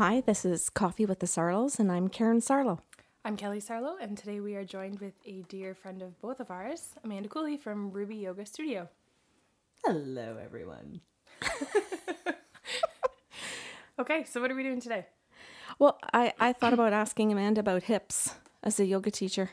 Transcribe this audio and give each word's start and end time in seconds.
Hi, 0.00 0.22
this 0.22 0.46
is 0.46 0.70
Coffee 0.70 1.04
with 1.04 1.18
the 1.18 1.26
Sarlos, 1.26 1.78
and 1.78 1.92
I'm 1.92 2.08
Karen 2.08 2.40
Sarlo. 2.40 2.78
I'm 3.22 3.36
Kelly 3.36 3.60
Sarlo, 3.60 3.96
and 4.00 4.16
today 4.16 4.40
we 4.40 4.56
are 4.56 4.64
joined 4.64 4.98
with 4.98 5.12
a 5.26 5.42
dear 5.42 5.74
friend 5.74 6.00
of 6.00 6.18
both 6.22 6.40
of 6.40 6.50
ours, 6.50 6.94
Amanda 7.04 7.28
Cooley 7.28 7.58
from 7.58 7.90
Ruby 7.90 8.16
Yoga 8.16 8.46
Studio. 8.46 8.88
Hello, 9.84 10.38
everyone. 10.42 11.02
Okay, 13.98 14.24
so 14.24 14.40
what 14.40 14.50
are 14.50 14.54
we 14.54 14.62
doing 14.62 14.80
today? 14.80 15.04
Well, 15.78 15.98
I, 16.14 16.32
I 16.40 16.54
thought 16.54 16.72
about 16.72 16.94
asking 16.94 17.30
Amanda 17.30 17.60
about 17.60 17.82
hips 17.82 18.36
as 18.62 18.80
a 18.80 18.86
yoga 18.86 19.10
teacher. 19.10 19.50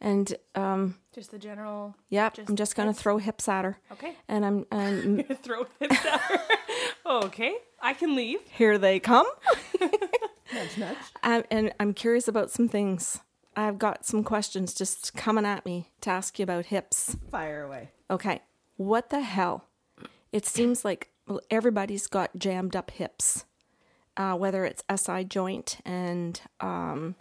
And 0.00 0.34
um, 0.54 0.96
Just 1.14 1.30
the 1.30 1.38
general. 1.38 1.94
yeah, 2.10 2.30
Just 2.30 2.48
I'm 2.50 2.56
just 2.56 2.76
going 2.76 2.86
to 2.88 2.92
hips? 2.92 3.02
throw 3.02 3.18
hips 3.18 3.48
at 3.48 3.64
her. 3.64 3.78
Okay. 3.92 4.14
And 4.28 4.44
I'm 4.44 4.66
and 4.70 5.26
Throw 5.42 5.66
hips 5.80 6.04
at 6.04 6.20
her. 6.20 6.38
okay, 7.24 7.54
I 7.80 7.94
can 7.94 8.14
leave. 8.14 8.40
here 8.50 8.76
they 8.78 9.00
come. 9.00 9.26
Nudge, 10.52 10.76
nudge. 10.78 10.96
Um, 11.22 11.42
and 11.50 11.72
I'm 11.80 11.94
curious 11.94 12.28
about 12.28 12.50
some 12.50 12.68
things. 12.68 13.20
I've 13.56 13.78
got 13.78 14.04
some 14.04 14.22
questions 14.24 14.74
just 14.74 15.14
coming 15.14 15.46
at 15.46 15.64
me 15.64 15.90
to 16.02 16.10
ask 16.10 16.38
you 16.38 16.42
about 16.42 16.66
hips. 16.66 17.16
Fire 17.30 17.62
away. 17.64 17.90
Okay, 18.10 18.42
what 18.76 19.10
the 19.10 19.20
hell? 19.22 19.64
It 20.32 20.44
seems 20.44 20.84
like 20.84 21.10
everybody's 21.50 22.06
got 22.08 22.36
jammed 22.36 22.76
up 22.76 22.90
hips, 22.90 23.44
uh, 24.16 24.34
whether 24.34 24.64
it's 24.64 24.82
SI 24.94 25.24
joint 25.24 25.78
and 25.84 26.40
um, 26.60 27.14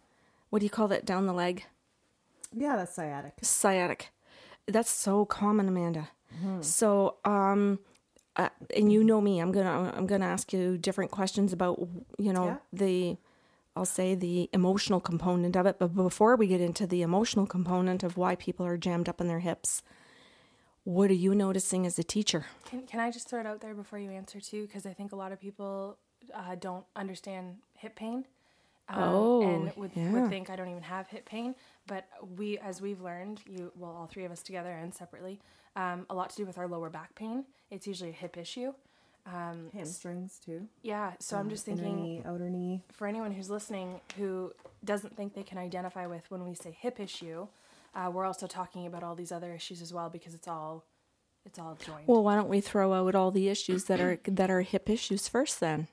what 0.49 0.59
do 0.59 0.65
you 0.65 0.69
call 0.71 0.87
that 0.89 1.05
down 1.05 1.25
the 1.27 1.33
leg? 1.33 1.65
Yeah, 2.55 2.75
that's 2.75 2.93
sciatic. 2.95 3.33
Sciatic. 3.41 4.09
That's 4.67 4.89
so 4.89 5.25
common, 5.25 5.67
Amanda. 5.67 6.09
So, 6.61 7.17
um, 7.25 7.79
uh, 8.35 8.49
and 8.75 8.91
you 8.91 9.03
know 9.03 9.21
me, 9.21 9.39
I'm 9.39 9.51
gonna 9.51 9.93
I'm 9.95 10.07
gonna 10.07 10.25
ask 10.25 10.51
you 10.51 10.77
different 10.77 11.11
questions 11.11 11.53
about 11.53 11.79
you 12.17 12.33
know 12.33 12.45
Yeah. 12.45 12.57
the 12.73 13.17
I'll 13.75 13.85
say 13.85 14.15
the 14.15 14.49
emotional 14.53 14.99
component 14.99 15.55
of 15.55 15.65
it. 15.65 15.77
But 15.79 15.95
before 15.95 16.35
we 16.35 16.47
get 16.47 16.59
into 16.61 16.85
the 16.87 17.01
emotional 17.01 17.45
component 17.45 18.03
of 18.03 18.17
why 18.17 18.35
people 18.35 18.65
are 18.65 18.77
jammed 18.77 19.07
up 19.09 19.21
in 19.21 19.27
their 19.27 19.39
hips, 19.39 19.83
what 20.83 21.09
are 21.09 21.15
you 21.15 21.33
noticing 21.35 21.85
as 21.85 21.97
a 21.97 22.03
teacher? 22.03 22.45
Can, 22.65 22.85
can 22.85 22.99
I 22.99 23.09
just 23.11 23.29
throw 23.29 23.39
it 23.39 23.45
out 23.47 23.61
there 23.61 23.73
before 23.73 23.99
you 23.99 24.11
answer, 24.11 24.39
too? 24.39 24.67
Because 24.67 24.85
I 24.85 24.93
think 24.93 25.11
a 25.11 25.15
lot 25.15 25.31
of 25.31 25.39
people 25.39 25.97
uh, 26.33 26.55
don't 26.55 26.85
understand 26.95 27.57
hip 27.77 27.95
pain. 27.95 28.25
Um, 28.89 29.03
Oh, 29.03 29.41
and 29.41 29.75
would, 29.75 29.91
yeah. 29.95 30.11
would 30.11 30.29
think 30.29 30.49
I 30.49 30.55
don't 30.55 30.69
even 30.69 30.83
have 30.83 31.07
hip 31.07 31.25
pain. 31.25 31.55
But 31.87 32.05
we, 32.37 32.57
as 32.59 32.81
we've 32.81 33.01
learned, 33.01 33.41
you 33.45 33.71
well, 33.75 33.91
all 33.91 34.07
three 34.07 34.25
of 34.25 34.31
us 34.31 34.41
together 34.43 34.71
and 34.71 34.93
separately, 34.93 35.39
um, 35.75 36.05
a 36.09 36.13
lot 36.15 36.29
to 36.31 36.35
do 36.35 36.45
with 36.45 36.57
our 36.57 36.67
lower 36.67 36.89
back 36.89 37.15
pain. 37.15 37.45
It's 37.71 37.87
usually 37.87 38.09
a 38.11 38.13
hip 38.13 38.37
issue. 38.37 38.73
Um, 39.25 39.69
Hamstrings 39.73 40.37
too. 40.45 40.67
yeah, 40.81 41.13
so 41.21 41.37
I'm 41.37 41.49
just 41.49 41.63
thinking 41.63 41.95
knee, 41.95 42.21
outer 42.25 42.49
knee. 42.49 42.83
for 42.91 43.07
anyone 43.07 43.31
who's 43.31 43.49
listening 43.49 44.01
who 44.17 44.51
doesn't 44.83 45.15
think 45.15 45.33
they 45.33 45.43
can 45.43 45.57
identify 45.57 46.07
with 46.07 46.29
when 46.29 46.43
we 46.43 46.53
say 46.55 46.75
hip 46.77 46.99
issue, 46.99 47.47
uh, 47.95 48.11
we're 48.13 48.25
also 48.25 48.47
talking 48.47 48.85
about 48.85 49.01
all 49.01 49.15
these 49.15 49.31
other 49.31 49.53
issues 49.53 49.81
as 49.81 49.93
well 49.93 50.09
because 50.09 50.33
it's 50.33 50.47
all 50.49 50.83
it's 51.45 51.57
all 51.57 51.77
joined. 51.85 52.05
Well, 52.05 52.21
why 52.21 52.35
don't 52.35 52.49
we 52.49 52.59
throw 52.59 52.93
out 52.93 53.15
all 53.15 53.31
the 53.31 53.47
issues 53.47 53.85
that 53.85 54.01
are 54.01 54.19
that 54.27 54.51
are 54.51 54.61
hip 54.61 54.89
issues 54.89 55.29
first 55.29 55.61
then? 55.61 55.87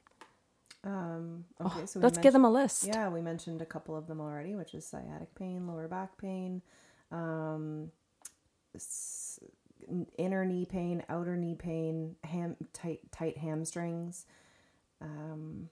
Um, 0.83 1.45
okay, 1.61 1.85
so 1.87 2.01
we 2.01 2.05
Oh, 2.05 2.07
Let's 2.07 2.19
give 2.19 2.33
them 2.33 2.45
a 2.45 2.51
list. 2.51 2.87
Yeah, 2.87 3.09
we 3.11 3.21
mentioned 3.21 3.61
a 3.61 3.67
couple 3.67 3.95
of 3.97 4.07
them 4.07 4.21
already, 4.21 4.55
which 4.55 4.75
is 4.75 4.87
sciatic 4.87 5.35
pain, 5.35 5.67
lower 5.67 5.89
back 5.89 6.17
pain, 6.17 6.63
um, 7.11 7.91
s- 8.75 9.39
inner 10.17 10.45
knee 10.45 10.65
pain, 10.65 11.03
outer 11.09 11.37
knee 11.37 11.55
pain, 11.55 12.17
ham 12.25 12.57
tight 12.73 13.01
tight 13.13 13.37
hamstrings. 13.39 14.25
Um, 15.03 15.69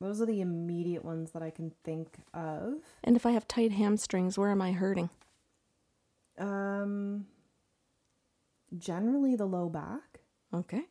those 0.00 0.20
are 0.20 0.26
the 0.26 0.40
immediate 0.40 1.04
ones 1.04 1.32
that 1.32 1.42
I 1.42 1.50
can 1.50 1.72
think 1.82 2.18
of. 2.34 2.74
And 3.02 3.16
if 3.16 3.26
I 3.26 3.32
have 3.32 3.48
tight 3.48 3.72
hamstrings, 3.72 4.38
where 4.38 4.50
am 4.50 4.62
I 4.62 4.72
hurting? 4.72 5.10
Um, 6.38 7.26
generally 8.78 9.34
the 9.36 9.46
low 9.46 9.68
back. 9.68 10.20
Okay. 10.52 10.82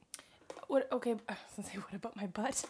What? 0.72 0.88
Okay, 0.92 1.12
I 1.30 1.34
was 1.34 1.38
gonna 1.56 1.70
say 1.70 1.78
what 1.78 1.94
about 1.94 2.16
my 2.16 2.28
butt? 2.28 2.64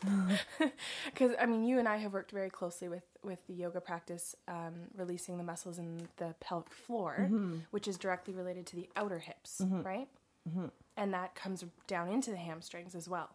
Because 1.05 1.31
I 1.39 1.45
mean, 1.45 1.63
you 1.63 1.77
and 1.79 1.87
I 1.87 1.97
have 1.97 2.13
worked 2.13 2.31
very 2.31 2.49
closely 2.49 2.89
with 2.89 3.03
with 3.23 3.45
the 3.47 3.53
yoga 3.53 3.79
practice, 3.79 4.35
um, 4.47 4.73
releasing 4.95 5.37
the 5.37 5.43
muscles 5.43 5.77
in 5.77 6.07
the 6.17 6.33
pelvic 6.39 6.73
floor, 6.73 7.17
mm-hmm. 7.21 7.57
which 7.69 7.87
is 7.87 7.97
directly 7.97 8.33
related 8.33 8.65
to 8.67 8.75
the 8.75 8.89
outer 8.95 9.19
hips, 9.19 9.61
mm-hmm. 9.61 9.83
right? 9.83 10.07
Mm-hmm. 10.49 10.65
And 10.97 11.13
that 11.13 11.35
comes 11.35 11.63
down 11.85 12.09
into 12.09 12.31
the 12.31 12.37
hamstrings 12.37 12.95
as 12.95 13.07
well. 13.07 13.29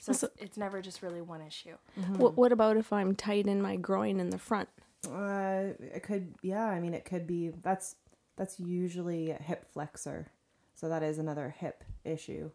So, 0.00 0.12
it's, 0.12 0.24
it's 0.38 0.56
never 0.58 0.82
just 0.82 1.02
really 1.02 1.22
one 1.22 1.40
issue. 1.40 1.76
What, 2.16 2.36
what 2.36 2.52
about 2.52 2.76
if 2.76 2.92
I'm 2.92 3.14
tight 3.14 3.46
in 3.46 3.62
my 3.62 3.76
groin 3.76 4.20
in 4.20 4.28
the 4.28 4.38
front? 4.38 4.68
Uh, 5.08 5.72
it 5.80 6.02
could, 6.02 6.34
yeah. 6.42 6.66
I 6.66 6.78
mean, 6.78 6.92
it 6.92 7.06
could 7.06 7.26
be. 7.26 7.50
That's 7.62 7.96
that's 8.36 8.60
usually 8.60 9.30
a 9.30 9.42
hip 9.42 9.64
flexor, 9.72 10.30
so 10.74 10.88
that 10.90 11.02
is 11.02 11.18
another 11.18 11.54
hip 11.58 11.82
issue. 12.04 12.50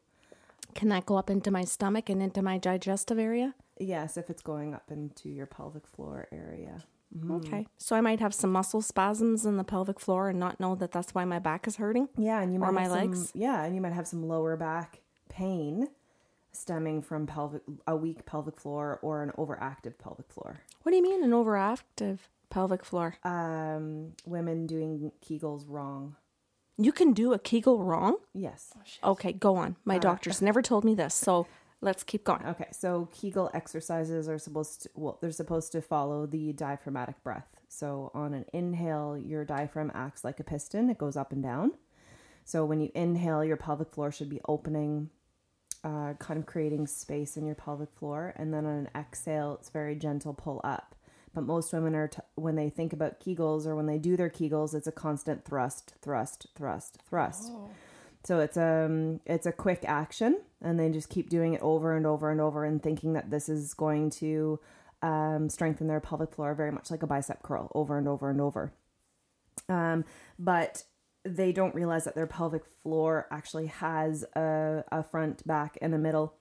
Can 0.74 0.90
that 0.90 1.06
go 1.06 1.16
up 1.18 1.30
into 1.30 1.52
my 1.52 1.64
stomach 1.64 2.10
and 2.10 2.22
into 2.22 2.42
my 2.42 2.58
digestive 2.58 3.18
area? 3.20 3.56
Yes, 3.78 4.18
if 4.18 4.30
it's 4.30 4.42
going 4.42 4.74
up 4.74 4.90
into 4.92 5.30
your 5.30 5.46
pelvic 5.46 5.88
floor 5.88 6.28
area. 6.32 6.84
Okay. 7.30 7.66
So 7.78 7.96
I 7.96 8.02
might 8.02 8.20
have 8.20 8.34
some 8.34 8.52
muscle 8.52 8.82
spasms 8.82 9.46
in 9.46 9.56
the 9.58 9.64
pelvic 9.64 10.00
floor 10.02 10.30
and 10.30 10.40
not 10.40 10.60
know 10.60 10.76
that 10.76 10.92
that's 10.92 11.14
why 11.14 11.24
my 11.24 11.40
back 11.40 11.66
is 11.68 11.78
hurting. 11.78 12.10
Yeah, 12.18 12.42
and 12.42 12.52
you 12.52 12.60
might 12.60 12.70
Or 12.70 12.72
my 12.74 12.82
have 12.84 12.92
some- 12.92 13.00
legs? 13.00 13.32
Yeah, 13.34 13.64
and 13.64 13.74
you 13.76 13.82
might 13.82 13.94
have 13.94 14.08
some 14.08 14.28
lower 14.28 14.58
back 14.58 15.02
pain 15.30 15.90
stemming 16.52 17.02
from 17.02 17.28
pelvic 17.28 17.62
a 17.88 17.96
weak 17.96 18.26
pelvic 18.26 18.58
floor 18.58 19.00
or 19.02 19.24
an 19.24 19.32
overactive 19.38 19.98
pelvic 19.98 20.30
floor. 20.30 20.62
What 20.84 20.92
do 20.92 20.96
you 20.98 21.04
mean 21.04 21.24
an 21.24 21.32
overactive 21.32 22.20
pelvic 22.50 22.84
floor? 22.86 23.16
Um, 23.24 24.14
women 24.26 24.66
doing 24.68 25.12
Kegels 25.22 25.66
wrong. 25.68 26.16
You 26.78 26.92
can 26.92 27.14
do 27.14 27.34
a 27.34 27.40
Kegel 27.40 27.84
wrong? 27.84 28.18
Yes. 28.34 28.74
Okay, 29.04 29.32
go 29.32 29.56
on. 29.56 29.78
My 29.86 29.98
doctor's 29.98 30.42
never 30.42 30.62
told 30.62 30.84
me 30.84 30.94
this, 30.94 31.14
so 31.14 31.48
let's 31.82 32.04
keep 32.04 32.26
going. 32.26 32.46
Okay, 32.46 32.68
so 32.72 33.08
Kegel 33.14 33.50
exercises 33.54 34.28
are 34.28 34.38
supposed 34.38 34.84
to 34.84 34.90
well, 34.96 35.18
they're 35.22 35.32
supposed 35.32 35.72
to 35.72 35.82
follow 35.82 36.26
the 36.26 36.52
diaphragmatic 36.52 37.24
breath. 37.24 37.48
So 37.70 38.12
on 38.14 38.34
an 38.34 38.46
inhale, 38.54 39.18
your 39.18 39.46
diaphragm 39.46 39.92
acts 39.96 40.24
like 40.24 40.40
a 40.40 40.44
piston; 40.44 40.90
it 40.90 40.98
goes 40.98 41.16
up 41.16 41.32
and 41.32 41.42
down. 41.42 41.72
So 42.44 42.66
when 42.66 42.82
you 42.82 42.92
inhale, 42.94 43.44
your 43.44 43.58
pelvic 43.58 43.92
floor 43.92 44.12
should 44.12 44.30
be 44.30 44.42
opening, 44.48 45.10
uh, 45.84 46.14
kind 46.20 46.40
of 46.40 46.46
creating 46.46 46.88
space 46.88 47.38
in 47.38 47.46
your 47.46 47.56
pelvic 47.56 47.90
floor, 47.94 48.34
and 48.36 48.54
then 48.54 48.66
on 48.66 48.74
an 48.74 48.90
exhale, 48.96 49.58
it's 49.60 49.70
very 49.70 49.96
gentle 49.96 50.34
pull 50.34 50.62
up. 50.64 50.95
But 51.36 51.44
most 51.44 51.74
women 51.74 51.94
are 51.96 52.08
t- 52.08 52.20
when 52.36 52.56
they 52.56 52.70
think 52.70 52.94
about 52.94 53.20
Kegels 53.20 53.68
or 53.68 53.76
when 53.76 53.86
they 53.86 54.00
do 54.00 54.16
their 54.16 54.30
Kegels, 54.30 54.74
it's 54.74 54.88
a 54.88 54.92
constant 54.92 55.46
thrust, 55.46 55.94
thrust, 56.02 56.48
thrust, 56.56 56.98
thrust. 57.08 57.52
So 58.24 58.40
it's 58.40 58.58
um 58.58 59.20
it's 59.26 59.46
a 59.46 59.52
quick 59.52 59.84
action, 59.86 60.42
and 60.62 60.80
they 60.80 60.90
just 60.90 61.10
keep 61.10 61.30
doing 61.30 61.54
it 61.54 61.62
over 61.62 61.96
and 61.96 62.08
over 62.08 62.32
and 62.32 62.42
over, 62.42 62.66
and 62.66 62.82
thinking 62.82 63.14
that 63.14 63.30
this 63.30 63.50
is 63.50 63.76
going 63.76 64.10
to 64.12 64.60
um, 65.04 65.50
strengthen 65.50 65.88
their 65.88 66.00
pelvic 66.00 66.34
floor, 66.34 66.56
very 66.56 66.72
much 66.72 66.90
like 66.90 67.04
a 67.04 67.08
bicep 67.08 67.44
curl, 67.44 67.72
over 67.76 67.98
and 67.98 68.08
over 68.08 68.32
and 68.32 68.42
over. 68.42 68.74
Um, 69.70 70.06
but 70.40 70.84
they 71.24 71.52
don't 71.52 71.76
realize 71.76 72.06
that 72.06 72.16
their 72.16 72.28
pelvic 72.28 72.64
floor 72.66 73.28
actually 73.30 73.68
has 73.68 74.24
a, 74.36 74.84
a 74.92 75.04
front, 75.04 75.46
back, 75.46 75.78
and 75.82 75.94
a 75.94 75.98
middle. 75.98 76.34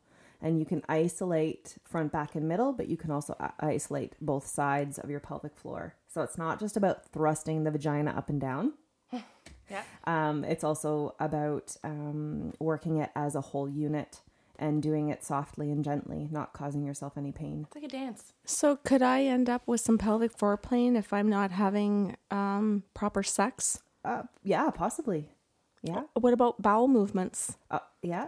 And 0.44 0.58
you 0.58 0.66
can 0.66 0.82
isolate 0.90 1.76
front, 1.84 2.12
back, 2.12 2.34
and 2.34 2.46
middle, 2.46 2.74
but 2.74 2.86
you 2.86 2.98
can 2.98 3.10
also 3.10 3.34
isolate 3.60 4.14
both 4.20 4.46
sides 4.46 4.98
of 4.98 5.08
your 5.08 5.18
pelvic 5.18 5.56
floor. 5.56 5.96
So 6.06 6.20
it's 6.20 6.36
not 6.36 6.60
just 6.60 6.76
about 6.76 7.06
thrusting 7.06 7.64
the 7.64 7.70
vagina 7.70 8.10
up 8.10 8.28
and 8.28 8.40
down. 8.40 8.74
Yeah. 9.70 9.82
Um, 10.04 10.44
it's 10.44 10.62
also 10.62 11.14
about 11.18 11.74
um, 11.82 12.52
working 12.60 12.98
it 12.98 13.10
as 13.16 13.34
a 13.34 13.40
whole 13.40 13.66
unit 13.66 14.20
and 14.58 14.82
doing 14.82 15.08
it 15.08 15.24
softly 15.24 15.70
and 15.70 15.82
gently, 15.82 16.28
not 16.30 16.52
causing 16.52 16.84
yourself 16.84 17.16
any 17.16 17.32
pain. 17.32 17.66
It's 17.66 17.74
like 17.74 17.84
a 17.84 17.88
dance. 17.88 18.34
So 18.44 18.76
could 18.76 19.02
I 19.02 19.24
end 19.24 19.48
up 19.48 19.62
with 19.66 19.80
some 19.80 19.98
pelvic 19.98 20.36
foreplay 20.36 20.94
if 20.96 21.12
I'm 21.14 21.28
not 21.28 21.50
having 21.50 22.16
um, 22.30 22.84
proper 22.92 23.22
sex? 23.22 23.82
Uh, 24.04 24.24
yeah, 24.42 24.70
possibly. 24.70 25.30
Yeah. 25.82 26.02
What 26.14 26.32
about 26.32 26.62
bowel 26.62 26.88
movements? 26.88 27.56
Uh, 27.70 27.80
yeah. 28.02 28.26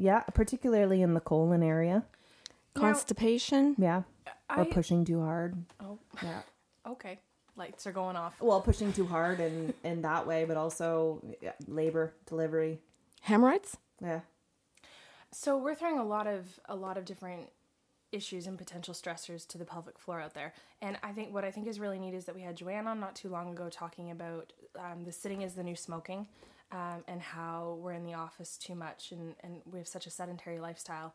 Yeah. 0.00 0.20
Particularly 0.34 1.02
in 1.02 1.14
the 1.14 1.20
colon 1.20 1.62
area. 1.62 2.04
Now- 2.74 2.80
Constipation? 2.82 3.76
Yeah. 3.78 4.02
I 4.48 4.62
Or 4.62 4.64
pushing 4.64 5.04
too 5.04 5.20
hard. 5.20 5.54
oh 5.80 5.98
Yeah. 6.22 6.40
okay, 6.86 7.20
lights 7.56 7.86
are 7.86 7.92
going 7.92 8.16
off. 8.16 8.40
Well, 8.40 8.60
pushing 8.60 8.92
too 8.92 9.06
hard 9.06 9.38
and 9.38 9.72
in 9.84 10.02
that 10.02 10.26
way, 10.26 10.44
but 10.44 10.56
also 10.56 11.22
yeah, 11.40 11.52
labor, 11.68 12.14
delivery. 12.26 12.80
Hemorrhoids? 13.20 13.76
Yeah. 14.02 14.20
So 15.32 15.56
we're 15.56 15.76
throwing 15.76 15.98
a 15.98 16.04
lot 16.04 16.26
of 16.26 16.58
a 16.68 16.74
lot 16.74 16.96
of 16.98 17.04
different 17.04 17.50
issues 18.12 18.48
and 18.48 18.58
potential 18.58 18.92
stressors 18.92 19.46
to 19.46 19.56
the 19.58 19.64
pelvic 19.64 19.96
floor 19.98 20.20
out 20.20 20.34
there. 20.34 20.52
And 20.82 20.98
I 21.04 21.12
think 21.12 21.32
what 21.32 21.44
I 21.44 21.52
think 21.52 21.68
is 21.68 21.78
really 21.78 22.00
neat 22.00 22.14
is 22.14 22.24
that 22.24 22.34
we 22.34 22.42
had 22.42 22.56
Joanne 22.56 22.88
on 22.88 22.98
not 22.98 23.14
too 23.14 23.28
long 23.28 23.52
ago 23.52 23.68
talking 23.70 24.10
about 24.10 24.52
um, 24.76 25.04
the 25.04 25.12
sitting 25.12 25.42
is 25.42 25.54
the 25.54 25.62
new 25.62 25.76
smoking, 25.76 26.26
um, 26.72 27.04
and 27.08 27.20
how 27.20 27.78
we're 27.80 27.92
in 27.92 28.04
the 28.04 28.14
office 28.14 28.56
too 28.56 28.74
much 28.74 29.12
and 29.12 29.34
and 29.42 29.60
we 29.70 29.78
have 29.78 29.88
such 29.88 30.06
a 30.06 30.10
sedentary 30.10 30.60
lifestyle. 30.60 31.14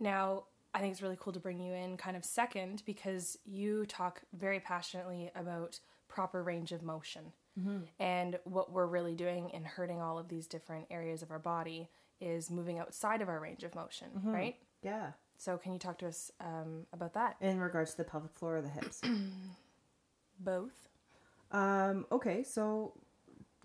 Now, 0.00 0.44
I 0.74 0.80
think 0.80 0.92
it's 0.92 1.02
really 1.02 1.18
cool 1.20 1.32
to 1.32 1.40
bring 1.40 1.60
you 1.60 1.74
in 1.74 1.96
kind 1.96 2.16
of 2.16 2.24
second 2.24 2.82
because 2.86 3.38
you 3.44 3.84
talk 3.86 4.22
very 4.32 4.60
passionately 4.60 5.30
about 5.34 5.78
proper 6.08 6.42
range 6.42 6.72
of 6.72 6.82
motion. 6.82 7.32
And 8.00 8.38
what 8.44 8.72
we're 8.72 8.86
really 8.86 9.14
doing 9.14 9.50
in 9.50 9.64
hurting 9.64 10.00
all 10.00 10.18
of 10.18 10.28
these 10.28 10.46
different 10.46 10.86
areas 10.90 11.22
of 11.22 11.30
our 11.30 11.38
body 11.38 11.88
is 12.20 12.50
moving 12.50 12.78
outside 12.78 13.20
of 13.20 13.28
our 13.28 13.40
range 13.40 13.62
of 13.62 13.74
motion, 13.74 14.08
right? 14.32 14.56
Yeah. 14.82 15.10
So, 15.36 15.58
can 15.58 15.72
you 15.72 15.78
talk 15.78 15.98
to 15.98 16.06
us 16.06 16.30
um, 16.40 16.86
about 16.92 17.14
that? 17.14 17.36
In 17.40 17.60
regards 17.60 17.90
to 17.92 17.96
the 17.98 18.04
pelvic 18.04 18.32
floor 18.32 18.58
or 18.58 18.62
the 18.62 18.68
hips. 18.68 19.02
Both. 20.40 20.88
Um, 21.50 22.06
okay, 22.10 22.42
so 22.42 22.94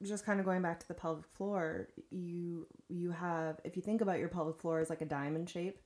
just 0.03 0.25
kind 0.25 0.39
of 0.39 0.45
going 0.45 0.61
back 0.61 0.79
to 0.79 0.88
the 0.88 0.94
pelvic 0.94 1.25
floor, 1.33 1.88
you 2.11 2.67
you 2.89 3.11
have 3.11 3.59
if 3.63 3.75
you 3.75 3.81
think 3.81 4.01
about 4.01 4.19
your 4.19 4.29
pelvic 4.29 4.57
floor 4.57 4.79
as 4.79 4.89
like 4.89 5.01
a 5.01 5.05
diamond 5.05 5.49
shape. 5.49 5.79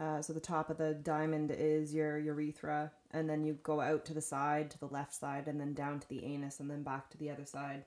Uh, 0.00 0.20
so 0.20 0.32
the 0.32 0.40
top 0.40 0.70
of 0.70 0.78
the 0.78 0.94
diamond 0.94 1.52
is 1.56 1.94
your 1.94 2.18
urethra, 2.18 2.90
and 3.12 3.30
then 3.30 3.44
you 3.44 3.56
go 3.62 3.80
out 3.80 4.04
to 4.04 4.12
the 4.12 4.20
side, 4.20 4.68
to 4.70 4.78
the 4.78 4.88
left 4.88 5.14
side, 5.14 5.46
and 5.46 5.60
then 5.60 5.72
down 5.72 6.00
to 6.00 6.08
the 6.08 6.24
anus, 6.24 6.58
and 6.58 6.68
then 6.68 6.82
back 6.82 7.08
to 7.10 7.18
the 7.18 7.30
other 7.30 7.44
side, 7.44 7.84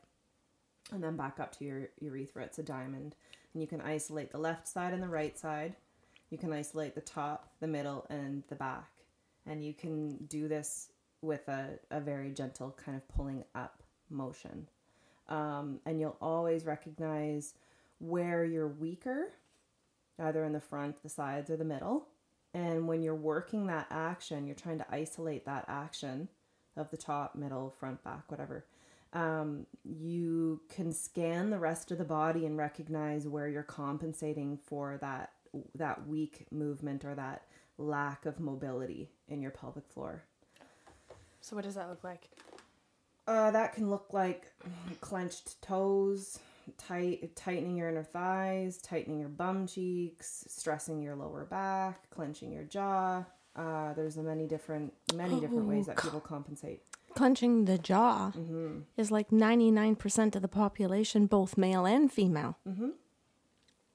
and 0.93 1.03
then 1.03 1.17
back 1.17 1.37
up 1.39 1.51
to 1.57 1.65
your 1.65 1.89
urethra. 1.99 2.43
It's 2.43 2.59
a 2.59 2.63
diamond, 2.63 3.15
and 3.53 3.61
you 3.61 3.67
can 3.67 3.81
isolate 3.81 4.31
the 4.31 4.37
left 4.37 4.69
side 4.69 4.93
and 4.93 5.03
the 5.03 5.09
right 5.09 5.37
side. 5.37 5.75
You 6.29 6.37
can 6.37 6.53
isolate 6.53 6.95
the 6.95 7.01
top, 7.01 7.51
the 7.59 7.67
middle, 7.67 8.05
and 8.09 8.43
the 8.47 8.55
back, 8.55 8.89
and 9.45 9.61
you 9.61 9.73
can 9.73 10.15
do 10.27 10.47
this 10.47 10.89
with 11.21 11.49
a, 11.49 11.77
a 11.91 11.99
very 11.99 12.31
gentle 12.31 12.77
kind 12.85 12.95
of 12.95 13.05
pulling 13.09 13.43
up 13.53 13.83
motion. 14.09 14.67
Um, 15.29 15.79
and 15.85 15.99
you'll 15.99 16.17
always 16.21 16.65
recognize 16.65 17.53
where 17.99 18.45
you're 18.45 18.67
weaker, 18.67 19.33
either 20.19 20.43
in 20.45 20.53
the 20.53 20.59
front, 20.59 21.01
the 21.03 21.09
sides, 21.09 21.49
or 21.49 21.57
the 21.57 21.65
middle. 21.65 22.07
And 22.53 22.87
when 22.87 23.01
you're 23.01 23.15
working 23.15 23.67
that 23.67 23.87
action, 23.89 24.45
you're 24.45 24.55
trying 24.55 24.79
to 24.79 24.85
isolate 24.89 25.45
that 25.45 25.65
action 25.67 26.29
of 26.75 26.89
the 26.91 26.97
top, 26.97 27.35
middle, 27.35 27.69
front, 27.69 28.03
back, 28.03 28.29
whatever. 28.29 28.65
Um, 29.13 29.65
you 29.83 30.61
can 30.69 30.91
scan 30.91 31.49
the 31.49 31.59
rest 31.59 31.91
of 31.91 31.97
the 31.97 32.05
body 32.05 32.45
and 32.45 32.57
recognize 32.57 33.27
where 33.27 33.47
you're 33.47 33.63
compensating 33.63 34.57
for 34.65 34.97
that 35.01 35.31
that 35.75 36.07
weak 36.07 36.45
movement 36.51 37.05
or 37.05 37.15
that 37.15 37.43
lack 37.77 38.25
of 38.25 38.39
mobility 38.39 39.09
in 39.27 39.41
your 39.41 39.51
pelvic 39.51 39.87
floor. 39.87 40.23
So, 41.41 41.55
what 41.55 41.65
does 41.65 41.75
that 41.75 41.89
look 41.89 42.03
like? 42.03 42.29
Uh, 43.27 43.51
that 43.51 43.73
can 43.73 43.89
look 43.89 44.07
like 44.13 44.45
clenched 45.01 45.61
toes, 45.61 46.39
tight, 46.77 47.35
tightening 47.35 47.75
your 47.75 47.89
inner 47.89 48.03
thighs, 48.03 48.77
tightening 48.77 49.19
your 49.19 49.29
bum 49.29 49.67
cheeks, 49.67 50.45
stressing 50.47 51.01
your 51.01 51.15
lower 51.15 51.43
back, 51.45 52.09
clenching 52.09 52.51
your 52.51 52.63
jaw. 52.63 53.23
Uh, 53.55 53.93
there's 53.93 54.17
a 54.17 54.23
many 54.23 54.45
different, 54.47 54.93
many 55.15 55.39
different 55.39 55.65
ways 55.67 55.87
that 55.87 55.97
people 55.97 56.19
compensate. 56.21 56.81
Clenching 57.15 57.65
the 57.65 57.77
jaw 57.79 58.31
is 58.95 59.09
like 59.11 59.29
99% 59.31 60.35
of 60.35 60.41
the 60.41 60.47
population, 60.47 61.25
both 61.25 61.57
male 61.57 61.85
and 61.85 62.11
female. 62.11 62.57
From, 62.63 62.93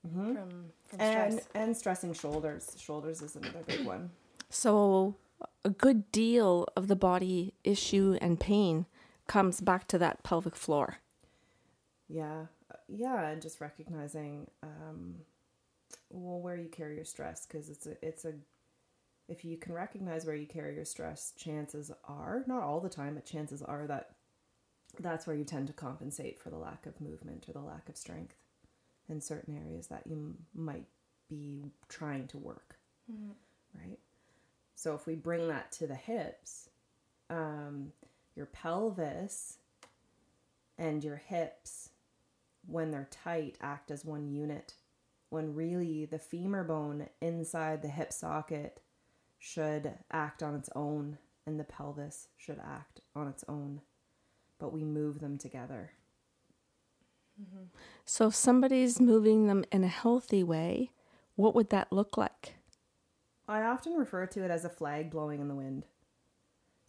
from 0.03 1.01
And 1.01 1.33
stress. 1.35 1.49
and 1.55 1.77
stressing 1.77 2.13
shoulders. 2.15 2.75
Shoulders 2.79 3.23
is 3.23 3.37
another 3.37 3.61
big 3.65 3.87
one. 3.87 4.11
So, 4.51 5.15
a 5.65 5.71
good 5.71 6.11
deal 6.11 6.67
of 6.77 6.89
the 6.89 6.97
body 6.97 7.55
issue 7.63 8.19
and 8.21 8.39
pain 8.41 8.87
comes 9.33 9.63
back 9.63 9.89
to 9.89 9.97
that 9.97 10.23
pelvic 10.23 10.55
floor. 10.55 10.99
Yeah, 12.09 12.47
Uh, 12.71 12.77
yeah, 12.89 13.29
and 13.31 13.43
just 13.43 13.61
recognizing 13.61 14.51
um, 14.63 15.17
well 16.11 16.41
where 16.41 16.57
you 16.57 16.69
carry 16.69 16.97
your 16.97 17.05
stress 17.05 17.47
because 17.47 17.69
it's 17.71 17.87
a 17.87 17.97
it's 18.07 18.25
a 18.25 18.35
if 19.29 19.45
you 19.45 19.57
can 19.59 19.73
recognize 19.75 20.27
where 20.27 20.37
you 20.37 20.47
carry 20.47 20.75
your 20.75 20.85
stress, 20.85 21.33
chances 21.37 21.91
are 22.05 22.45
not 22.47 22.63
all 22.63 22.81
the 22.81 22.91
time, 22.91 23.15
but 23.15 23.25
chances 23.27 23.63
are 23.63 23.87
that 23.87 24.11
that's 25.01 25.27
where 25.27 25.37
you 25.37 25.45
tend 25.45 25.69
to 25.69 25.73
compensate 25.75 26.39
for 26.41 26.51
the 26.51 26.59
lack 26.59 26.87
of 26.87 27.01
movement 27.01 27.47
or 27.49 27.53
the 27.53 27.61
lack 27.61 27.89
of 27.89 27.97
strength 27.97 28.37
in 29.09 29.21
certain 29.21 29.57
areas 29.57 29.89
that 29.89 30.07
you 30.07 30.15
m- 30.15 30.39
might 30.55 30.87
be 31.29 31.73
trying 31.89 32.27
to 32.29 32.39
work, 32.39 32.77
right? 33.75 33.99
So 34.75 34.95
if 34.95 35.07
we 35.07 35.15
bring 35.17 35.49
that 35.49 35.73
to 35.73 35.87
the 35.87 35.95
hips, 35.97 36.71
um, 37.31 37.93
your 38.35 38.47
pelvis 38.47 39.59
and 40.79 41.05
your 41.05 41.17
hips, 41.17 41.91
when 42.67 42.91
they're 42.91 43.09
tight, 43.11 43.57
act 43.61 43.91
as 43.91 44.05
one 44.05 44.31
unit. 44.31 44.75
When 45.31 45.55
really 45.55 46.05
the 46.05 46.19
femur 46.19 46.65
bone 46.65 47.09
inside 47.21 47.83
the 47.83 47.89
hip 47.89 48.13
socket 48.13 48.81
should 49.39 49.95
act 50.11 50.43
on 50.43 50.55
its 50.55 50.69
own 50.77 51.19
and 51.47 51.59
the 51.59 51.65
pelvis 51.65 52.29
should 52.37 52.61
act 52.63 53.01
on 53.15 53.29
its 53.29 53.45
own. 53.49 53.81
But 54.59 54.73
we 54.73 54.85
move 54.85 55.21
them 55.21 55.39
together. 55.39 55.93
Mm-hmm. 57.41 57.65
So, 58.05 58.29
if 58.29 58.35
somebody's 58.35 59.01
moving 59.01 59.47
them 59.47 59.65
in 59.73 59.85
a 59.85 59.89
healthy 59.89 60.45
way, 60.45 60.91
what 61.35 61.55
would 61.55 61.71
that 61.71 61.93
look 61.93 62.17
like? 62.17 62.55
I 63.49 63.63
often 63.63 63.95
refer 63.95 64.27
to 64.27 64.45
it 64.45 64.51
as 64.51 64.65
a 64.65 64.71
flag 64.71 65.11
blowing 65.11 65.41
in 65.41 65.49
the 65.49 65.55
wind. 65.55 65.87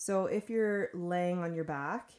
So 0.06 0.26
if 0.26 0.50
you're 0.50 0.90
laying 0.94 1.40
on 1.40 1.54
your 1.54 1.64
back 1.64 2.10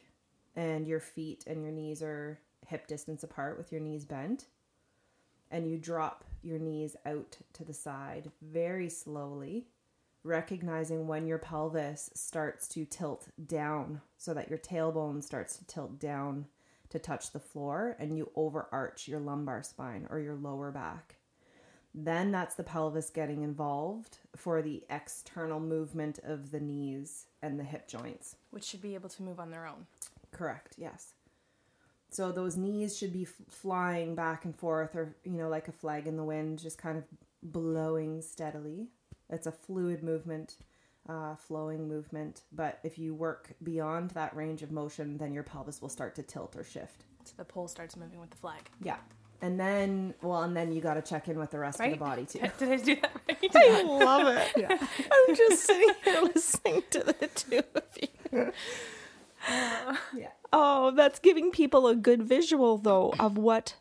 and 0.55 0.87
your 0.87 0.99
feet 0.99 1.43
and 1.45 1.61
your 1.61 1.71
knees 1.71 2.01
are 2.01 2.39
hip 2.65 2.87
distance 2.87 3.21
apart 3.21 3.59
with 3.59 3.71
your 3.71 3.79
knees 3.79 4.05
bent, 4.05 4.47
and 5.51 5.69
you 5.69 5.77
drop 5.77 6.23
your 6.41 6.57
knees 6.57 6.95
out 7.05 7.37
to 7.53 7.63
the 7.63 7.75
side 7.75 8.31
very 8.41 8.89
slowly, 8.89 9.67
recognizing 10.23 11.05
when 11.05 11.27
your 11.27 11.37
pelvis 11.37 12.09
starts 12.15 12.67
to 12.69 12.85
tilt 12.85 13.27
down 13.45 14.01
so 14.17 14.33
that 14.33 14.49
your 14.49 14.57
tailbone 14.57 15.23
starts 15.23 15.55
to 15.57 15.67
tilt 15.67 15.99
down 15.99 16.47
to 16.89 16.97
touch 16.97 17.33
the 17.33 17.39
floor 17.39 17.95
and 17.99 18.17
you 18.17 18.31
overarch 18.35 19.07
your 19.07 19.19
lumbar 19.19 19.61
spine 19.61 20.07
or 20.09 20.17
your 20.17 20.33
lower 20.33 20.71
back. 20.71 21.14
Then 21.97 22.31
that's 22.31 22.55
the 22.55 22.63
pelvis 22.63 23.09
getting 23.09 23.41
involved 23.41 24.17
for 24.35 24.61
the 24.61 24.83
external 24.89 25.61
movement 25.61 26.19
of 26.23 26.51
the 26.51 26.59
knees 26.59 27.27
and 27.41 27.57
the 27.57 27.63
hip 27.63 27.87
joints. 27.87 28.35
which 28.51 28.65
should 28.65 28.81
be 28.81 28.95
able 28.95 29.07
to 29.09 29.23
move 29.23 29.39
on 29.39 29.49
their 29.49 29.65
own. 29.65 29.87
Correct, 30.31 30.75
yes. 30.77 31.13
So 32.09 32.33
those 32.33 32.57
knees 32.57 32.97
should 32.97 33.13
be 33.13 33.23
f- 33.23 33.33
flying 33.49 34.13
back 34.13 34.43
and 34.43 34.53
forth 34.53 34.93
or, 34.95 35.15
you 35.23 35.37
know, 35.37 35.47
like 35.47 35.69
a 35.69 35.71
flag 35.71 36.05
in 36.05 36.17
the 36.17 36.23
wind, 36.23 36.59
just 36.59 36.77
kind 36.77 36.97
of 36.97 37.05
blowing 37.41 38.21
steadily. 38.21 38.87
It's 39.29 39.47
a 39.47 39.51
fluid 39.53 40.03
movement, 40.03 40.57
uh, 41.07 41.35
flowing 41.35 41.87
movement. 41.87 42.41
But 42.51 42.79
if 42.83 42.97
you 42.97 43.13
work 43.13 43.53
beyond 43.63 44.11
that 44.11 44.35
range 44.35 44.63
of 44.63 44.71
motion, 44.71 45.17
then 45.17 45.33
your 45.33 45.43
pelvis 45.43 45.81
will 45.81 45.89
start 45.89 46.13
to 46.15 46.23
tilt 46.23 46.55
or 46.57 46.63
shift. 46.65 47.05
So 47.23 47.33
the 47.37 47.45
pole 47.45 47.69
starts 47.69 47.95
moving 47.95 48.19
with 48.19 48.31
the 48.31 48.37
flag. 48.37 48.69
Yeah. 48.81 48.97
And 49.41 49.59
then, 49.59 50.13
well, 50.21 50.43
and 50.43 50.55
then 50.55 50.71
you 50.71 50.81
got 50.81 50.95
to 50.95 51.01
check 51.01 51.27
in 51.27 51.37
with 51.37 51.51
the 51.51 51.59
rest 51.59 51.79
Right? 51.79 51.93
of 51.93 51.99
the 51.99 52.05
body 52.05 52.25
too. 52.25 52.39
Did 52.57 52.71
I 52.71 52.77
do 52.77 52.95
that 52.95 53.11
right? 53.27 53.51
I 53.55 53.83
love 53.83 54.27
it. 54.55 54.79
I'm 55.29 55.35
just 55.35 55.63
sitting 55.65 55.93
here 56.03 56.21
listening 56.21 56.83
to 56.91 56.99
the 56.99 57.29
two 57.33 57.61
of 57.75 57.83
you. 58.01 58.51
Yeah. 60.15 60.29
Oh, 60.51 60.91
that's 60.91 61.19
giving 61.19 61.51
people 61.51 61.87
a 61.87 61.95
good 61.95 62.23
visual, 62.23 62.77
though, 62.77 63.13
of 63.19 63.37
what 63.37 63.75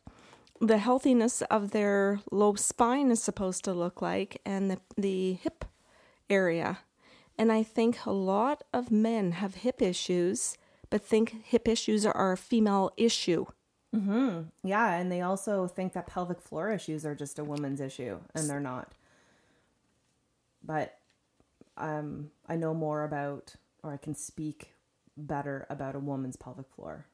the 0.61 0.79
healthiness 0.79 1.41
of 1.43 1.71
their 1.71 2.21
low 2.31 2.55
spine 2.55 3.11
is 3.11 3.23
supposed 3.23 3.65
to 3.65 3.73
look 3.73 4.03
like 4.03 4.41
and 4.45 4.71
the, 4.71 4.79
the 4.97 5.35
hip 5.35 5.65
area. 6.29 6.79
And 7.39 7.51
I 7.51 7.63
think 7.63 8.05
a 8.07 8.13
lot 8.13 8.63
of 8.73 8.91
men 8.91 9.33
have 9.33 9.57
hip 9.57 9.81
issues, 9.83 10.57
but 10.91 11.03
think 11.03 11.45
hip 11.45 11.67
issues 11.67 12.05
are 12.07 12.33
a 12.33 12.37
female 12.37 12.93
issue. 12.97 13.47
Yeah, 14.63 14.95
and 14.95 15.11
they 15.13 15.21
also 15.21 15.67
think 15.67 15.93
that 15.93 16.07
pelvic 16.07 16.41
floor 16.41 16.71
issues 16.73 17.05
are 17.07 17.15
just 17.15 17.39
a 17.39 17.45
woman's 17.45 17.81
issue, 17.81 18.19
and 18.35 18.49
they're 18.51 18.61
not. 18.61 18.93
But 20.63 20.99
um, 21.77 22.31
I 22.49 22.57
know 22.57 22.75
more 22.75 23.05
about, 23.05 23.55
or 23.83 23.93
I 23.93 23.97
can 23.97 24.15
speak 24.15 24.73
better 25.17 25.67
about 25.71 25.95
a 25.95 25.99
woman's 26.01 26.37
pelvic 26.37 26.67
floor. 26.75 27.07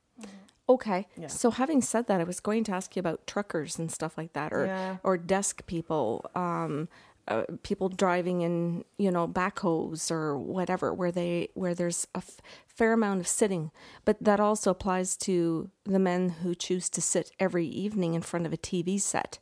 Okay. 0.69 1.09
Yeah. 1.17 1.27
So 1.27 1.51
having 1.51 1.83
said 1.83 2.07
that, 2.07 2.21
I 2.21 2.25
was 2.25 2.39
going 2.39 2.63
to 2.65 2.73
ask 2.73 2.95
you 2.95 3.01
about 3.01 3.27
truckers 3.27 3.79
and 3.79 3.91
stuff 3.91 4.17
like 4.17 4.35
that, 4.35 4.53
or 4.53 4.67
Yeah. 4.67 4.97
or 5.03 5.19
desk 5.19 5.67
people, 5.67 6.31
um, 6.35 6.89
uh, 7.29 7.45
people 7.63 7.89
driving 7.89 8.41
in, 8.43 8.85
you 8.99 9.11
know, 9.11 9.29
backhoes 9.29 10.11
or 10.11 10.37
whatever, 10.39 10.93
where 10.93 11.13
they 11.13 11.49
where 11.55 11.75
there's 11.75 12.07
a 12.15 12.19
f- 12.19 12.41
fair 12.67 12.93
amount 12.93 13.21
of 13.21 13.29
sitting. 13.29 13.71
But 14.05 14.17
that 14.23 14.41
also 14.41 14.71
applies 14.71 15.17
to 15.19 15.71
the 15.85 15.99
men 15.99 16.31
who 16.43 16.55
choose 16.55 16.89
to 16.91 17.01
sit 17.01 17.31
every 17.39 17.67
evening 17.67 18.15
in 18.15 18.23
front 18.23 18.47
of 18.47 18.53
a 18.53 18.57
TV 18.57 19.01
set, 19.01 19.39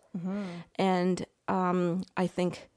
and 0.76 1.24
um, 1.48 2.02
I 2.16 2.26
think, 2.26 2.68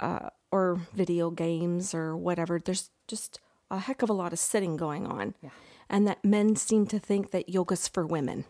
uh, 0.00 0.30
or 0.52 0.80
video 0.94 1.30
games 1.30 1.94
or 1.94 2.16
whatever. 2.16 2.60
There's 2.64 2.90
just 3.08 3.40
a 3.70 3.78
heck 3.78 4.02
of 4.02 4.10
a 4.10 4.12
lot 4.12 4.32
of 4.32 4.38
sitting 4.38 4.76
going 4.76 5.06
on 5.08 5.34
Yeah. 5.42 5.50
and 5.90 6.06
that 6.06 6.24
men 6.24 6.54
seem 6.54 6.86
to 6.86 7.00
think 7.00 7.32
that 7.32 7.48
yoga's 7.48 7.88
for 7.88 8.06
women. 8.06 8.44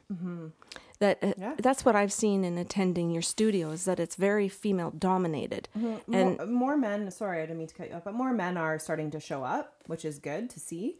That 0.98 1.22
uh, 1.22 1.34
Yeah. 1.36 1.54
that's 1.58 1.84
what 1.84 1.94
I've 1.94 2.12
seen 2.12 2.44
in 2.44 2.56
attending 2.58 3.10
your 3.10 3.22
studio 3.22 3.70
is 3.70 3.84
that 3.84 4.00
it's 4.00 4.16
very 4.16 4.48
female 4.48 4.90
dominated. 4.90 5.68
Mm-hmm. 5.76 6.14
And 6.14 6.38
more, 6.38 6.46
more 6.46 6.76
men. 6.76 7.10
Sorry, 7.10 7.38
I 7.38 7.42
didn't 7.42 7.58
mean 7.58 7.66
to 7.68 7.74
cut 7.74 7.90
you 7.90 7.94
off, 7.96 8.04
but 8.04 8.14
more 8.14 8.32
men 8.32 8.56
are 8.56 8.78
starting 8.78 9.10
to 9.10 9.20
show 9.20 9.44
up, 9.44 9.82
which 9.86 10.04
is 10.04 10.18
good 10.18 10.48
to 10.50 10.60
see. 10.60 10.98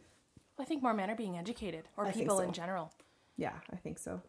I 0.59 0.65
think 0.65 0.81
more 0.81 0.93
men 0.93 1.09
are 1.09 1.15
being 1.15 1.37
educated, 1.37 1.87
or 1.97 2.05
I 2.05 2.11
people 2.11 2.37
so. 2.37 2.43
in 2.43 2.51
general. 2.51 2.91
Yeah, 3.37 3.53
I 3.71 3.75
think 3.75 3.99
so. 3.99 4.21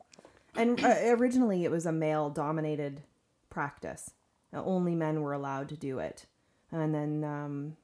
And 0.54 0.82
uh, 0.84 0.94
originally, 1.06 1.64
it 1.64 1.70
was 1.70 1.86
a 1.86 1.92
male-dominated 1.92 3.02
practice. 3.50 4.10
Uh, 4.52 4.62
only 4.62 4.94
men 4.94 5.22
were 5.22 5.32
allowed 5.32 5.68
to 5.70 5.76
do 5.76 5.98
it, 5.98 6.26
and 6.72 6.94
then, 6.94 7.24
um, 7.24 7.76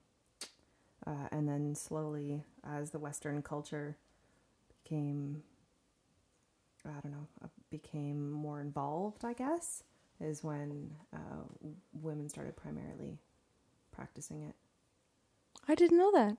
uh, 1.07 1.29
and 1.31 1.49
then 1.49 1.75
slowly, 1.75 2.45
as 2.63 2.91
the 2.91 2.99
Western 2.99 3.43
culture 3.43 3.97
became, 4.83 5.43
I 6.87 7.01
don't 7.01 7.13
know, 7.13 7.27
uh, 7.43 7.49
became 7.71 8.31
more 8.31 8.61
involved. 8.61 9.25
I 9.25 9.33
guess 9.33 9.83
is 10.21 10.45
when 10.45 10.91
uh, 11.13 11.43
women 11.93 12.29
started 12.29 12.57
primarily 12.57 13.19
practicing 13.93 14.43
it. 14.43 14.55
I 15.69 15.75
didn't 15.75 15.99
know 15.99 16.13
that. 16.13 16.37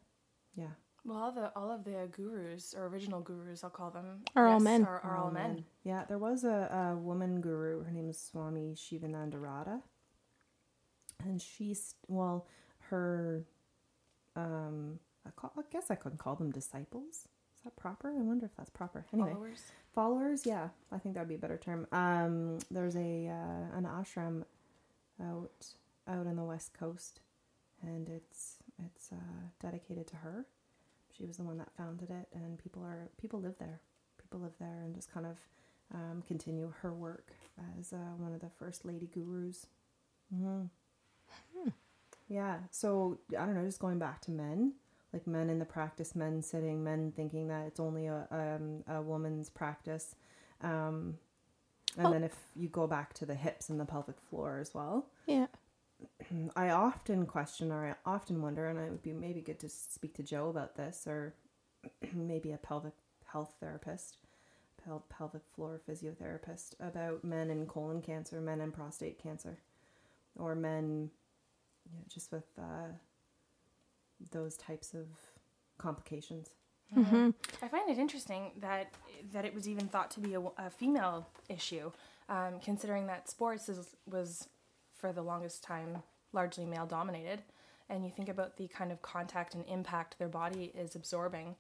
Yeah, 0.55 0.67
Well, 1.03 1.17
all 1.17 1.31
the 1.31 1.51
all 1.55 1.69
of 1.71 1.83
the 1.83 2.07
gurus 2.11 2.73
or 2.77 2.85
original 2.87 3.19
gurus, 3.19 3.63
I'll 3.63 3.69
call 3.69 3.91
them, 3.91 4.21
Are 4.35 4.47
all 4.47 4.59
men. 4.61 4.85
Are, 4.85 5.01
are 5.01 5.17
all 5.17 5.31
men. 5.31 5.65
Yeah, 5.83 6.05
there 6.07 6.17
was 6.17 6.43
a, 6.45 6.93
a 6.93 6.95
woman 6.97 7.41
guru. 7.41 7.83
Her 7.83 7.91
name 7.91 8.09
is 8.09 8.17
Swami 8.19 8.75
Sivananda 8.75 9.35
Radha. 9.41 9.81
And 11.23 11.41
she's, 11.41 11.95
well, 12.07 12.45
her, 12.89 13.43
um, 14.35 14.99
I, 15.25 15.31
call, 15.31 15.51
I 15.57 15.61
guess 15.71 15.89
I 15.89 15.95
could 15.95 16.17
call 16.17 16.35
them 16.35 16.51
disciples. 16.51 17.27
Is 17.57 17.63
that 17.63 17.75
proper? 17.75 18.09
I 18.09 18.21
wonder 18.21 18.45
if 18.45 18.55
that's 18.55 18.69
proper. 18.69 19.05
Anyway, 19.13 19.31
Followers. 19.31 19.61
Followers, 19.95 20.45
yeah, 20.45 20.69
I 20.91 20.99
think 20.99 21.15
that 21.15 21.21
would 21.21 21.29
be 21.29 21.35
a 21.35 21.39
better 21.39 21.57
term. 21.57 21.87
Um, 21.91 22.59
there's 22.71 22.95
a 22.97 23.29
uh, 23.29 23.77
an 23.77 23.85
ashram 23.85 24.43
out 25.21 25.67
out 26.07 26.27
on 26.27 26.35
the 26.35 26.43
west 26.43 26.73
coast, 26.73 27.21
and 27.81 28.09
it's 28.09 28.57
it's 28.85 29.11
uh, 29.11 29.49
dedicated 29.61 30.07
to 30.07 30.17
her. 30.17 30.45
She 31.17 31.25
was 31.25 31.37
the 31.37 31.43
one 31.43 31.57
that 31.57 31.69
founded 31.77 32.09
it, 32.11 32.27
and 32.33 32.59
people 32.59 32.83
are 32.83 33.09
people 33.21 33.41
live 33.41 33.55
there. 33.59 33.81
People 34.21 34.39
live 34.41 34.53
there 34.59 34.81
and 34.83 34.95
just 34.95 35.11
kind 35.13 35.25
of 35.25 35.37
um, 35.93 36.23
continue 36.27 36.73
her 36.81 36.93
work 36.93 37.31
as 37.79 37.93
uh, 37.93 38.13
one 38.17 38.33
of 38.33 38.41
the 38.41 38.49
first 38.59 38.85
lady 38.85 39.07
gurus. 39.13 39.67
hmm 40.33 40.65
Yeah, 42.27 42.57
so 42.71 43.19
I 43.37 43.45
don't 43.45 43.55
know, 43.55 43.65
just 43.65 43.79
going 43.79 43.99
back 43.99 44.21
to 44.21 44.31
men, 44.31 44.73
like 45.15 45.25
men 45.25 45.49
in 45.49 45.59
the 45.59 45.65
practice, 45.65 46.13
men 46.15 46.41
sitting, 46.41 46.83
men 46.83 47.13
thinking 47.15 47.47
that 47.47 47.65
it's 47.67 47.79
only 47.79 48.07
a 48.07 48.27
um, 48.29 48.83
a 48.93 49.01
woman's 49.01 49.49
practice, 49.49 50.13
um, 50.61 51.17
and 51.95 52.03
Well- 52.03 52.11
then 52.11 52.23
if 52.25 52.35
you 52.55 52.67
go 52.67 52.85
back 52.85 53.13
to 53.13 53.25
the 53.25 53.33
hips 53.35 53.69
and 53.69 53.79
the 53.79 53.85
pelvic 53.85 54.19
floor 54.19 54.59
as 54.59 54.73
well, 54.73 55.07
Yeah. 55.25 55.47
I 56.55 56.69
often 56.69 57.25
question 57.25 57.71
or 57.71 57.87
I 57.87 57.95
often 58.05 58.41
wonder, 58.41 58.67
and 58.67 58.77
it 58.77 58.91
would 58.91 59.01
be 59.01 59.13
maybe 59.13 59.39
good 59.41 59.59
to 59.59 59.69
speak 59.69 60.13
to 60.15 60.23
Joe 60.23 60.49
about 60.49 60.75
this, 60.75 61.07
or 61.07 61.33
maybe 62.13 62.51
a 62.51 62.57
pelvic 62.57 62.93
health 63.23 63.55
therapist, 63.61 64.17
pel- 64.83 65.05
pelvic 65.07 65.43
floor 65.55 65.79
physiotherapist, 65.87 66.75
about 66.81 67.23
men 67.23 67.49
and 67.49 67.69
colon 67.69 68.01
cancer, 68.01 68.41
men 68.41 68.59
and 68.59 68.73
prostate 68.73 69.17
cancer, 69.23 69.59
or 70.37 70.55
men 70.55 71.09
you 71.85 71.93
know, 71.97 72.03
just 72.09 72.33
with 72.33 72.47
uh, 72.59 72.89
those 74.31 74.57
types 74.57 74.93
of 74.93 75.07
complications. 75.77 76.49
Mm-hmm. 76.95 77.31
I 77.61 77.67
find 77.67 77.89
it 77.89 77.97
interesting 77.97 78.51
that 78.61 78.91
that 79.33 79.45
it 79.45 79.53
was 79.53 79.67
even 79.67 79.87
thought 79.87 80.11
to 80.11 80.19
be 80.19 80.35
a, 80.35 80.39
a 80.39 80.69
female 80.69 81.27
issue, 81.49 81.91
um, 82.29 82.59
considering 82.63 83.07
that 83.07 83.29
sports 83.29 83.69
is, 83.69 83.95
was 84.05 84.47
for 84.95 85.11
the 85.11 85.21
longest 85.21 85.63
time 85.63 86.03
largely 86.31 86.65
male 86.65 86.85
dominated, 86.85 87.41
and 87.89 88.05
you 88.05 88.11
think 88.11 88.29
about 88.29 88.57
the 88.57 88.67
kind 88.67 88.91
of 88.91 89.01
contact 89.01 89.55
and 89.55 89.65
impact 89.67 90.19
their 90.19 90.27
body 90.27 90.71
is 90.75 90.95
absorbing, 90.95 91.55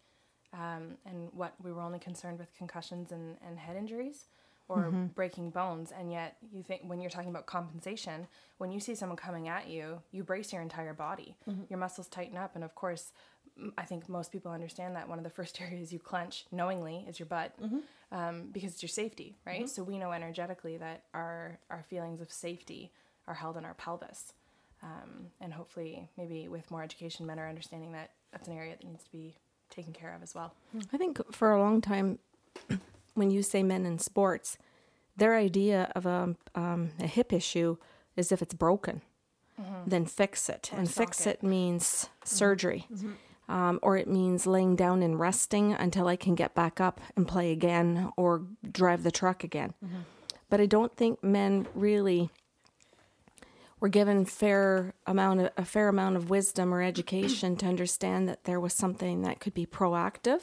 um, 0.53 0.97
and 1.05 1.29
what 1.33 1.55
we 1.63 1.71
were 1.71 1.81
only 1.81 1.99
concerned 1.99 2.37
with 2.37 2.53
concussions 2.55 3.11
and, 3.11 3.37
and 3.45 3.57
head 3.57 3.75
injuries 3.75 4.25
or 4.67 4.89
breaking 5.15 5.51
bones, 5.51 5.91
and 5.97 6.11
yet 6.11 6.37
you 6.51 6.63
think 6.63 6.81
when 6.85 6.99
you're 6.99 7.09
talking 7.09 7.29
about 7.29 7.45
compensation, 7.45 8.27
when 8.57 8.71
you 8.71 8.79
see 8.79 8.95
someone 8.95 9.15
coming 9.17 9.47
at 9.47 9.67
you, 9.67 10.01
you 10.11 10.23
brace 10.23 10.51
your 10.51 10.61
entire 10.61 10.93
body, 10.93 11.35
your 11.69 11.77
muscles 11.79 12.07
tighten 12.07 12.37
up, 12.37 12.55
and 12.55 12.63
of 12.63 12.73
course 12.75 13.11
i 13.77 13.83
think 13.83 14.09
most 14.09 14.33
people 14.33 14.51
understand 14.51 14.97
that 14.97 15.07
one 15.07 15.17
of 15.17 15.23
the 15.23 15.29
first 15.29 15.61
areas 15.65 15.93
you 15.93 15.97
clench 15.97 16.45
knowingly 16.51 17.05
is 17.07 17.17
your 17.19 17.25
butt 17.25 17.53
um, 18.11 18.49
because 18.51 18.73
it's 18.73 18.83
your 18.83 18.89
safety, 18.89 19.35
right? 19.45 19.67
So 19.69 19.83
we 19.83 19.97
know 19.97 20.11
energetically 20.11 20.77
that 20.77 21.03
our, 21.13 21.57
our 21.69 21.83
feelings 21.83 22.21
of 22.21 22.31
safety 22.31 22.91
are 23.27 23.33
held 23.33 23.57
in 23.57 23.65
our 23.65 23.73
pelvis. 23.73 24.33
Um, 24.83 25.27
and 25.41 25.51
hopefully, 25.53 26.09
maybe 26.17 26.47
with 26.47 26.69
more 26.69 26.83
education, 26.83 27.25
men 27.25 27.39
are 27.39 27.47
understanding 27.49 27.91
that 27.93 28.11
that's 28.31 28.47
an 28.47 28.55
area 28.57 28.75
that 28.77 28.85
needs 28.85 29.03
to 29.05 29.11
be 29.11 29.35
taken 29.69 29.93
care 29.93 30.13
of 30.13 30.21
as 30.21 30.35
well. 30.35 30.53
I 30.93 30.97
think 30.97 31.19
for 31.33 31.51
a 31.51 31.59
long 31.59 31.81
time, 31.81 32.19
when 33.15 33.31
you 33.31 33.41
say 33.41 33.63
men 33.63 33.85
in 33.85 33.97
sports, 33.97 34.57
their 35.17 35.35
idea 35.35 35.91
of 35.95 36.05
a, 36.05 36.35
um, 36.53 36.91
a 36.99 37.07
hip 37.07 37.33
issue 37.33 37.77
is 38.15 38.31
if 38.31 38.41
it's 38.41 38.53
broken, 38.53 39.01
mm-hmm. 39.59 39.89
then 39.89 40.05
fix 40.05 40.49
it. 40.49 40.69
Or 40.71 40.79
and 40.79 40.91
fix 40.91 41.19
socket. 41.19 41.39
it 41.39 41.43
means 41.43 41.83
mm-hmm. 41.83 42.35
surgery. 42.35 42.87
Mm-hmm. 42.93 43.11
Um, 43.47 43.79
or 43.83 43.95
it 43.95 44.07
means 44.07 44.47
laying 44.47 44.75
down 44.75 45.03
and 45.03 45.19
resting 45.19 45.73
until 45.73 46.07
I 46.07 46.15
can 46.15 46.33
get 46.33 46.55
back 46.55 46.81
up 46.81 46.99
and 47.15 47.27
play 47.27 47.51
again 47.51 48.11
or 48.17 48.41
drive 48.71 49.03
the 49.03 49.11
truck 49.11 49.43
again. 49.43 49.75
But 50.49 50.61
I 50.61 50.65
don't 50.65 50.95
think 50.95 51.23
men 51.23 51.67
really 51.75 52.31
were 53.79 53.89
given 53.89 54.25
fair 54.25 54.95
amount 55.05 55.41
of, 55.41 55.51
a 55.57 55.63
fair 55.63 55.89
amount 55.89 56.15
of 56.15 56.31
wisdom 56.31 56.73
or 56.73 56.81
education 56.81 57.55
to 57.57 57.67
understand 57.67 58.27
that 58.27 58.45
there 58.45 58.59
was 58.59 58.73
something 58.73 59.21
that 59.21 59.39
could 59.39 59.53
be 59.53 59.67
proactive 59.67 60.41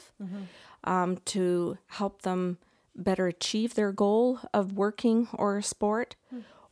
um, 0.83 1.17
to 1.25 1.77
help 1.87 2.21
them 2.23 2.57
better 2.95 3.27
achieve 3.27 3.73
their 3.73 3.91
goal 3.91 4.39
of 4.53 4.73
working 4.73 5.27
or 5.33 5.57
a 5.57 5.63
sport 5.63 6.15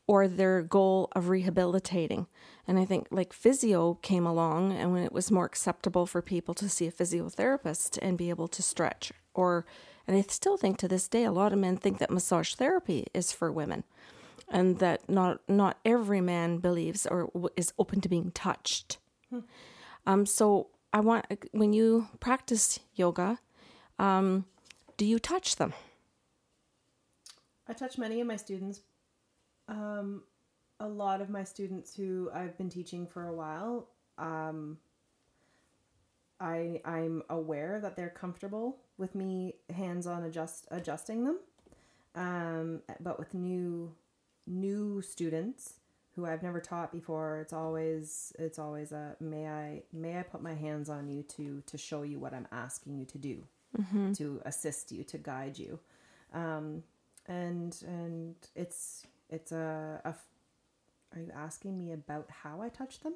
or 0.07 0.27
their 0.27 0.61
goal 0.61 1.09
of 1.15 1.29
rehabilitating. 1.29 2.27
And 2.67 2.77
I 2.77 2.85
think 2.85 3.07
like 3.11 3.33
physio 3.33 3.95
came 4.01 4.25
along 4.25 4.73
and 4.73 4.91
when 4.91 5.03
it 5.03 5.13
was 5.13 5.31
more 5.31 5.45
acceptable 5.45 6.05
for 6.05 6.21
people 6.21 6.53
to 6.55 6.69
see 6.69 6.87
a 6.87 6.91
physiotherapist 6.91 7.97
and 8.01 8.17
be 8.17 8.29
able 8.29 8.47
to 8.49 8.61
stretch 8.61 9.11
or 9.33 9.65
and 10.07 10.17
I 10.17 10.21
still 10.21 10.57
think 10.57 10.77
to 10.77 10.87
this 10.87 11.07
day 11.07 11.23
a 11.23 11.31
lot 11.31 11.53
of 11.53 11.59
men 11.59 11.77
think 11.77 11.99
that 11.99 12.11
massage 12.11 12.55
therapy 12.55 13.07
is 13.13 13.31
for 13.31 13.51
women 13.51 13.83
and 14.49 14.79
that 14.79 15.09
not 15.09 15.39
not 15.47 15.77
every 15.85 16.21
man 16.21 16.57
believes 16.57 17.05
or 17.05 17.31
is 17.55 17.73
open 17.79 18.01
to 18.01 18.09
being 18.09 18.31
touched. 18.31 18.97
Um, 20.05 20.25
so 20.25 20.67
I 20.91 20.99
want 20.99 21.25
when 21.51 21.73
you 21.73 22.07
practice 22.19 22.79
yoga, 22.93 23.39
um, 24.01 24.45
do 24.97 25.05
you 25.05 25.19
touch 25.19 25.55
them? 25.57 25.73
I 27.67 27.73
touch 27.73 27.97
many 27.97 28.19
of 28.19 28.27
my 28.27 28.35
students. 28.35 28.81
Um, 29.67 30.23
a 30.79 30.87
lot 30.87 31.21
of 31.21 31.29
my 31.29 31.43
students 31.43 31.95
who 31.95 32.29
I've 32.33 32.57
been 32.57 32.69
teaching 32.69 33.05
for 33.05 33.27
a 33.27 33.33
while, 33.33 33.87
um, 34.17 34.79
I 36.39 36.81
I'm 36.83 37.21
aware 37.29 37.79
that 37.79 37.95
they're 37.95 38.09
comfortable 38.09 38.77
with 38.97 39.13
me 39.13 39.55
hands 39.73 40.07
on 40.07 40.23
adjust 40.23 40.67
adjusting 40.71 41.23
them. 41.23 41.39
Um, 42.15 42.81
but 42.99 43.19
with 43.19 43.33
new 43.35 43.93
new 44.47 45.01
students 45.03 45.75
who 46.15 46.25
I've 46.25 46.43
never 46.43 46.59
taught 46.59 46.91
before, 46.91 47.37
it's 47.37 47.53
always 47.53 48.33
it's 48.39 48.57
always 48.57 48.91
a 48.91 49.15
may 49.19 49.47
I 49.47 49.83
may 49.93 50.17
I 50.17 50.23
put 50.23 50.41
my 50.41 50.55
hands 50.55 50.89
on 50.89 51.07
you 51.07 51.21
to 51.35 51.61
to 51.67 51.77
show 51.77 52.01
you 52.01 52.17
what 52.17 52.33
I'm 52.33 52.47
asking 52.51 52.97
you 52.97 53.05
to 53.05 53.17
do, 53.19 53.43
to 54.13 54.41
assist 54.45 54.91
you, 54.91 55.03
to 55.05 55.17
guide 55.17 55.57
you. 55.57 55.79
Um, 56.33 56.83
and 57.27 57.77
and 57.87 58.35
it's 58.55 59.05
it's 59.29 59.51
a, 59.51 60.01
a 60.03 60.13
are 61.15 61.19
you 61.21 61.31
asking 61.35 61.77
me 61.77 61.91
about 61.91 62.27
how 62.29 62.61
I 62.61 62.69
touch 62.69 63.01
them? 63.01 63.13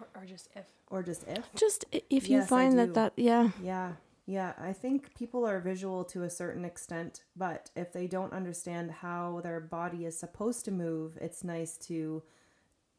Or, 0.00 0.22
or 0.22 0.26
just 0.26 0.48
if. 0.56 0.66
or 0.88 1.02
just 1.02 1.24
if? 1.28 1.52
Just 1.54 1.84
if 2.10 2.28
you 2.28 2.38
Yes, 2.38 2.48
find 2.48 2.78
that 2.78 2.94
that 2.94 3.12
yeah. 3.16 3.50
Yeah 3.62 3.92
yeah. 4.26 4.52
I 4.58 4.72
think 4.72 5.14
people 5.14 5.44
are 5.46 5.60
visual 5.60 6.04
to 6.04 6.22
a 6.22 6.30
certain 6.30 6.64
extent 6.64 7.24
but 7.36 7.70
if 7.76 7.92
they 7.92 8.06
don't 8.06 8.32
understand 8.32 8.90
how 8.90 9.40
their 9.42 9.60
body 9.60 10.04
is 10.06 10.18
supposed 10.18 10.64
to 10.66 10.70
move 10.70 11.18
it's 11.20 11.44
nice 11.44 11.76
to 11.88 12.22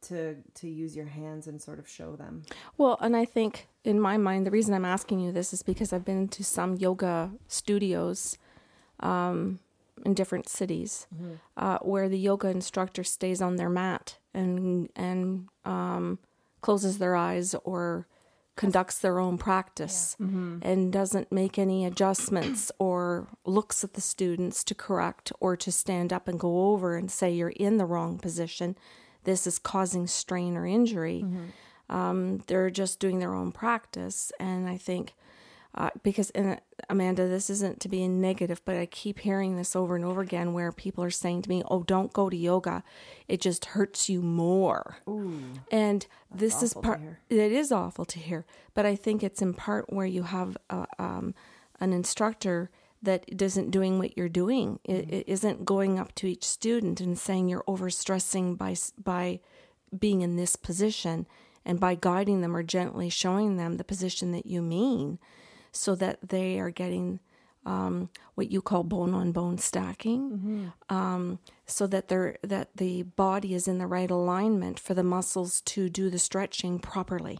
to 0.04 0.36
to 0.56 0.68
use 0.68 0.96
your 0.96 1.06
hands 1.06 1.48
and 1.48 1.62
sort 1.62 1.80
of 1.80 1.88
show 1.88 2.16
them? 2.16 2.44
Well, 2.78 2.98
and 3.02 3.16
I 3.16 3.26
think 3.26 3.68
in 3.84 4.00
my 4.00 4.18
mind, 4.18 4.46
the 4.46 4.52
reason 4.52 4.74
I'm 4.74 4.86
asking 4.86 5.20
you 5.20 5.32
this 5.32 5.54
is 5.54 5.64
because 5.64 5.94
I've 5.94 6.06
been 6.06 6.28
to 6.30 6.44
some 6.44 6.76
yoga 6.76 7.32
studios 7.48 8.38
um, 9.00 9.60
in 10.06 10.14
different 10.14 10.48
cities 10.50 11.08
uh, 11.58 11.78
where 11.80 12.10
the 12.10 12.20
yoga 12.20 12.48
instructor 12.50 13.04
stays 13.04 13.42
on 13.42 13.56
their 13.56 13.70
mat 13.70 14.18
and 14.34 14.90
and 14.96 15.48
um, 15.66 16.20
closes 16.62 16.98
their 16.98 17.16
eyes 17.16 17.56
or 17.64 18.08
conducts 18.56 19.00
their 19.00 19.20
own 19.20 19.36
practice 19.38 20.16
and 20.62 20.94
doesn't 20.94 21.32
make 21.32 21.58
any 21.58 21.86
adjustments 21.86 22.72
or 22.80 23.28
looks 23.46 23.84
at 23.84 23.94
the 23.94 24.02
students 24.02 24.64
to 24.64 24.76
correct 24.76 25.32
or 25.40 25.58
to 25.58 25.72
stand 25.72 26.14
up 26.14 26.28
and 26.28 26.40
go 26.40 26.68
over 26.72 26.96
and 26.96 27.10
say 27.10 27.32
you're 27.32 27.50
in 27.50 27.78
the 27.78 27.86
wrong 27.86 28.20
position. 28.20 28.78
This 29.24 29.48
is 29.48 29.60
causing 29.60 30.08
strain 30.08 30.56
or 30.58 30.66
injury. 30.66 31.26
Um, 31.90 32.44
they're 32.48 32.70
just 32.70 33.00
doing 33.00 33.20
their 33.20 33.34
own 33.34 33.52
practice, 33.52 34.32
and 34.40 34.68
I 34.68 34.78
think 34.78 35.14
uh, 35.76 35.90
because 36.04 36.30
and 36.32 36.60
Amanda, 36.90 37.28
this 37.28 37.50
isn't 37.50 37.80
to 37.82 37.90
be 37.90 38.04
a 38.04 38.08
negative, 38.08 38.62
but 38.64 38.76
I 38.78 38.86
keep 38.86 39.20
hearing 39.20 39.58
this 39.58 39.76
over 39.76 39.96
and 39.96 40.06
over 40.06 40.22
again 40.22 40.54
where 40.54 40.72
people 40.72 41.04
are 41.04 41.10
saying 41.12 41.42
to 41.44 41.50
me, 41.50 41.64
"Oh, 41.70 41.84
don't 41.84 42.14
go 42.14 42.30
to 42.30 42.38
yoga; 42.38 42.84
it 43.28 43.42
just 43.42 43.66
hurts 43.66 44.08
you 44.08 44.22
more." 44.22 44.98
and 45.72 46.06
this 46.34 46.62
is 46.64 46.74
part. 46.74 47.00
It 47.30 47.52
is 47.52 47.72
awful 47.72 48.06
to 48.06 48.20
hear, 48.20 48.46
but 48.74 48.86
I 48.86 48.96
think 48.96 49.24
it's 49.24 49.42
in 49.42 49.54
part 49.54 49.92
where 49.92 50.06
you 50.06 50.24
have 50.24 50.58
uh, 50.70 50.86
um, 51.00 51.34
an 51.80 51.92
instructor 51.92 52.70
that 53.04 53.26
isn't 53.42 53.72
doing 53.72 54.00
what 54.00 54.18
you're 54.18 54.30
doing. 54.30 54.80
It, 54.84 55.14
it 55.14 55.26
isn't 55.28 55.66
going 55.66 56.00
up 56.00 56.16
to 56.16 56.28
each 56.28 56.46
student 56.46 57.00
and 57.02 57.20
saying 57.20 57.50
you're 57.50 57.64
overstressing 57.68 58.58
by 58.58 58.76
by 58.98 59.40
being 59.98 60.22
in 60.22 60.38
this 60.38 60.56
position 60.56 61.28
and 61.66 61.80
by 61.80 61.96
guiding 61.96 62.42
them 62.42 62.56
or 62.56 62.64
gently 62.64 63.10
showing 63.10 63.58
them 63.58 63.78
the 63.78 63.84
position 63.84 64.32
that 64.32 64.46
you 64.46 64.62
mean 64.62 65.20
so 65.72 65.96
that 65.96 66.18
they 66.30 66.60
are 66.60 66.72
getting 66.72 67.20
um, 67.66 68.10
what 68.36 68.52
you 68.52 68.62
call 68.62 68.84
bone 68.84 69.14
on 69.14 69.32
bone 69.32 69.58
stacking 69.58 70.72
um, 70.90 71.40
so 71.66 71.88
that 71.88 72.08
they're 72.08 72.38
that 72.42 72.70
the 72.76 73.04
body 73.04 73.54
is 73.54 73.68
in 73.68 73.78
the 73.78 73.88
right 73.88 74.12
alignment 74.12 74.80
for 74.80 74.94
the 74.94 75.04
muscles 75.04 75.62
to 75.62 75.90
do 75.90 76.10
the 76.10 76.20
stretching 76.20 76.80
properly. 76.80 77.40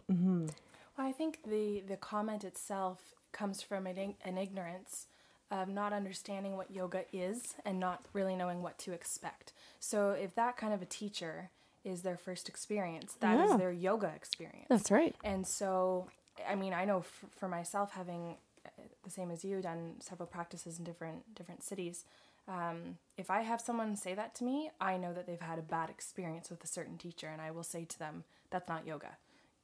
Well, 0.96 1.06
I 1.08 1.12
think 1.12 1.40
the 1.44 1.82
the 1.86 1.96
comment 1.96 2.44
itself 2.44 3.14
comes 3.32 3.62
from 3.62 3.86
an, 3.86 4.14
an 4.24 4.38
ignorance 4.38 5.08
of 5.50 5.68
not 5.68 5.92
understanding 5.92 6.56
what 6.56 6.70
yoga 6.70 7.04
is 7.12 7.54
and 7.64 7.78
not 7.78 8.02
really 8.12 8.34
knowing 8.36 8.62
what 8.62 8.78
to 8.78 8.92
expect. 8.92 9.52
So 9.78 10.10
if 10.10 10.34
that 10.34 10.56
kind 10.56 10.72
of 10.74 10.82
a 10.82 10.86
teacher 10.86 11.50
is 11.84 12.02
their 12.02 12.16
first 12.16 12.48
experience, 12.48 13.14
that 13.20 13.38
is 13.44 13.50
Yeah. 13.50 13.56
their 13.58 13.72
yoga 13.72 14.08
experience. 14.08 14.66
that's 14.68 14.90
right 14.90 15.14
And 15.22 15.46
so, 15.46 16.08
I 16.48 16.54
mean, 16.54 16.72
I 16.72 16.84
know 16.84 17.00
f- 17.00 17.24
for 17.36 17.46
myself, 17.48 17.92
having 17.92 18.36
uh, 18.64 18.70
the 19.02 19.10
same 19.10 19.30
as 19.30 19.44
you 19.44 19.60
done 19.60 19.96
several 20.00 20.26
practices 20.26 20.78
in 20.78 20.84
different 20.84 21.34
different 21.34 21.62
cities. 21.62 22.04
Um, 22.48 22.98
if 23.16 23.30
I 23.30 23.42
have 23.42 23.60
someone 23.60 23.96
say 23.96 24.14
that 24.14 24.34
to 24.36 24.44
me, 24.44 24.70
I 24.80 24.96
know 24.96 25.12
that 25.14 25.26
they've 25.26 25.40
had 25.40 25.58
a 25.58 25.62
bad 25.62 25.88
experience 25.90 26.50
with 26.50 26.64
a 26.64 26.66
certain 26.66 26.96
teacher, 26.98 27.28
and 27.28 27.40
I 27.40 27.50
will 27.50 27.62
say 27.62 27.84
to 27.84 27.98
them, 27.98 28.24
"That's 28.50 28.68
not 28.68 28.86
yoga. 28.86 29.16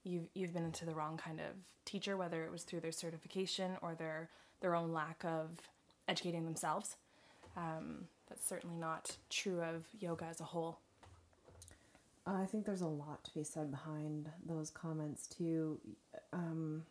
You've 0.04 0.28
you've 0.34 0.52
been 0.54 0.64
into 0.64 0.84
the 0.84 0.94
wrong 0.94 1.16
kind 1.18 1.40
of 1.40 1.56
teacher, 1.86 2.16
whether 2.16 2.44
it 2.44 2.50
was 2.52 2.64
through 2.64 2.80
their 2.80 2.92
certification 2.92 3.76
or 3.82 3.94
their 3.94 4.28
their 4.60 4.74
own 4.74 4.92
lack 4.92 5.24
of 5.24 5.58
educating 6.08 6.44
themselves. 6.44 6.96
Um, 7.56 8.06
that's 8.28 8.46
certainly 8.46 8.76
not 8.76 9.16
true 9.28 9.60
of 9.60 9.84
yoga 9.98 10.26
as 10.26 10.40
a 10.40 10.44
whole." 10.44 10.78
I 12.26 12.44
think 12.44 12.64
there's 12.64 12.82
a 12.82 12.86
lot 12.86 13.24
to 13.24 13.34
be 13.34 13.42
said 13.42 13.70
behind 13.70 14.28
those 14.46 14.70
comments 14.70 15.26
too. 15.26 15.80
Um, 16.32 16.84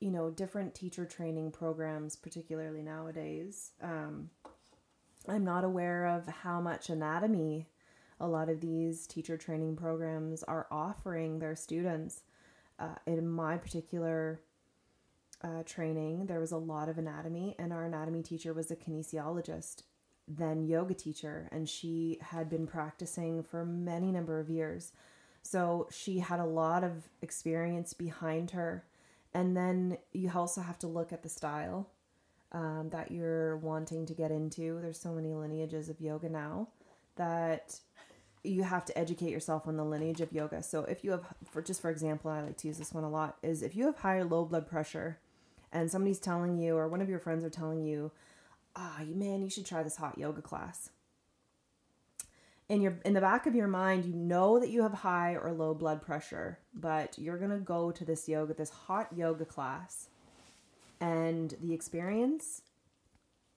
you 0.00 0.10
know, 0.10 0.30
different 0.30 0.74
teacher 0.74 1.04
training 1.04 1.50
programs, 1.50 2.16
particularly 2.16 2.82
nowadays. 2.82 3.72
Um, 3.82 4.30
I'm 5.28 5.44
not 5.44 5.64
aware 5.64 6.06
of 6.06 6.26
how 6.26 6.60
much 6.60 6.90
anatomy 6.90 7.66
a 8.20 8.28
lot 8.28 8.48
of 8.48 8.60
these 8.60 9.06
teacher 9.06 9.36
training 9.36 9.76
programs 9.76 10.42
are 10.42 10.66
offering 10.70 11.38
their 11.38 11.56
students. 11.56 12.22
Uh, 12.78 12.96
in 13.06 13.28
my 13.28 13.56
particular 13.56 14.40
uh, 15.44 15.62
training, 15.64 16.26
there 16.26 16.40
was 16.40 16.52
a 16.52 16.56
lot 16.56 16.88
of 16.88 16.98
anatomy, 16.98 17.54
and 17.58 17.72
our 17.72 17.84
anatomy 17.84 18.22
teacher 18.22 18.52
was 18.52 18.70
a 18.70 18.76
kinesiologist 18.76 19.82
then 20.26 20.66
yoga 20.66 20.94
teacher 20.94 21.48
and 21.52 21.68
she 21.68 22.18
had 22.20 22.48
been 22.48 22.66
practicing 22.66 23.42
for 23.42 23.64
many 23.64 24.10
number 24.10 24.40
of 24.40 24.48
years. 24.48 24.92
So 25.42 25.88
she 25.90 26.20
had 26.20 26.40
a 26.40 26.44
lot 26.44 26.84
of 26.84 27.08
experience 27.20 27.92
behind 27.92 28.52
her. 28.52 28.84
And 29.34 29.56
then 29.56 29.98
you 30.12 30.30
also 30.34 30.62
have 30.62 30.78
to 30.80 30.86
look 30.86 31.12
at 31.12 31.22
the 31.22 31.28
style 31.28 31.90
um, 32.52 32.88
that 32.92 33.10
you're 33.10 33.56
wanting 33.58 34.06
to 34.06 34.14
get 34.14 34.30
into. 34.30 34.80
There's 34.80 35.00
so 35.00 35.12
many 35.12 35.34
lineages 35.34 35.88
of 35.88 36.00
yoga 36.00 36.28
now 36.28 36.68
that 37.16 37.78
you 38.42 38.62
have 38.62 38.84
to 38.84 38.98
educate 38.98 39.30
yourself 39.30 39.66
on 39.66 39.76
the 39.76 39.84
lineage 39.84 40.20
of 40.20 40.32
yoga. 40.32 40.62
So 40.62 40.84
if 40.84 41.04
you 41.04 41.10
have 41.10 41.24
for 41.50 41.62
just 41.62 41.80
for 41.80 41.90
example 41.90 42.30
i 42.30 42.42
like 42.42 42.58
to 42.58 42.68
use 42.68 42.78
this 42.78 42.92
one 42.92 43.04
a 43.04 43.10
lot 43.10 43.38
is 43.42 43.62
if 43.62 43.74
you 43.74 43.86
have 43.86 43.96
high 43.96 44.16
or 44.16 44.24
low 44.24 44.44
blood 44.44 44.66
pressure 44.66 45.18
and 45.74 45.90
somebody's 45.90 46.20
telling 46.20 46.56
you 46.56 46.76
or 46.76 46.88
one 46.88 47.02
of 47.02 47.10
your 47.10 47.18
friends 47.18 47.44
are 47.44 47.50
telling 47.50 47.84
you 47.84 48.10
ah 48.76 49.00
man 49.06 49.42
you 49.42 49.50
should 49.50 49.66
try 49.66 49.82
this 49.82 49.96
hot 49.96 50.16
yoga 50.16 50.40
class. 50.40 50.90
In 52.66 52.80
your 52.80 52.98
in 53.04 53.12
the 53.12 53.20
back 53.20 53.46
of 53.46 53.54
your 53.54 53.68
mind 53.68 54.06
you 54.06 54.14
know 54.14 54.58
that 54.58 54.70
you 54.70 54.82
have 54.82 54.94
high 54.94 55.34
or 55.34 55.52
low 55.52 55.74
blood 55.74 56.00
pressure 56.00 56.58
but 56.72 57.18
you're 57.18 57.36
to 57.50 57.58
go 57.58 57.90
to 57.90 58.04
this 58.04 58.26
yoga 58.26 58.54
this 58.54 58.70
hot 58.70 59.08
yoga 59.14 59.44
class 59.44 60.08
and 61.00 61.54
the 61.60 61.74
experience 61.74 62.62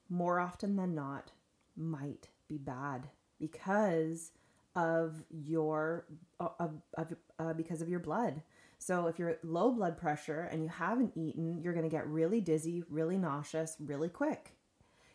more 0.10 0.40
often 0.40 0.76
than 0.76 0.94
not 0.94 1.32
might 1.78 2.28
be 2.50 2.58
bad 2.58 3.08
because 3.40 4.32
of 4.76 5.24
your 5.30 6.06
of, 6.40 6.82
of 6.98 7.14
uh, 7.40 7.54
because 7.54 7.82
of 7.82 7.90
your 7.90 8.00
blood 8.00 8.42
so 8.78 9.08
if 9.08 9.18
you're 9.18 9.38
low 9.44 9.72
blood 9.72 9.98
pressure 9.98 10.48
and 10.52 10.64
you 10.64 10.70
haven't 10.70 11.14
eaten 11.16 11.60
you're 11.62 11.74
going 11.74 11.84
to 11.84 11.90
get 11.90 12.08
really 12.08 12.42
dizzy 12.42 12.84
really 12.90 13.18
nauseous 13.18 13.76
really 13.80 14.10
quick 14.10 14.58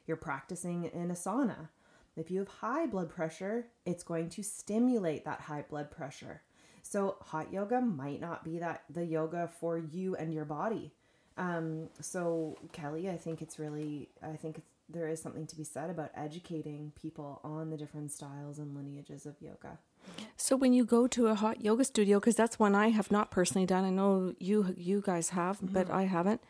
you're 0.06 0.16
practicing 0.16 0.84
in 0.84 1.10
a 1.10 1.14
sauna. 1.14 1.68
If 2.16 2.30
you 2.30 2.40
have 2.40 2.48
high 2.48 2.86
blood 2.86 3.08
pressure, 3.08 3.68
it's 3.86 4.02
going 4.02 4.28
to 4.30 4.42
stimulate 4.42 5.24
that 5.24 5.40
high 5.40 5.64
blood 5.68 5.90
pressure. 5.90 6.42
So 6.82 7.16
hot 7.22 7.52
yoga 7.52 7.80
might 7.80 8.20
not 8.20 8.44
be 8.44 8.58
that 8.58 8.84
the 8.90 9.04
yoga 9.04 9.48
for 9.60 9.78
you 9.78 10.16
and 10.16 10.34
your 10.34 10.44
body. 10.44 10.92
Um, 11.38 11.88
so 12.00 12.58
Kelly, 12.72 13.08
I 13.08 13.16
think 13.16 13.40
it's 13.40 13.58
really, 13.58 14.10
I 14.22 14.36
think 14.36 14.58
it's, 14.58 14.66
there 14.88 15.08
is 15.08 15.22
something 15.22 15.46
to 15.46 15.56
be 15.56 15.64
said 15.64 15.88
about 15.88 16.10
educating 16.14 16.92
people 17.00 17.40
on 17.42 17.70
the 17.70 17.78
different 17.78 18.12
styles 18.12 18.58
and 18.58 18.76
lineages 18.76 19.24
of 19.24 19.40
yoga. 19.40 19.78
So 20.36 20.56
when 20.56 20.72
you 20.72 20.84
go 20.84 21.06
to 21.08 21.28
a 21.28 21.34
hot 21.34 21.62
yoga 21.64 21.84
studio, 21.84 22.18
because 22.18 22.34
that's 22.36 22.58
one 22.58 22.74
I 22.74 22.90
have 22.90 23.10
not 23.10 23.30
personally 23.30 23.66
done. 23.66 23.84
I 23.84 23.90
know 23.90 24.34
you 24.38 24.74
you 24.76 25.00
guys 25.00 25.30
have, 25.30 25.58
but 25.62 25.90
I 25.90 26.04
haven't. 26.04 26.40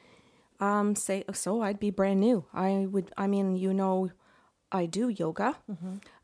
Um, 0.60 0.94
say 0.94 1.24
so, 1.32 1.60
I'd 1.62 1.80
be 1.80 1.90
brand 1.90 2.20
new. 2.20 2.44
I 2.54 2.86
would. 2.90 3.10
I 3.16 3.26
mean, 3.26 3.56
you 3.56 3.74
know, 3.74 4.10
I 4.70 4.86
do 4.86 5.08
yoga, 5.08 5.56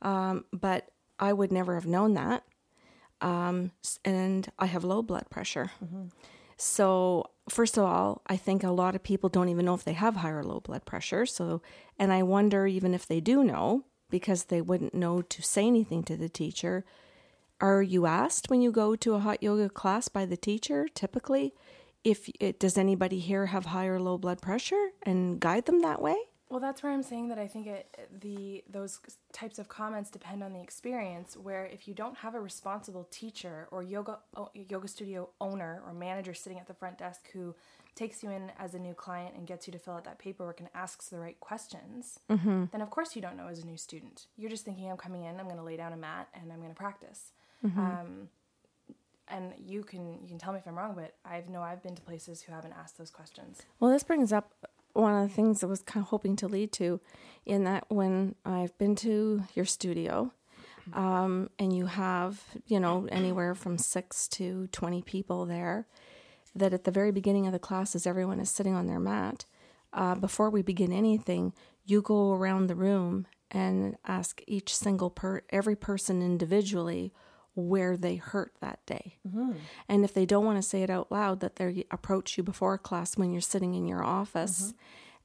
um, 0.03 0.45
but 0.53 0.89
I 1.19 1.33
would 1.33 1.53
never 1.53 1.75
have 1.75 1.87
known 1.87 2.15
that. 2.15 2.45
Um, 3.21 3.73
and 4.05 4.49
I 4.59 4.67
have 4.67 4.85
low 4.85 5.03
blood 5.03 5.29
pressure. 5.29 5.73
So 6.57 7.31
first 7.49 7.77
of 7.77 7.85
all, 7.85 8.23
I 8.27 8.37
think 8.37 8.63
a 8.63 8.71
lot 8.71 8.95
of 8.95 9.03
people 9.03 9.29
don't 9.29 9.49
even 9.49 9.65
know 9.65 9.75
if 9.75 9.85
they 9.85 9.93
have 9.93 10.17
high 10.17 10.31
or 10.31 10.45
low 10.45 10.61
blood 10.61 10.85
pressure. 10.85 11.27
So, 11.27 11.61
and 11.99 12.13
I 12.13 12.23
wonder 12.23 12.67
even 12.67 12.95
if 12.95 13.07
they 13.07 13.21
do 13.21 13.43
know 13.45 13.85
because 14.11 14.45
they 14.45 14.61
wouldn't 14.61 14.95
know 14.95 15.21
to 15.23 15.43
say 15.43 15.67
anything 15.67 16.03
to 16.05 16.17
the 16.17 16.29
teacher. 16.29 16.85
Are 17.61 17.83
you 17.83 18.07
asked 18.07 18.51
when 18.51 18.63
you 18.63 18.71
go 18.71 18.95
to 18.97 19.15
a 19.15 19.19
hot 19.19 19.43
yoga 19.43 19.69
class 19.69 20.09
by 20.09 20.27
the 20.27 20.37
teacher 20.37 20.89
typically 20.95 21.55
if 22.05 22.31
it, 22.41 22.61
does 22.61 22.79
anybody 22.79 23.19
here 23.19 23.47
have 23.47 23.67
high 23.67 23.87
or 23.87 24.01
low 24.01 24.19
blood 24.19 24.41
pressure 24.41 24.91
and 25.03 25.41
guide 25.41 25.67
them 25.67 25.83
that 25.83 26.01
way? 26.01 26.17
Well, 26.51 26.61
that's 26.61 26.83
where 26.83 26.93
I'm 26.93 27.03
saying 27.03 27.29
that 27.29 27.39
I 27.39 27.47
think 27.47 27.67
it 27.67 28.09
the 28.21 28.65
those 28.71 29.01
types 29.33 29.59
of 29.59 29.69
comments 29.69 30.09
depend 30.11 30.43
on 30.43 30.55
the 30.55 30.63
experience. 30.63 31.37
Where 31.37 31.67
if 31.67 31.87
you 31.87 31.93
don't 31.93 32.17
have 32.17 32.35
a 32.35 32.41
responsible 32.41 33.07
teacher 33.11 33.69
or 33.71 33.83
yoga 33.83 34.21
yoga 34.55 34.89
studio 34.89 35.29
owner 35.43 35.83
or 35.87 35.93
manager 35.93 36.33
sitting 36.33 36.59
at 36.59 36.67
the 36.67 36.73
front 36.73 36.97
desk 36.97 37.29
who 37.35 37.55
takes 37.95 38.23
you 38.23 38.31
in 38.31 38.51
as 38.59 38.75
a 38.75 38.79
new 38.79 38.95
client 38.95 39.35
and 39.37 39.47
gets 39.47 39.67
you 39.67 39.73
to 39.73 39.79
fill 39.79 39.95
out 39.95 40.05
that 40.05 40.19
paperwork 40.19 40.61
and 40.61 40.71
asks 40.75 41.09
the 41.09 41.19
right 41.19 41.39
questions, 41.41 42.21
mm-hmm. 42.31 42.65
then 42.73 42.81
of 42.81 42.89
course 42.91 43.15
you 43.15 43.21
don't 43.21 43.37
know 43.37 43.49
as 43.49 43.59
a 43.59 43.67
new 43.67 43.77
student. 43.77 44.27
You're 44.37 44.51
just 44.51 44.65
thinking, 44.65 44.89
I'm 44.89 44.97
coming 44.97 45.25
in, 45.25 45.39
I'm 45.39 45.47
going 45.47 45.57
to 45.57 45.65
lay 45.65 45.77
down 45.77 45.93
a 45.93 45.97
mat, 45.97 46.29
and 46.33 46.53
I'm 46.53 46.61
going 46.61 46.71
to 46.71 46.77
practice. 46.77 47.33
Um, 47.65 48.29
and 49.31 49.53
you 49.59 49.83
can 49.83 50.19
you 50.23 50.29
can 50.29 50.39
tell 50.39 50.53
me 50.53 50.59
if 50.59 50.67
I'm 50.67 50.77
wrong, 50.77 50.95
but 50.95 51.15
I've 51.25 51.49
know 51.49 51.63
I've 51.63 51.83
been 51.83 51.95
to 51.95 52.03
places 52.03 52.43
who 52.43 52.53
haven't 52.53 52.73
asked 52.73 52.99
those 52.99 53.11
questions. 53.11 53.63
Well, 53.79 53.91
this 53.91 54.03
brings 54.03 54.33
up 54.33 54.53
one 54.95 55.15
of 55.15 55.29
the 55.29 55.35
things 55.35 55.63
I 55.63 55.67
was 55.67 55.83
kind 55.83 56.03
of 56.03 56.11
hoping 56.11 56.35
to 56.37 56.49
lead 56.49 56.73
to, 56.73 57.01
in 57.47 57.65
that 57.65 57.85
when 57.89 58.35
I've 58.45 58.77
been 58.79 58.97
to 58.97 59.45
your 59.55 59.65
studio, 59.65 60.33
um, 60.93 61.51
and 61.59 61.75
you 61.77 61.87
have, 61.87 62.43
you 62.67 62.81
know, 62.81 63.07
anywhere 63.11 63.55
from 63.55 63.79
six 63.79 64.27
to 64.29 64.67
20 64.69 65.03
people 65.03 65.47
there, 65.47 65.87
that 66.55 66.73
at 66.73 66.85
the 66.85 66.91
very 66.91 67.13
beginning 67.13 67.47
of 67.47 67.53
the 67.53 67.59
classes, 67.59 68.07
everyone 68.07 68.41
is 68.41 68.51
sitting 68.51 68.75
on 68.75 68.87
their 68.87 68.99
mat. 68.99 69.45
Uh, 69.93 70.15
before 70.15 70.51
we 70.51 70.63
begin 70.63 70.93
anything, 70.93 71.53
you 71.85 72.03
go 72.03 72.33
around 72.33 72.67
the 72.67 72.75
room 72.75 73.27
and 73.51 73.97
ask 74.07 74.43
each 74.47 74.75
single 74.75 75.11
per 75.11 75.43
every 75.51 75.77
person 75.77 76.23
individually 76.23 77.13
where 77.59 77.97
they 77.97 78.15
hurt 78.17 78.53
that 78.61 78.79
day. 78.87 79.17
Mm-hmm. 79.27 79.53
And 79.89 80.05
if 80.05 80.15
they 80.15 80.25
don't 80.25 80.45
want 80.45 80.59
to 80.59 80.69
say 80.69 80.83
it 80.83 80.91
out 80.91 81.11
loud, 81.11 81.41
that 81.41 81.57
they 81.57 81.85
approach 81.91 82.39
you 82.39 82.45
before 82.45 82.79
class 82.79 83.17
when 83.17 83.33
you're 83.33 83.41
sitting 83.41 83.75
in 83.75 83.87
your 83.87 84.05
office 84.05 84.63
mm-hmm. 84.63 84.77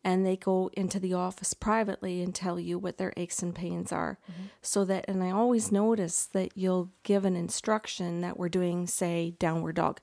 and 0.03 0.25
they 0.25 0.35
go 0.35 0.71
into 0.73 0.99
the 0.99 1.13
office 1.13 1.53
privately 1.53 2.23
and 2.23 2.33
tell 2.33 2.59
you 2.59 2.79
what 2.79 2.97
their 2.97 3.13
aches 3.17 3.43
and 3.43 3.53
pains 3.53 3.91
are. 3.91 4.17
Mm-hmm. 4.31 4.43
So 4.63 4.83
that, 4.85 5.05
and 5.07 5.23
I 5.23 5.29
always 5.29 5.71
notice 5.71 6.25
that 6.25 6.53
you'll 6.55 6.89
give 7.03 7.23
an 7.23 7.35
instruction 7.35 8.21
that 8.21 8.39
we're 8.39 8.49
doing, 8.49 8.87
say, 8.87 9.35
downward 9.37 9.75
dog, 9.75 10.01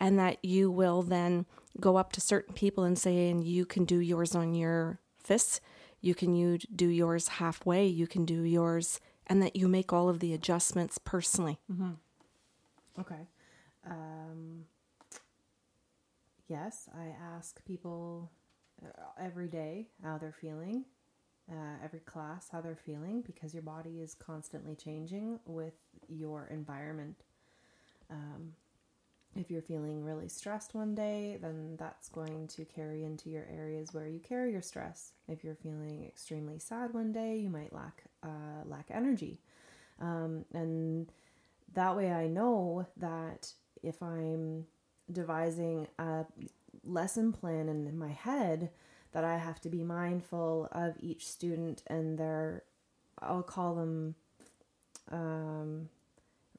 and 0.00 0.18
that 0.18 0.42
you 0.42 0.70
will 0.70 1.02
then 1.02 1.44
go 1.78 1.96
up 1.96 2.12
to 2.12 2.20
certain 2.20 2.54
people 2.54 2.84
and 2.84 2.98
say, 2.98 3.28
and 3.28 3.44
you 3.44 3.66
can 3.66 3.84
do 3.84 3.98
yours 3.98 4.34
on 4.34 4.54
your 4.54 5.00
fists, 5.22 5.60
you 6.00 6.14
can 6.14 6.34
you 6.34 6.56
do 6.74 6.86
yours 6.88 7.28
halfway, 7.28 7.86
you 7.86 8.06
can 8.06 8.24
do 8.24 8.42
yours, 8.42 9.00
and 9.28 9.42
that 9.42 9.56
you 9.56 9.68
make 9.68 9.92
all 9.92 10.08
of 10.08 10.20
the 10.20 10.32
adjustments 10.34 10.98
personally. 10.98 11.58
Okay. 12.98 13.28
Um, 13.86 14.64
yes, 16.48 16.88
I 16.96 17.14
ask 17.36 17.64
people 17.64 18.30
uh, 18.84 18.88
every 19.20 19.48
day 19.48 19.88
how 20.02 20.18
they're 20.18 20.32
feeling, 20.32 20.84
uh, 21.50 21.76
every 21.84 22.00
class 22.00 22.48
how 22.50 22.60
they're 22.60 22.76
feeling, 22.76 23.22
because 23.22 23.54
your 23.54 23.62
body 23.62 24.00
is 24.00 24.14
constantly 24.14 24.74
changing 24.74 25.40
with 25.46 25.74
your 26.08 26.48
environment. 26.50 27.16
Um, 28.10 28.52
if 29.38 29.50
you're 29.50 29.62
feeling 29.62 30.04
really 30.04 30.28
stressed 30.28 30.74
one 30.74 30.94
day, 30.94 31.38
then 31.40 31.76
that's 31.78 32.08
going 32.08 32.48
to 32.48 32.64
carry 32.64 33.04
into 33.04 33.30
your 33.30 33.46
areas 33.56 33.94
where 33.94 34.08
you 34.08 34.18
carry 34.18 34.50
your 34.50 34.62
stress. 34.62 35.12
If 35.28 35.44
you're 35.44 35.54
feeling 35.54 36.04
extremely 36.04 36.58
sad 36.58 36.92
one 36.92 37.12
day, 37.12 37.36
you 37.38 37.48
might 37.48 37.72
lack 37.72 38.02
uh, 38.24 38.64
lack 38.66 38.86
energy, 38.90 39.40
um, 40.00 40.44
and 40.52 41.10
that 41.74 41.96
way 41.96 42.10
I 42.10 42.26
know 42.26 42.86
that 42.96 43.52
if 43.82 44.02
I'm 44.02 44.66
devising 45.10 45.86
a 45.98 46.24
lesson 46.84 47.32
plan 47.32 47.68
in 47.68 47.96
my 47.96 48.10
head, 48.10 48.70
that 49.12 49.24
I 49.24 49.38
have 49.38 49.60
to 49.62 49.68
be 49.68 49.82
mindful 49.84 50.68
of 50.72 50.94
each 51.00 51.26
student 51.26 51.82
and 51.86 52.18
their, 52.18 52.64
I'll 53.20 53.42
call 53.42 53.74
them, 53.74 54.14
um, 55.10 55.88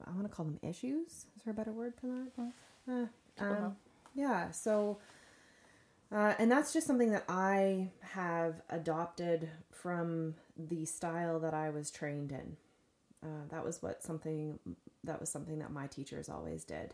I 0.06 0.12
want 0.12 0.24
to 0.24 0.30
call 0.30 0.46
them 0.46 0.60
issues. 0.62 1.26
Is 1.36 1.44
there 1.44 1.52
a 1.52 1.56
better 1.56 1.72
word 1.72 1.94
for 2.00 2.08
that? 2.08 2.54
Uh, 2.89 3.06
um, 3.39 3.75
yeah. 4.15 4.52
So, 4.52 4.97
uh, 6.12 6.34
and 6.39 6.52
that's 6.52 6.73
just 6.73 6.88
something 6.88 7.12
that 7.12 7.25
I 7.28 7.91
have 8.02 8.62
adopted 8.69 9.49
from 9.71 10.36
the 10.58 10.86
style 10.86 11.39
that 11.39 11.54
I 11.54 11.69
was 11.69 11.91
trained 11.91 12.32
in. 12.32 12.58
Uh, 13.23 13.45
that 13.49 13.63
was 13.63 13.82
what 13.82 14.02
something 14.02 14.60
that 15.04 15.19
was 15.19 15.30
something 15.30 15.60
that 15.60 15.71
my 15.71 15.88
teachers 15.88 16.30
always 16.30 16.63
did. 16.63 16.93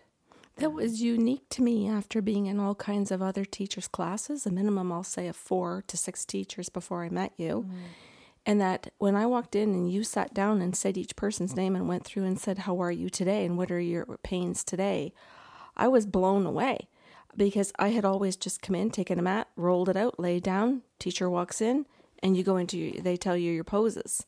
That 0.57 0.71
was 0.71 1.01
unique 1.01 1.49
to 1.49 1.61
me 1.61 1.89
after 1.89 2.21
being 2.21 2.45
in 2.45 2.61
all 2.61 2.75
kinds 2.75 3.11
of 3.11 3.21
other 3.21 3.43
teachers' 3.43 3.89
classes, 3.89 4.45
a 4.45 4.51
minimum, 4.51 4.89
I'll 4.89 5.03
say, 5.03 5.27
of 5.27 5.35
four 5.35 5.83
to 5.87 5.97
six 5.97 6.23
teachers 6.23 6.69
before 6.69 7.03
I 7.03 7.09
met 7.09 7.33
you. 7.35 7.69
And 8.45 8.61
that 8.61 8.91
when 8.97 9.15
I 9.15 9.25
walked 9.25 9.55
in 9.55 9.73
and 9.73 9.91
you 9.91 10.03
sat 10.03 10.33
down 10.33 10.61
and 10.61 10.75
said 10.75 10.97
each 10.97 11.15
person's 11.15 11.55
name 11.55 11.75
and 11.75 11.89
went 11.89 12.05
through 12.05 12.23
and 12.23 12.39
said, 12.39 12.59
How 12.59 12.79
are 12.79 12.91
you 12.91 13.09
today? 13.09 13.43
And 13.43 13.57
what 13.57 13.69
are 13.71 13.79
your 13.79 14.05
pains 14.23 14.63
today? 14.63 15.13
I 15.75 15.87
was 15.87 16.05
blown 16.05 16.45
away 16.45 16.87
because 17.35 17.73
I 17.77 17.89
had 17.89 18.05
always 18.05 18.35
just 18.35 18.61
come 18.61 18.75
in, 18.75 18.91
taken 18.91 19.19
a 19.19 19.21
mat, 19.21 19.47
rolled 19.55 19.89
it 19.89 19.97
out, 19.97 20.19
lay 20.19 20.39
down, 20.39 20.83
teacher 20.99 21.29
walks 21.29 21.61
in, 21.61 21.85
and 22.23 22.37
you 22.37 22.43
go 22.43 22.57
into, 22.57 23.01
they 23.01 23.17
tell 23.17 23.35
you 23.35 23.51
your 23.51 23.63
poses. 23.63 24.25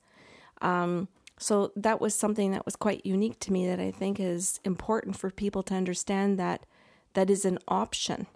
Um, 0.61 1.07
so 1.39 1.71
that 1.75 2.01
was 2.01 2.15
something 2.15 2.51
that 2.51 2.65
was 2.65 2.75
quite 2.75 3.05
unique 3.05 3.39
to 3.41 3.53
me 3.53 3.67
that 3.67 3.79
I 3.79 3.91
think 3.91 4.19
is 4.19 4.59
important 4.63 5.17
for 5.17 5.29
people 5.29 5.63
to 5.63 5.75
understand 5.75 6.39
that 6.39 6.65
that 7.13 7.29
is 7.29 7.45
an 7.45 7.59
option. 7.67 8.27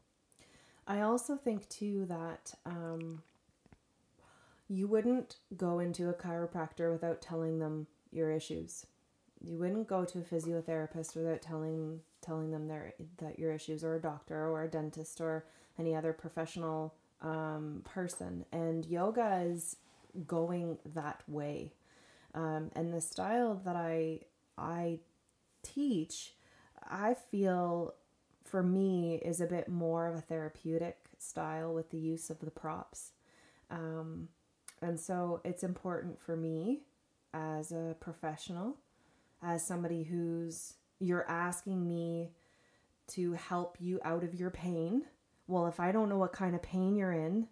I 0.88 1.02
also 1.02 1.36
think 1.36 1.68
too 1.70 2.06
that 2.08 2.54
um, 2.66 3.24
you 4.68 4.88
wouldn't 4.88 5.38
go 5.58 5.80
into 5.80 6.10
a 6.10 6.14
chiropractor 6.14 6.92
without 6.92 7.22
telling 7.22 7.60
them 7.60 7.88
your 8.12 8.32
issues. 8.32 8.86
You 9.44 9.58
wouldn't 9.58 9.88
go 9.88 10.06
to 10.06 10.20
a 10.20 10.22
physiotherapist 10.22 11.16
without 11.16 11.42
telling 11.42 12.02
telling 12.22 12.52
them 12.52 12.68
their 12.68 12.94
that 13.18 13.40
your 13.40 13.52
issues, 13.52 13.84
or 13.84 13.96
a 13.96 14.02
doctor, 14.02 14.48
or 14.48 14.64
a 14.64 14.70
dentist, 14.70 15.22
or 15.22 15.46
any 15.80 15.96
other 15.96 16.14
professional 16.14 16.96
um, 17.22 17.82
person. 17.84 18.46
And 18.52 18.86
yoga 18.86 19.44
is 19.46 19.78
going 20.28 20.78
that 20.94 21.24
way. 21.28 21.74
Um, 22.34 22.72
and 22.76 22.94
the 22.94 23.02
style 23.02 23.62
that 23.66 23.76
I 23.76 24.22
I 24.58 25.00
teach, 25.64 26.34
I 26.84 27.16
feel 27.30 27.96
for 28.44 28.64
me 28.64 29.16
is 29.16 29.40
a 29.40 29.46
bit 29.46 29.70
more 29.70 30.08
of 30.08 30.16
a 30.16 30.22
therapeutic 30.22 30.98
style 31.18 31.74
with 31.74 31.90
the 31.92 31.98
use 31.98 32.30
of 32.30 32.40
the 32.40 32.52
props. 32.52 33.12
Um, 33.70 34.28
and 34.82 35.00
so 35.00 35.42
it's 35.46 35.64
important 35.64 36.20
for 36.20 36.36
me 36.36 36.82
as 37.34 37.72
a 37.72 37.96
professional, 38.00 38.78
as 39.42 39.66
somebody 39.66 40.04
who's 40.04 40.74
you're 41.02 41.30
asking 41.30 41.88
me 41.88 42.32
to 43.10 43.34
help 43.34 43.78
you 43.80 44.00
out 44.04 44.24
of 44.24 44.36
your 44.36 44.50
pain. 44.50 45.04
Well, 45.48 45.68
if 45.68 45.80
I 45.80 45.92
don't 45.92 46.10
know 46.10 46.18
what 46.18 46.32
kind 46.32 46.56
of 46.56 46.62
pain 46.62 46.96
you're 46.96 47.12
in, 47.12 47.48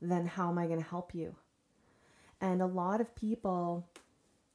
then 0.00 0.26
how 0.26 0.48
am 0.50 0.58
I 0.58 0.66
going 0.66 0.80
to 0.80 0.88
help 0.88 1.14
you? 1.14 1.36
And 2.40 2.60
a 2.60 2.66
lot 2.66 3.00
of 3.00 3.14
people 3.14 3.88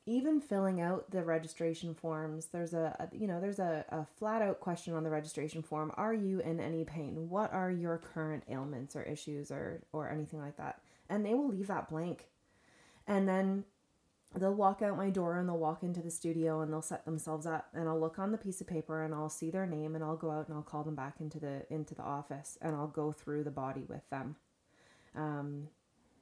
even 0.05 0.41
filling 0.41 0.81
out 0.81 1.11
the 1.11 1.23
registration 1.23 1.93
forms 1.93 2.47
there's 2.47 2.73
a, 2.73 2.95
a 2.99 3.15
you 3.15 3.27
know 3.27 3.39
there's 3.39 3.59
a, 3.59 3.85
a 3.89 4.03
flat 4.17 4.41
out 4.41 4.59
question 4.59 4.95
on 4.95 5.03
the 5.03 5.09
registration 5.09 5.61
form 5.61 5.91
are 5.97 6.15
you 6.15 6.39
in 6.39 6.59
any 6.59 6.83
pain 6.83 7.29
what 7.29 7.53
are 7.53 7.69
your 7.69 7.99
current 7.99 8.43
ailments 8.49 8.95
or 8.95 9.03
issues 9.03 9.51
or 9.51 9.81
or 9.93 10.09
anything 10.09 10.39
like 10.39 10.57
that 10.57 10.81
and 11.09 11.23
they 11.23 11.35
will 11.35 11.47
leave 11.47 11.67
that 11.67 11.87
blank 11.87 12.27
and 13.05 13.29
then 13.29 13.63
they'll 14.35 14.53
walk 14.53 14.81
out 14.81 14.97
my 14.97 15.09
door 15.09 15.37
and 15.37 15.49
they'll 15.49 15.57
walk 15.57 15.83
into 15.83 16.01
the 16.01 16.11
studio 16.11 16.61
and 16.61 16.71
they'll 16.71 16.81
set 16.81 17.05
themselves 17.05 17.45
up 17.45 17.67
and 17.73 17.89
I'll 17.89 17.99
look 17.99 18.19
on 18.19 18.31
the 18.31 18.37
piece 18.37 18.61
of 18.61 18.67
paper 18.67 19.03
and 19.03 19.13
I'll 19.13 19.29
see 19.29 19.49
their 19.49 19.65
name 19.65 19.95
and 19.95 20.03
I'll 20.03 20.15
go 20.15 20.31
out 20.31 20.47
and 20.47 20.55
I'll 20.55 20.63
call 20.63 20.83
them 20.83 20.95
back 20.95 21.15
into 21.19 21.39
the 21.39 21.65
into 21.69 21.95
the 21.95 22.03
office 22.03 22.57
and 22.61 22.75
I'll 22.75 22.87
go 22.87 23.11
through 23.11 23.43
the 23.43 23.51
body 23.51 23.85
with 23.87 24.07
them 24.09 24.35
um 25.15 25.69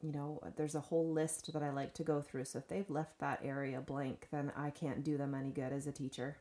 you 0.01 0.11
know, 0.11 0.41
there's 0.55 0.75
a 0.75 0.79
whole 0.79 1.11
list 1.11 1.51
that 1.53 1.63
I 1.63 1.71
like 1.71 1.93
to 1.95 2.03
go 2.03 2.21
through. 2.21 2.45
So 2.45 2.59
if 2.59 2.67
they've 2.67 2.89
left 2.89 3.19
that 3.19 3.41
area 3.43 3.81
blank, 3.81 4.27
then 4.31 4.51
I 4.55 4.69
can't 4.69 5.03
do 5.03 5.17
them 5.17 5.33
any 5.33 5.49
good 5.49 5.73
as 5.73 5.87
a 5.87 5.91
teacher. 5.91 6.37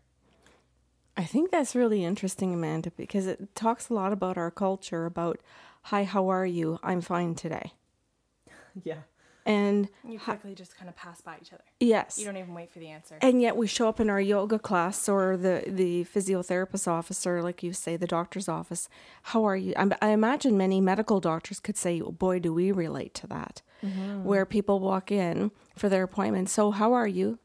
I 1.16 1.24
think 1.24 1.50
that's 1.50 1.74
really 1.74 2.04
interesting, 2.04 2.52
Amanda, 2.52 2.90
because 2.90 3.26
it 3.26 3.54
talks 3.54 3.88
a 3.88 3.94
lot 3.94 4.12
about 4.12 4.36
our 4.36 4.50
culture 4.50 5.06
about, 5.06 5.40
hi, 5.84 6.04
how 6.04 6.28
are 6.28 6.44
you? 6.44 6.78
I'm 6.82 7.00
fine 7.00 7.34
today. 7.34 7.72
Yeah. 8.84 9.00
And 9.46 9.88
You 10.04 10.18
quickly 10.18 10.54
just 10.56 10.76
kind 10.76 10.88
of 10.88 10.96
pass 10.96 11.20
by 11.20 11.36
each 11.40 11.52
other. 11.52 11.62
yes. 11.78 12.18
You 12.18 12.24
don't 12.26 12.36
even 12.36 12.52
wait 12.52 12.68
for 12.68 12.80
the 12.80 12.88
answer. 12.88 13.16
And 13.22 13.40
yet 13.40 13.56
we 13.56 13.68
show 13.68 13.88
up 13.88 14.00
in 14.00 14.10
our 14.10 14.20
yoga 14.20 14.58
class 14.58 15.08
or 15.08 15.36
the, 15.36 15.62
the 15.68 16.04
physiotherapist 16.04 16.88
office 16.88 17.24
or 17.26 17.42
like 17.42 17.62
you 17.62 17.72
say, 17.72 17.96
the 17.96 18.08
doctor's 18.08 18.48
office. 18.48 18.88
How 19.22 19.44
are 19.44 19.56
you? 19.56 19.72
I, 19.76 19.88
I 20.02 20.08
imagine 20.08 20.58
many 20.58 20.80
medical 20.80 21.20
doctors 21.20 21.60
could 21.60 21.76
say, 21.76 22.00
boy, 22.00 22.40
do 22.40 22.52
we 22.52 22.72
relate 22.72 23.14
to 23.14 23.26
that. 23.28 23.62
Mm-hmm. 23.84 24.24
Where 24.24 24.44
people 24.44 24.80
walk 24.80 25.12
in 25.12 25.52
for 25.76 25.88
their 25.88 26.02
appointment. 26.02 26.48
So 26.50 26.72
how 26.72 26.92
are 26.92 27.06
you? 27.06 27.38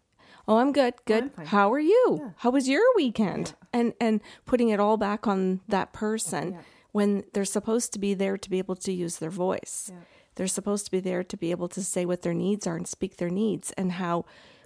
Oh, 0.47 0.57
I'm 0.57 0.71
good. 0.71 0.95
Good. 1.05 1.31
fine. 1.33 1.45
How 1.45 1.71
are 1.71 1.79
you? 1.79 2.33
How 2.37 2.49
was 2.49 2.67
your 2.67 2.83
weekend? 2.95 3.53
And 3.71 3.93
and 4.01 4.21
putting 4.45 4.69
it 4.69 4.79
all 4.79 4.97
back 4.97 5.27
on 5.27 5.61
that 5.67 5.93
person 5.93 6.53
Yeah. 6.53 6.61
when 6.93 7.23
they're 7.33 7.45
supposed 7.45 7.93
to 7.93 7.99
be 7.99 8.15
there 8.15 8.37
to 8.37 8.49
be 8.49 8.57
able 8.57 8.75
to 8.77 8.91
use 8.91 9.17
their 9.17 9.29
voice. 9.29 9.91
They're 10.35 10.47
supposed 10.47 10.85
to 10.85 10.91
be 10.91 10.99
there 10.99 11.23
to 11.23 11.37
be 11.37 11.51
able 11.51 11.67
to 11.69 11.83
say 11.83 12.05
what 12.05 12.21
their 12.21 12.33
needs 12.33 12.65
are 12.67 12.75
and 12.75 12.87
speak 12.87 13.17
their 13.17 13.29
needs, 13.29 13.71
and 13.73 13.93
how 13.93 14.25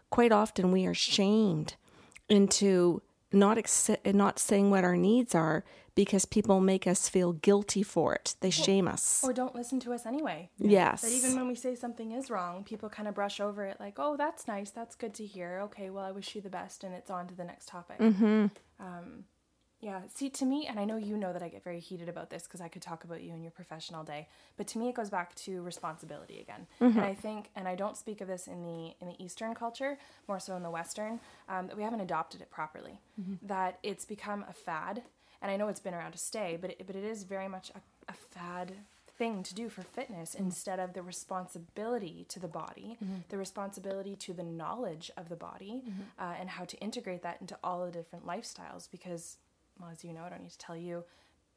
quite 0.10 0.32
often 0.32 0.72
we 0.72 0.86
are 0.86 0.94
shamed 0.94 1.76
into 2.30 3.02
not 3.32 3.58
accept, 3.58 4.06
not 4.14 4.40
saying 4.40 4.70
what 4.70 4.84
our 4.84 4.96
needs 4.96 5.36
are 5.36 5.64
because 5.96 6.26
people 6.26 6.60
make 6.60 6.86
us 6.86 7.08
feel 7.08 7.34
guilty 7.34 7.82
for 7.82 8.14
it. 8.14 8.36
They 8.42 8.50
shame 8.50 8.88
us. 8.88 9.22
or 9.24 9.32
don't 9.34 9.56
listen 9.56 9.80
to 9.82 9.94
us 9.94 10.06
anyway. 10.06 10.50
yes. 10.58 11.02
That 11.02 11.12
even 11.12 11.36
when 11.36 11.48
we 11.48 11.56
say 11.56 11.74
something 11.74 12.12
is 12.12 12.30
wrong, 12.30 12.64
people 12.64 12.90
kind 12.90 13.08
of 13.08 13.16
brush 13.16 13.40
over 13.40 13.66
it 13.66 13.78
like, 13.80 13.96
oh, 13.98 14.18
that's 14.18 14.48
nice. 14.48 14.72
That's 14.72 14.96
good 14.96 15.14
to 15.16 15.26
hear. 15.26 15.62
Okay, 15.66 15.90
well, 15.90 16.04
I 16.04 16.12
wish 16.12 16.36
you 16.36 16.42
the 16.42 16.50
best. 16.50 16.84
And 16.84 16.94
it's 16.94 17.10
on 17.10 17.28
to 17.28 17.36
the 17.36 17.46
next 17.46 17.68
topic. 17.68 18.00
mm-hmm. 18.00 18.48
Um, 18.78 19.24
yeah, 19.86 20.02
see, 20.12 20.32
to 20.32 20.46
me, 20.48 20.66
and 20.66 20.80
I 20.80 20.86
know 20.86 20.98
you 20.98 21.16
know 21.16 21.32
that 21.32 21.44
I 21.44 21.48
get 21.48 21.64
very 21.64 21.80
heated 21.80 22.10
about 22.10 22.32
this 22.32 22.46
because 22.46 22.60
I 22.60 22.68
could 22.68 22.82
talk 22.82 23.04
about 23.04 23.22
you 23.22 23.34
and 23.34 23.44
your 23.44 23.52
professional 23.52 24.04
day, 24.04 24.28
but 24.58 24.66
to 24.70 24.80
me, 24.80 24.90
it 24.90 24.96
goes 24.96 25.12
back 25.12 25.36
to 25.36 25.62
responsibility 25.62 26.40
again. 26.40 26.66
And 26.80 26.96
mm-hmm. 26.96 27.02
I 27.02 27.14
think, 27.14 27.52
and 27.56 27.68
I 27.68 27.76
don't 27.76 27.96
speak 27.96 28.20
of 28.20 28.28
this 28.28 28.48
in 28.48 28.64
the 28.64 28.96
in 29.00 29.10
the 29.10 29.24
Eastern 29.24 29.54
culture, 29.54 30.00
more 30.28 30.40
so 30.40 30.56
in 30.56 30.64
the 30.64 30.72
Western, 30.72 31.20
um, 31.48 31.68
that 31.68 31.78
we 31.78 31.84
haven't 31.84 32.00
adopted 32.00 32.42
it 32.42 32.50
properly. 32.50 33.00
Mm-hmm. 33.22 33.46
That 33.46 33.78
it's 33.84 34.06
become 34.06 34.44
a 34.50 34.54
fad, 34.54 35.04
and 35.40 35.52
I 35.52 35.56
know 35.56 35.68
it's 35.68 35.80
been 35.80 35.94
around 35.94 36.14
to 36.14 36.18
stay, 36.18 36.58
but 36.60 36.72
it, 36.72 36.88
but 36.88 36.96
it 36.96 37.04
is 37.04 37.22
very 37.22 37.48
much 37.48 37.72
a, 37.76 38.12
a 38.12 38.16
fad 38.16 38.72
thing 39.20 39.44
to 39.44 39.54
do 39.54 39.70
for 39.70 39.84
fitness 39.84 40.34
mm-hmm. 40.34 40.46
instead 40.46 40.80
of 40.80 40.94
the 40.94 41.04
responsibility 41.04 42.26
to 42.30 42.40
the 42.40 42.48
body, 42.48 42.98
the 43.30 43.38
responsibility 43.38 44.16
to 44.16 44.34
the 44.34 44.44
knowledge 44.44 45.12
of 45.16 45.30
the 45.30 45.36
body, 45.36 45.84
uh, 46.20 46.34
and 46.40 46.50
how 46.50 46.66
to 46.66 46.76
integrate 46.80 47.22
that 47.22 47.38
into 47.40 47.56
all 47.64 47.86
the 47.86 47.92
different 47.92 48.26
lifestyles. 48.26 48.90
Because, 48.92 49.38
well, 49.80 49.90
as 49.92 50.04
you 50.04 50.14
know, 50.14 50.24
I 50.24 50.30
don't 50.30 50.42
need 50.42 50.52
to 50.52 50.58
tell 50.58 50.78
you, 50.78 51.04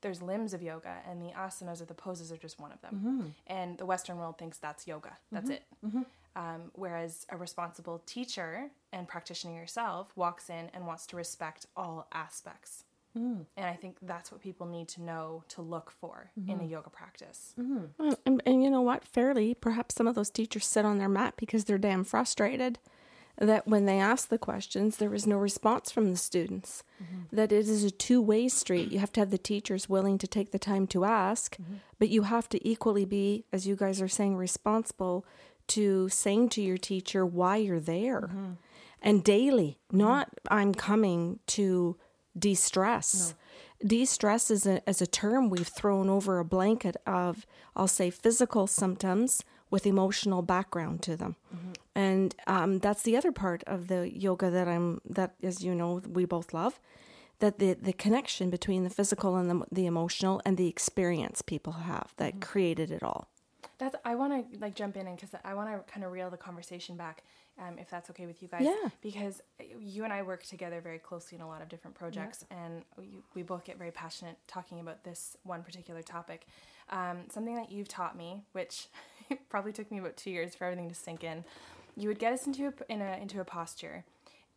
there's 0.00 0.22
limbs 0.22 0.54
of 0.54 0.62
yoga, 0.62 0.96
and 1.08 1.20
the 1.20 1.32
asanas 1.32 1.82
or 1.82 1.84
the 1.84 1.94
poses 1.94 2.30
are 2.30 2.36
just 2.36 2.60
one 2.60 2.72
of 2.72 2.80
them. 2.80 2.94
Mm-hmm. 2.94 3.26
And 3.48 3.78
the 3.78 3.86
Western 3.86 4.16
world 4.18 4.38
thinks 4.38 4.58
that's 4.58 4.86
yoga. 4.86 5.16
That's 5.32 5.50
mm-hmm. 5.50 5.52
it. 5.52 5.62
Mm-hmm. 5.84 6.02
Um, 6.36 6.70
whereas 6.74 7.26
a 7.30 7.36
responsible 7.36 8.00
teacher 8.06 8.70
and 8.92 9.08
practitioner 9.08 9.54
yourself 9.54 10.12
walks 10.14 10.48
in 10.48 10.70
and 10.72 10.86
wants 10.86 11.04
to 11.08 11.16
respect 11.16 11.66
all 11.76 12.06
aspects. 12.12 12.84
Mm. 13.18 13.46
And 13.56 13.66
I 13.66 13.72
think 13.72 13.96
that's 14.02 14.30
what 14.30 14.40
people 14.40 14.66
need 14.66 14.86
to 14.88 15.02
know 15.02 15.42
to 15.48 15.62
look 15.62 15.90
for 15.90 16.30
in 16.46 16.60
a 16.60 16.64
yoga 16.64 16.90
practice. 16.90 17.54
Well, 17.56 18.16
And, 18.24 18.42
and 18.46 18.62
you 18.62 18.70
know 18.70 18.82
what? 18.82 19.04
Fairly, 19.04 19.54
perhaps 19.54 19.96
some 19.96 20.06
of 20.06 20.14
those 20.14 20.30
teachers 20.30 20.66
sit 20.66 20.84
on 20.84 20.98
their 20.98 21.08
mat 21.08 21.34
because 21.36 21.64
they're 21.64 21.78
damn 21.78 22.04
frustrated 22.04 22.78
that 23.40 23.68
when 23.68 23.86
they 23.86 24.00
ask 24.00 24.28
the 24.28 24.38
questions, 24.38 24.96
there 24.96 25.14
is 25.14 25.26
no 25.26 25.36
response 25.36 25.90
from 25.90 26.10
the 26.10 26.16
students. 26.16 26.82
Mm-hmm. 27.02 27.36
That 27.36 27.52
it 27.52 27.68
is 27.68 27.84
a 27.84 27.90
two 27.90 28.20
way 28.20 28.48
street. 28.48 28.90
You 28.90 28.98
have 28.98 29.12
to 29.12 29.20
have 29.20 29.30
the 29.30 29.38
teachers 29.38 29.88
willing 29.88 30.18
to 30.18 30.26
take 30.26 30.50
the 30.50 30.58
time 30.58 30.86
to 30.88 31.04
ask, 31.04 31.56
mm-hmm. 31.56 31.76
but 31.98 32.08
you 32.08 32.22
have 32.22 32.48
to 32.50 32.68
equally 32.68 33.04
be, 33.04 33.44
as 33.52 33.66
you 33.66 33.76
guys 33.76 34.02
are 34.02 34.08
saying, 34.08 34.36
responsible 34.36 35.24
to 35.68 36.08
saying 36.08 36.48
to 36.50 36.62
your 36.62 36.78
teacher 36.78 37.24
why 37.24 37.56
you're 37.56 37.80
there. 37.80 38.22
Mm-hmm. 38.22 38.52
And 39.00 39.22
daily, 39.22 39.78
not 39.92 40.30
I'm 40.50 40.74
coming 40.74 41.38
to 41.48 41.96
de 42.36 42.54
stress. 42.54 43.34
De 43.84 44.04
stress 44.04 44.50
is 44.50 44.66
a, 44.66 44.82
is 44.88 45.00
a 45.00 45.06
term 45.06 45.50
we've 45.50 45.68
thrown 45.68 46.08
over 46.08 46.40
a 46.40 46.44
blanket 46.44 46.96
of, 47.06 47.46
I'll 47.76 47.86
say, 47.86 48.10
physical 48.10 48.66
symptoms 48.66 49.44
with 49.70 49.86
emotional 49.86 50.42
background 50.42 51.02
to 51.02 51.16
them. 51.16 51.36
And 51.94 52.34
um, 52.46 52.78
that's 52.78 53.02
the 53.02 53.16
other 53.16 53.32
part 53.32 53.64
of 53.66 53.88
the 53.88 54.10
yoga 54.10 54.50
that 54.50 54.68
I'm, 54.68 55.00
that, 55.08 55.34
as 55.42 55.64
you 55.64 55.74
know, 55.74 56.00
we 56.08 56.24
both 56.24 56.54
love. 56.54 56.80
That 57.40 57.60
the, 57.60 57.74
the 57.74 57.92
connection 57.92 58.50
between 58.50 58.82
the 58.82 58.90
physical 58.90 59.36
and 59.36 59.48
the, 59.48 59.64
the 59.70 59.86
emotional 59.86 60.42
and 60.44 60.56
the 60.56 60.66
experience 60.66 61.40
people 61.40 61.72
have 61.72 62.12
that 62.16 62.40
created 62.40 62.90
it 62.90 63.02
all. 63.02 63.28
That's 63.78 63.94
I 64.04 64.16
want 64.16 64.52
to 64.52 64.58
like 64.58 64.74
jump 64.74 64.96
in 64.96 65.06
and 65.06 65.16
because 65.16 65.30
I 65.44 65.54
want 65.54 65.70
to 65.70 65.92
kind 65.92 66.04
of 66.04 66.10
reel 66.10 66.30
the 66.30 66.36
conversation 66.36 66.96
back, 66.96 67.22
um, 67.60 67.78
if 67.78 67.88
that's 67.88 68.10
okay 68.10 68.26
with 68.26 68.42
you 68.42 68.48
guys. 68.48 68.62
Yeah. 68.62 68.88
Because 69.00 69.40
you 69.78 70.02
and 70.02 70.12
I 70.12 70.22
work 70.22 70.42
together 70.44 70.80
very 70.80 70.98
closely 70.98 71.36
in 71.36 71.42
a 71.42 71.48
lot 71.48 71.62
of 71.62 71.68
different 71.68 71.96
projects, 71.96 72.44
and 72.50 72.84
we, 72.96 73.10
we 73.34 73.42
both 73.42 73.64
get 73.64 73.78
very 73.78 73.92
passionate 73.92 74.36
talking 74.48 74.80
about 74.80 75.04
this 75.04 75.36
one 75.44 75.62
particular 75.62 76.02
topic. 76.02 76.46
Um, 76.90 77.18
something 77.30 77.54
that 77.54 77.70
you've 77.70 77.88
taught 77.88 78.16
me, 78.16 78.42
which 78.52 78.88
probably 79.48 79.72
took 79.72 79.90
me 79.90 79.98
about 79.98 80.16
two 80.16 80.30
years 80.30 80.54
for 80.54 80.64
everything 80.64 80.88
to 80.88 80.94
sink 80.94 81.24
in. 81.24 81.44
You 81.96 82.08
would 82.08 82.18
get 82.18 82.32
us 82.32 82.46
into 82.46 82.68
a, 82.68 82.92
in 82.92 83.02
a 83.02 83.18
into 83.20 83.40
a 83.40 83.44
posture, 83.44 84.04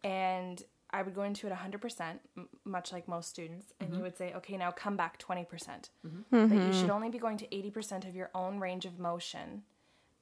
and 0.03 0.63
I 0.93 1.01
would 1.01 1.15
go 1.15 1.23
into 1.23 1.47
it 1.47 1.53
100%, 1.53 2.19
much 2.65 2.91
like 2.91 3.07
most 3.07 3.29
students, 3.29 3.73
and 3.79 3.89
you 3.89 3.95
mm-hmm. 3.95 4.03
would 4.03 4.17
say, 4.17 4.33
okay, 4.35 4.57
now 4.57 4.71
come 4.71 4.97
back 4.97 5.17
20%. 5.19 5.47
percent 5.47 5.89
mm-hmm. 6.05 6.21
That 6.31 6.53
you 6.53 6.61
mm-hmm. 6.61 6.79
should 6.79 6.89
only 6.89 7.09
be 7.09 7.17
going 7.17 7.37
to 7.37 7.47
80% 7.47 8.07
of 8.07 8.15
your 8.15 8.29
own 8.35 8.59
range 8.59 8.85
of 8.85 8.99
motion 8.99 9.63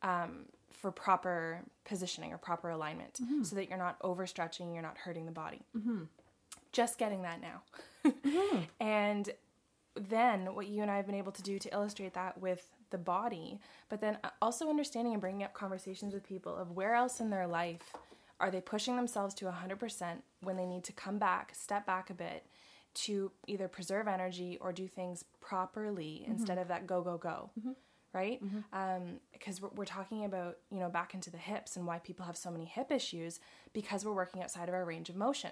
um, 0.03 0.45
for 0.71 0.91
proper 0.91 1.61
positioning 1.85 2.33
or 2.33 2.37
proper 2.37 2.69
alignment 2.69 3.19
so 3.43 3.55
that 3.55 3.67
you're 3.67 3.79
not 3.79 3.99
overstretching, 4.01 4.73
you're 4.73 4.83
not 4.83 4.97
hurting 4.97 5.25
the 5.25 5.31
body. 5.31 5.61
Just 6.71 6.97
getting 6.97 7.23
that 7.23 7.41
now. 7.41 7.63
And 8.79 9.29
then 9.95 10.55
what 10.55 10.67
you 10.67 10.81
and 10.81 10.89
I 10.89 10.97
have 10.97 11.05
been 11.05 11.15
able 11.15 11.31
to 11.33 11.41
do 11.41 11.59
to 11.59 11.73
illustrate 11.73 12.13
that 12.13 12.39
with 12.39 12.65
the 12.91 12.97
body, 12.97 13.59
but 13.89 14.01
then 14.01 14.17
uh, 14.23 14.29
also 14.41 14.69
understanding 14.69 15.13
and 15.13 15.21
bringing 15.21 15.43
up 15.43 15.53
conversations 15.53 16.13
with 16.13 16.27
people 16.27 16.55
of 16.55 16.71
where 16.71 16.93
else 16.93 17.19
in 17.19 17.29
their 17.29 17.47
life 17.47 17.93
are 18.39 18.51
they 18.51 18.61
pushing 18.61 18.95
themselves 18.95 19.33
to 19.35 19.45
100% 19.45 20.21
when 20.41 20.55
they 20.55 20.65
need 20.65 20.83
to 20.85 20.93
come 20.93 21.17
back, 21.17 21.53
step 21.53 21.85
back 21.85 22.09
a 22.09 22.13
bit 22.13 22.45
to 22.93 23.31
either 23.47 23.67
preserve 23.67 24.07
energy 24.07 24.57
or 24.61 24.71
do 24.71 24.87
things 24.87 25.23
properly 25.41 26.21
mm-hmm. 26.23 26.31
instead 26.31 26.57
of 26.57 26.67
that 26.69 26.87
go, 26.87 27.01
go, 27.01 27.17
go. 27.17 27.49
Mm-hmm. 27.59 27.71
Right? 28.11 28.43
Mm-hmm. 28.43 28.59
Um, 28.73 29.19
because 29.31 29.61
we're, 29.61 29.69
we're 29.75 29.85
talking 29.85 30.25
about, 30.25 30.57
you 30.71 30.79
know, 30.79 30.89
back 30.89 31.13
into 31.13 31.29
the 31.29 31.37
hips 31.37 31.75
and 31.77 31.85
why 31.85 31.99
people 31.99 32.25
have 32.25 32.35
so 32.35 32.49
many 32.49 32.65
hip 32.65 32.91
issues 32.91 33.39
because 33.71 34.03
we're 34.03 34.13
working 34.13 34.41
outside 34.41 34.67
of 34.67 34.73
our 34.73 34.83
range 34.83 35.09
of 35.09 35.15
motion. 35.15 35.51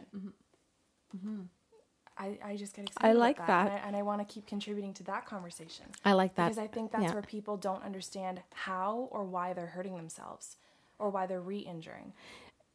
I, 2.19 2.37
I 2.43 2.55
just 2.55 2.75
get 2.75 2.85
excited. 2.87 3.05
I 3.07 3.11
about 3.11 3.19
like 3.19 3.37
that, 3.37 3.47
that. 3.47 3.83
And, 3.85 3.95
I, 3.95 3.99
I 3.99 4.01
want 4.03 4.25
to 4.27 4.33
keep 4.33 4.47
contributing 4.47 4.93
to 4.95 5.03
that 5.03 5.25
conversation. 5.25 5.85
I 6.03 6.13
like 6.13 6.35
that. 6.35 6.45
Because 6.49 6.57
I 6.57 6.67
think 6.67 6.91
that's 6.91 7.03
Yeah. 7.03 7.13
where 7.13 7.21
people 7.21 7.57
don't 7.57 7.83
understand 7.83 8.41
how 8.53 9.07
or 9.11 9.23
why 9.23 9.53
they're 9.53 9.67
hurting 9.67 9.95
themselves 9.95 10.57
or 10.99 11.09
why 11.09 11.25
they're 11.27 11.41
re 11.41 11.59
injuring 11.59 12.13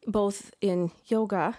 Both 0.06 0.52
in 0.60 0.90
yoga 1.06 1.56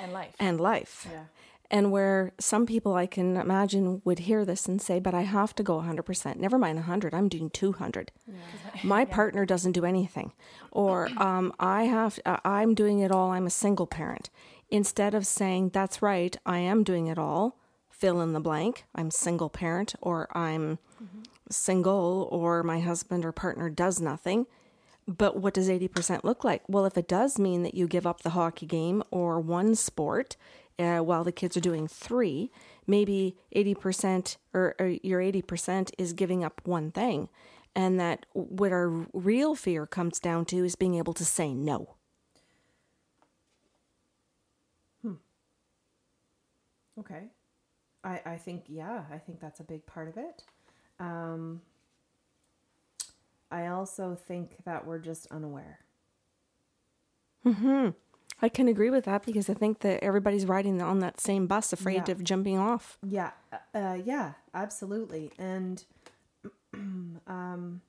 and 0.00 0.12
life. 0.12 0.34
and 0.38 0.60
life. 0.60 1.06
Yeah. 1.10 1.24
And 1.70 1.92
where 1.92 2.32
some 2.40 2.64
people 2.64 2.94
I 2.94 3.06
can 3.06 3.36
imagine 3.36 4.00
would 4.02 4.20
hear 4.20 4.46
this 4.46 4.64
and 4.66 4.80
say, 4.80 4.98
but 5.00 5.12
I 5.14 5.22
have 5.22 5.54
to 5.56 5.62
go 5.62 5.80
100%. 5.82 6.36
Never 6.36 6.56
mind 6.56 6.76
100, 6.78 7.12
I'm 7.12 7.28
doing 7.28 7.50
200. 7.50 8.10
My 8.82 9.04
partner 9.04 9.44
doesn't 9.44 9.72
do 9.72 9.84
anything. 9.84 10.32
Or 10.72 11.10
um, 11.18 11.52
I 11.60 11.82
have, 11.84 12.18
uh, 12.24 12.38
I'm 12.42 12.74
doing 12.74 13.00
it 13.00 13.12
all, 13.12 13.32
I'm 13.32 13.46
a 13.46 13.50
single 13.50 13.86
parent. 13.86 14.30
Instead 14.70 15.14
of 15.14 15.26
saying, 15.26 15.70
that's 15.70 16.02
right, 16.02 16.36
I 16.44 16.58
am 16.58 16.84
doing 16.84 17.06
it 17.06 17.18
all, 17.18 17.56
fill 17.90 18.20
in 18.20 18.32
the 18.32 18.40
blank, 18.40 18.84
I'm 18.94 19.10
single 19.10 19.48
parent, 19.48 19.94
or 20.00 20.28
I'm 20.36 20.78
single, 21.50 22.28
or 22.30 22.62
my 22.62 22.80
husband 22.80 23.24
or 23.24 23.32
partner 23.32 23.70
does 23.70 24.00
nothing. 24.00 24.46
But 25.06 25.38
what 25.38 25.54
does 25.54 25.70
80% 25.70 26.22
look 26.22 26.44
like? 26.44 26.62
Well, 26.68 26.84
if 26.84 26.98
it 26.98 27.08
does 27.08 27.38
mean 27.38 27.62
that 27.62 27.74
you 27.74 27.86
give 27.86 28.06
up 28.06 28.20
the 28.20 28.30
hockey 28.30 28.66
game 28.66 29.02
or 29.10 29.40
one 29.40 29.74
sport 29.74 30.36
uh, 30.78 30.98
while 30.98 31.24
the 31.24 31.32
kids 31.32 31.56
are 31.56 31.60
doing 31.60 31.88
three, 31.88 32.50
maybe 32.86 33.36
80% 33.56 34.36
or, 34.52 34.74
or 34.78 34.88
your 35.02 35.20
80% 35.20 35.92
is 35.96 36.12
giving 36.12 36.44
up 36.44 36.60
one 36.64 36.90
thing. 36.90 37.30
And 37.74 37.98
that 37.98 38.26
what 38.32 38.70
our 38.70 39.06
real 39.12 39.54
fear 39.54 39.86
comes 39.86 40.20
down 40.20 40.44
to 40.46 40.64
is 40.64 40.76
being 40.76 40.96
able 40.96 41.14
to 41.14 41.24
say 41.24 41.54
no. 41.54 41.94
Okay. 46.98 47.28
I, 48.04 48.20
I 48.24 48.36
think, 48.36 48.64
yeah, 48.68 49.04
I 49.12 49.18
think 49.18 49.40
that's 49.40 49.60
a 49.60 49.64
big 49.64 49.84
part 49.86 50.08
of 50.08 50.16
it. 50.16 50.44
Um, 51.00 51.62
I 53.50 53.66
also 53.66 54.14
think 54.14 54.56
that 54.64 54.86
we're 54.86 54.98
just 54.98 55.26
unaware. 55.30 55.80
I 58.42 58.48
can 58.50 58.68
agree 58.68 58.90
with 58.90 59.04
that 59.06 59.24
because 59.24 59.48
I 59.48 59.54
think 59.54 59.80
that 59.80 60.04
everybody's 60.04 60.44
riding 60.44 60.82
on 60.82 60.98
that 60.98 61.18
same 61.18 61.46
bus, 61.46 61.72
afraid 61.72 62.08
Yeah. 62.08 62.12
of 62.12 62.22
jumping 62.22 62.58
off. 62.58 62.98
Yeah, 63.02 63.30
uh, 63.74 63.96
yeah, 64.04 64.34
absolutely. 64.52 65.32
And 65.38 65.82
um, 67.26 67.80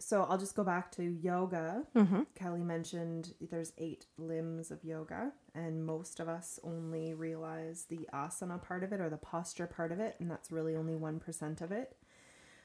so 0.00 0.26
I'll 0.28 0.38
just 0.38 0.54
go 0.54 0.62
back 0.62 0.92
to 0.92 1.02
yoga. 1.02 1.84
Mm-hmm. 1.96 2.22
Kelly 2.34 2.62
mentioned 2.62 3.34
there's 3.40 3.72
eight 3.78 4.06
limbs 4.16 4.70
of 4.70 4.84
yoga, 4.84 5.32
and 5.54 5.84
most 5.84 6.20
of 6.20 6.28
us 6.28 6.60
only 6.62 7.14
realize 7.14 7.86
the 7.88 8.08
asana 8.12 8.62
part 8.62 8.84
of 8.84 8.92
it 8.92 9.00
or 9.00 9.10
the 9.10 9.16
posture 9.16 9.66
part 9.66 9.90
of 9.90 9.98
it, 9.98 10.16
and 10.20 10.30
that's 10.30 10.52
really 10.52 10.76
only 10.76 10.94
1% 10.94 11.60
of 11.60 11.72
it. 11.72 11.96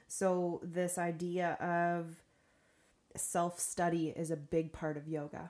So, 0.07 0.61
this 0.63 0.97
idea 0.99 1.53
of 1.53 2.21
self 3.15 3.59
study 3.59 4.09
is 4.09 4.29
a 4.29 4.37
big 4.37 4.71
part 4.71 4.97
of 4.97 5.07
yoga. 5.07 5.49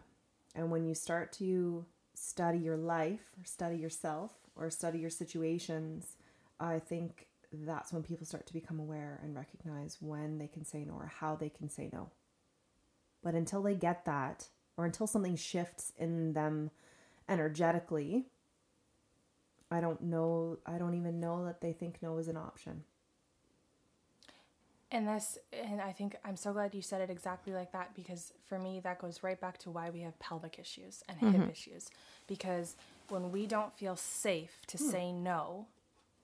And 0.56 0.72
when 0.72 0.86
you 0.86 0.96
start 0.96 1.34
to 1.34 1.86
study 2.14 2.60
your 2.60 2.78
life 2.78 3.34
or 3.40 3.46
study 3.46 3.78
yourself 3.78 4.32
or 4.56 4.70
study 4.70 5.00
your 5.00 5.10
situations, 5.10 6.16
I 6.60 6.80
think 6.80 7.28
that's 7.54 7.94
when 7.94 8.04
people 8.04 8.26
start 8.26 8.46
to 8.48 8.54
become 8.54 8.80
aware 8.80 9.20
and 9.24 9.36
recognize 9.36 9.98
when 10.00 10.38
they 10.38 10.48
can 10.48 10.66
say 10.66 10.84
no 10.86 10.94
or 10.94 11.12
how 11.20 11.36
they 11.36 11.50
can 11.50 11.70
say 11.70 11.90
no. 11.92 12.10
But 13.24 13.36
until 13.36 13.62
they 13.62 13.76
get 13.76 14.06
that, 14.06 14.48
or 14.78 14.86
until 14.86 15.08
something 15.08 15.36
shifts 15.36 15.94
in 15.98 16.34
them 16.34 16.72
energetically, 17.30 18.26
I 19.72 19.82
don't 19.82 20.02
know, 20.02 20.58
I 20.66 20.78
don't 20.78 20.96
even 20.96 21.20
know 21.20 21.46
that 21.46 21.62
they 21.62 21.74
think 21.74 21.98
no 22.02 22.18
is 22.18 22.28
an 22.28 22.38
option. 22.38 22.84
And 24.92 25.08
this, 25.08 25.40
and 25.52 25.82
I 25.82 25.92
think 25.92 26.18
I'm 26.24 26.36
so 26.36 26.54
glad 26.54 26.76
you 26.76 26.84
said 26.84 27.02
it 27.02 27.10
exactly 27.10 27.52
like 27.52 27.72
that 27.72 27.96
because 27.96 28.32
for 28.48 28.60
me, 28.60 28.80
that 28.84 29.00
goes 29.00 29.24
right 29.24 29.40
back 29.42 29.58
to 29.60 29.72
why 29.72 29.90
we 29.90 30.02
have 30.02 30.20
pelvic 30.20 30.60
issues 30.60 31.04
and 31.10 31.18
hip 31.18 31.42
mm-hmm. 31.42 31.50
issues. 31.50 31.90
Because 32.28 32.76
when 33.10 33.32
we 33.32 33.48
don't 33.48 33.74
feel 33.74 33.96
safe 33.96 34.62
to 34.68 34.78
hmm. 34.78 34.90
say 34.90 35.12
no 35.12 35.66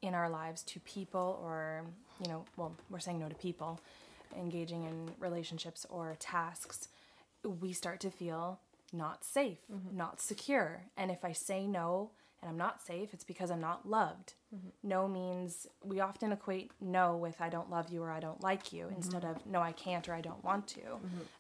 in 0.01 0.13
our 0.13 0.29
lives 0.29 0.63
to 0.63 0.79
people 0.81 1.39
or, 1.43 1.83
you 2.23 2.29
know, 2.29 2.45
well, 2.57 2.73
we're 2.89 2.99
saying 2.99 3.19
no 3.19 3.27
to 3.29 3.35
people, 3.35 3.79
engaging 4.37 4.83
in 4.85 5.11
relationships 5.19 5.85
or 5.89 6.15
tasks, 6.19 6.87
we 7.43 7.73
start 7.73 7.99
to 8.01 8.09
feel 8.09 8.59
not 8.91 9.23
safe, 9.23 9.59
mm-hmm. 9.71 9.95
not 9.95 10.21
secure. 10.21 10.83
And 10.97 11.11
if 11.11 11.23
I 11.23 11.31
say 11.31 11.67
no, 11.67 12.11
and 12.41 12.49
I'm 12.49 12.57
not 12.57 12.81
safe, 12.81 13.13
it's 13.13 13.25
because 13.25 13.51
I'm 13.51 13.59
not 13.59 13.89
loved. 13.89 14.33
Mm-hmm. 14.55 14.69
No 14.87 15.07
means 15.07 15.67
we 15.83 15.99
often 15.99 16.31
equate 16.31 16.71
no 16.79 17.17
with 17.17 17.41
I 17.41 17.49
don't 17.49 17.69
love 17.69 17.89
you 17.89 18.01
or 18.01 18.11
I 18.11 18.21
don't 18.21 18.41
like 18.41 18.71
you 18.71 18.87
instead 18.95 19.23
mm-hmm. 19.23 19.35
of 19.35 19.45
no, 19.45 19.61
I 19.61 19.73
can't 19.73 20.07
or 20.07 20.13
I 20.13 20.21
don't 20.21 20.43
want 20.43 20.67
to, 20.67 20.81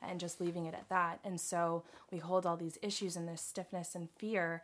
and 0.01 0.19
just 0.19 0.41
leaving 0.41 0.65
it 0.65 0.73
at 0.73 0.89
that. 0.89 1.19
And 1.23 1.39
so 1.39 1.83
we 2.11 2.17
hold 2.17 2.45
all 2.45 2.57
these 2.57 2.77
issues 2.81 3.15
and 3.15 3.27
this 3.27 3.41
stiffness 3.41 3.95
and 3.95 4.09
fear 4.17 4.63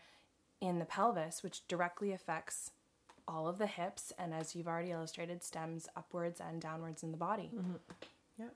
in 0.60 0.80
the 0.80 0.86
pelvis, 0.86 1.42
which 1.42 1.66
directly 1.68 2.12
affects 2.12 2.72
all 3.28 3.48
of 3.48 3.58
the 3.58 3.68
hips 3.68 4.14
and, 4.18 4.34
as 4.34 4.56
you've 4.56 4.68
already 4.68 4.92
illustrated, 4.92 5.44
stems 5.44 5.88
upwards 5.96 6.40
and 6.40 6.62
downwards 6.62 7.04
in 7.04 7.12
the 7.12 7.18
body. 7.18 7.52
Yep. 8.38 8.54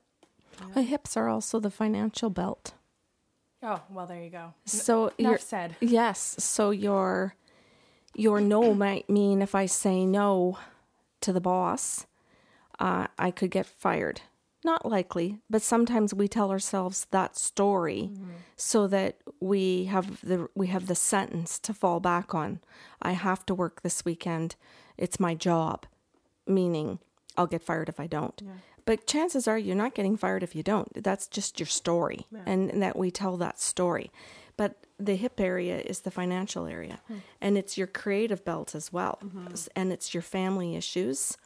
The 0.73 0.83
hips 0.83 1.15
are 1.15 1.29
also 1.29 1.59
the 1.59 1.71
financial 1.71 2.29
belt. 2.29 2.73
Oh, 3.61 3.81
well, 3.89 4.05
there 4.05 4.21
you 4.21 4.29
go. 4.29 4.53
So 4.65 5.11
you're 5.17 5.31
Enough 5.31 5.41
said. 5.41 5.75
Yes. 5.81 6.35
So 6.39 6.71
your 6.71 7.35
your 8.15 8.41
no 8.41 8.73
might 8.73 9.09
mean 9.09 9.41
if 9.41 9.53
I 9.53 9.65
say 9.65 10.05
no 10.05 10.57
to 11.21 11.33
the 11.33 11.41
boss, 11.41 12.05
uh, 12.79 13.07
I 13.17 13.31
could 13.31 13.51
get 13.51 13.65
fired. 13.65 14.21
Not 14.63 14.85
likely, 14.85 15.39
but 15.49 15.61
sometimes 15.61 16.13
we 16.13 16.27
tell 16.27 16.51
ourselves 16.51 17.07
that 17.11 17.37
story 17.37 18.09
mm-hmm. 18.11 18.31
so 18.57 18.87
that 18.87 19.17
we 19.39 19.85
have 19.85 20.19
the 20.21 20.49
we 20.53 20.67
have 20.67 20.87
the 20.87 20.95
sentence 20.95 21.59
to 21.59 21.73
fall 21.73 22.01
back 22.01 22.35
on. 22.35 22.59
I 23.01 23.13
have 23.13 23.45
to 23.45 23.55
work 23.55 23.81
this 23.81 24.03
weekend. 24.03 24.55
It's 24.97 25.19
my 25.19 25.33
job, 25.33 25.85
meaning 26.45 26.99
I'll 27.37 27.47
get 27.47 27.63
fired 27.63 27.87
if 27.87 28.01
I 28.01 28.07
don't. 28.07 28.41
But 28.83 29.07
chances 29.07 29.47
are 29.47 29.57
you're 29.57 29.75
not 29.75 29.95
getting 29.95 30.17
fired 30.17 30.43
if 30.43 30.55
you 30.55 30.63
don't. 30.63 31.03
That's 31.03 31.27
just 31.27 31.59
your 31.59 31.67
story, 31.67 32.25
and, 32.45 32.69
and 32.69 32.81
that 32.81 32.97
we 32.97 33.11
tell 33.11 33.37
that 33.37 33.61
story. 33.61 34.11
But 34.57 34.85
the 34.99 35.15
hip 35.15 35.39
area 35.39 35.79
is 35.79 36.01
the 36.01 36.11
financial 36.11 36.65
area, 36.65 36.99
hmm. 37.07 37.19
and 37.39 37.57
it's 37.57 37.77
your 37.77 37.87
creative 37.87 38.43
belt 38.43 38.75
as 38.75 38.91
well, 38.91 39.19
mm-hmm. 39.23 39.53
S- 39.53 39.69
and 39.73 39.93
it's 39.93 40.13
your 40.13 40.23
family 40.23 40.75
issues. 40.75 41.37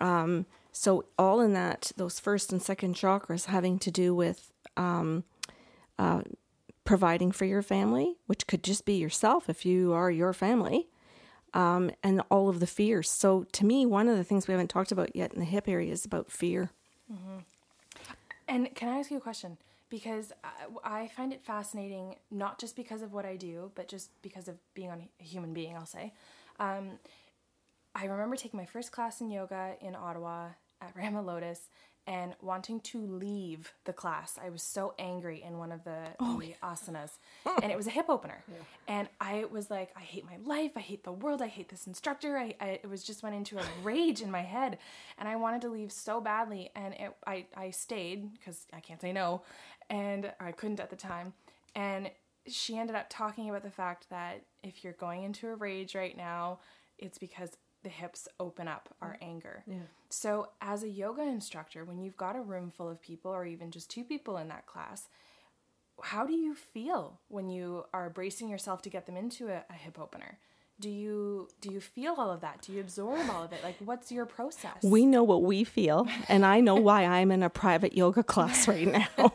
Um, 0.00 0.46
so 0.76 1.06
all 1.18 1.40
in 1.40 1.54
that, 1.54 1.90
those 1.96 2.20
first 2.20 2.52
and 2.52 2.60
second 2.60 2.96
chakras 2.96 3.46
having 3.46 3.78
to 3.78 3.90
do 3.90 4.14
with 4.14 4.52
um, 4.76 5.24
uh, 5.98 6.20
providing 6.84 7.32
for 7.32 7.46
your 7.46 7.62
family, 7.62 8.16
which 8.26 8.46
could 8.46 8.62
just 8.62 8.84
be 8.84 8.92
yourself 8.92 9.48
if 9.48 9.64
you 9.64 9.94
are 9.94 10.10
your 10.10 10.34
family, 10.34 10.88
um, 11.54 11.90
and 12.02 12.20
all 12.30 12.50
of 12.50 12.60
the 12.60 12.66
fears. 12.66 13.10
So 13.10 13.44
to 13.52 13.64
me, 13.64 13.86
one 13.86 14.06
of 14.06 14.18
the 14.18 14.22
things 14.22 14.46
we 14.46 14.52
haven't 14.52 14.68
talked 14.68 14.92
about 14.92 15.16
yet 15.16 15.32
in 15.32 15.40
the 15.40 15.46
hip 15.46 15.66
area 15.66 15.90
is 15.90 16.04
about 16.04 16.30
fear. 16.30 16.68
And 18.46 18.74
can 18.74 18.90
I 18.90 18.98
ask 18.98 19.10
you 19.10 19.16
a 19.16 19.20
question? 19.20 19.56
Because 19.88 20.30
I, 20.84 21.08
find 21.08 21.32
it 21.32 21.42
fascinating, 21.42 22.16
not 22.30 22.58
just 22.58 22.76
because 22.76 23.00
of 23.00 23.14
what 23.14 23.24
I 23.24 23.36
do, 23.36 23.70
but 23.74 23.88
just 23.88 24.10
because 24.20 24.46
of 24.46 24.56
being 24.74 24.90
a 24.90 25.22
human 25.22 25.54
being, 25.54 25.74
I'll 25.74 25.86
say. 25.86 26.12
Um, 26.60 26.98
I 27.94 28.04
remember 28.04 28.36
taking 28.36 28.58
my 28.58 28.66
first 28.66 28.92
class 28.92 29.22
in 29.22 29.30
yoga 29.30 29.76
in 29.80 29.96
Ottawa 29.96 30.48
at 30.80 30.94
Rama 30.96 31.22
Lotus 31.22 31.68
and 32.08 32.34
wanting 32.40 32.78
to 32.78 33.04
leave 33.04 33.72
the 33.84 33.92
class. 33.92 34.38
I 34.42 34.48
was 34.48 34.62
so 34.62 34.94
angry 34.98 35.42
in 35.42 35.58
one 35.58 35.72
of 35.72 35.82
the, 35.82 36.04
oh, 36.20 36.40
the 36.40 36.54
asanas, 36.62 37.18
and 37.62 37.72
it 37.72 37.76
was 37.76 37.88
a 37.88 37.90
hip 37.90 38.06
opener. 38.08 38.44
And 38.86 39.08
I 39.20 39.46
was 39.50 39.70
like, 39.70 39.90
I 39.96 40.00
hate 40.00 40.24
my 40.24 40.36
life. 40.44 40.72
I 40.76 40.80
hate 40.80 41.02
the 41.02 41.12
world. 41.12 41.42
I 41.42 41.48
hate 41.48 41.68
this 41.68 41.86
instructor. 41.86 42.38
I, 42.38 42.54
I 42.60 42.66
it 42.82 42.88
was 42.88 43.02
just 43.02 43.22
went 43.22 43.34
into 43.34 43.58
a 43.58 43.64
rage 43.82 44.22
in 44.22 44.30
my 44.30 44.42
head, 44.42 44.78
and 45.18 45.28
I 45.28 45.36
wanted 45.36 45.62
to 45.62 45.68
leave 45.68 45.90
so 45.90 46.20
badly. 46.20 46.70
And 46.76 46.94
it, 46.94 47.16
I 47.26 47.46
I 47.56 47.70
stayed 47.70 48.32
because 48.34 48.66
I 48.72 48.80
can't 48.80 49.00
say 49.00 49.12
no, 49.12 49.42
and 49.90 50.32
I 50.38 50.52
couldn't 50.52 50.80
at 50.80 50.90
the 50.90 50.96
time. 50.96 51.32
And 51.74 52.10
she 52.46 52.78
ended 52.78 52.94
up 52.94 53.06
talking 53.10 53.50
about 53.50 53.64
the 53.64 53.70
fact 53.70 54.08
that 54.10 54.44
if 54.62 54.84
you're 54.84 54.92
going 54.92 55.24
into 55.24 55.48
a 55.48 55.56
rage 55.56 55.96
right 55.96 56.16
now, 56.16 56.60
it's 56.98 57.18
because 57.18 57.50
the 57.86 57.90
hips 57.90 58.26
open 58.40 58.66
up 58.66 58.92
our 59.00 59.16
anger. 59.22 59.62
Yeah. 59.64 59.76
So, 60.08 60.48
as 60.60 60.82
a 60.82 60.88
yoga 60.88 61.22
instructor, 61.22 61.84
when 61.84 62.00
you've 62.00 62.16
got 62.16 62.34
a 62.34 62.40
room 62.40 62.68
full 62.68 62.88
of 62.88 63.00
people 63.00 63.30
or 63.30 63.46
even 63.46 63.70
just 63.70 63.88
two 63.88 64.02
people 64.02 64.38
in 64.38 64.48
that 64.48 64.66
class, 64.66 65.08
how 66.02 66.26
do 66.26 66.32
you 66.32 66.52
feel 66.52 67.20
when 67.28 67.48
you 67.48 67.84
are 67.94 68.10
bracing 68.10 68.48
yourself 68.48 68.82
to 68.82 68.90
get 68.90 69.06
them 69.06 69.16
into 69.16 69.46
a, 69.46 69.62
a 69.70 69.74
hip 69.74 70.00
opener? 70.00 70.38
Do 70.80 70.90
you 70.90 71.48
do 71.60 71.72
you 71.72 71.80
feel 71.80 72.16
all 72.18 72.32
of 72.32 72.40
that? 72.40 72.60
Do 72.62 72.72
you 72.72 72.80
absorb 72.80 73.30
all 73.30 73.44
of 73.44 73.52
it? 73.52 73.60
Like 73.62 73.76
what's 73.84 74.10
your 74.10 74.26
process? 74.26 74.82
We 74.82 75.06
know 75.06 75.22
what 75.22 75.44
we 75.44 75.62
feel, 75.62 76.08
and 76.28 76.44
I 76.44 76.58
know 76.58 76.74
why 76.74 77.04
I'm 77.04 77.30
in 77.30 77.44
a 77.44 77.48
private 77.50 77.96
yoga 77.96 78.24
class 78.24 78.66
right 78.74 78.88
now. 78.88 79.06
Oh, 79.16 79.32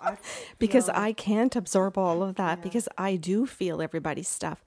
I 0.00 0.16
because 0.58 0.88
I 0.88 1.12
can't 1.12 1.54
absorb 1.54 1.98
all 1.98 2.22
of 2.22 2.36
that 2.36 2.62
because 2.62 2.88
I 2.96 3.16
do 3.16 3.44
feel 3.44 3.82
everybody's 3.82 4.28
stuff. 4.28 4.64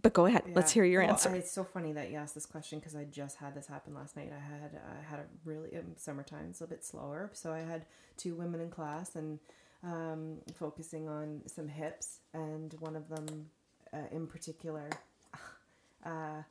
But 0.00 0.12
go 0.12 0.26
ahead, 0.26 0.42
let's 0.54 0.72
hear 0.72 0.84
your 0.84 1.00
Well, 1.02 1.12
answer. 1.12 1.34
It's 1.34 1.50
so 1.50 1.64
funny 1.64 1.92
that 1.92 2.10
you 2.10 2.16
asked 2.16 2.34
this 2.34 2.44
question 2.44 2.78
because 2.78 2.94
I 2.94 3.04
just 3.04 3.36
had 3.36 3.54
this 3.54 3.66
happen 3.66 3.94
last 3.94 4.14
night. 4.16 4.30
I 4.30 4.38
had 4.38 4.70
I 4.74 5.10
had 5.10 5.20
a 5.20 5.24
really 5.44 5.74
um, 5.76 5.92
summertime, 5.96 6.48
it's 6.50 6.60
a 6.60 6.66
bit 6.66 6.84
slower, 6.84 7.30
so 7.32 7.52
I 7.52 7.60
had 7.60 7.86
two 8.18 8.34
women 8.34 8.60
in 8.60 8.68
class 8.70 9.16
and 9.16 9.38
um, 9.82 10.38
focusing 10.54 11.08
on 11.08 11.42
some 11.46 11.68
hips, 11.68 12.20
and 12.34 12.74
one 12.80 12.94
of 12.94 13.08
them 13.08 13.46
uh, 13.94 14.08
in 14.10 14.26
particular 14.26 14.90
uh, 16.04 16.42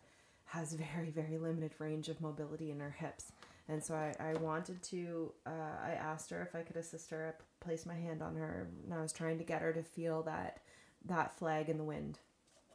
has 0.46 0.74
very 0.74 1.12
very 1.12 1.38
limited 1.38 1.74
range 1.78 2.10
of 2.10 2.20
mobility 2.22 2.72
in 2.72 2.80
her 2.80 2.96
hips. 2.98 3.32
And 3.68 3.84
so 3.84 3.96
I, 3.96 4.14
I 4.20 4.34
wanted 4.36 4.82
to, 4.84 5.32
uh, 5.48 5.50
I 5.84 5.92
asked 5.92 6.30
her 6.30 6.42
if 6.42 6.56
I 6.56 6.62
could 6.62 6.76
assist 6.76 7.10
her. 7.10 7.34
I 7.36 7.64
placed 7.64 7.88
my 7.88 7.96
hand 7.96 8.22
on 8.22 8.36
her 8.36 8.68
and 8.84 8.94
I 8.94 9.02
was 9.02 9.12
trying 9.12 9.40
to 9.40 9.44
get 9.44 9.62
her 9.64 9.74
to 9.74 9.82
feel 9.82 10.22
that, 10.24 10.60
that 11.06 11.36
flag 11.38 11.68
in 11.68 11.78
the 11.78 11.84
wind. 11.84 12.20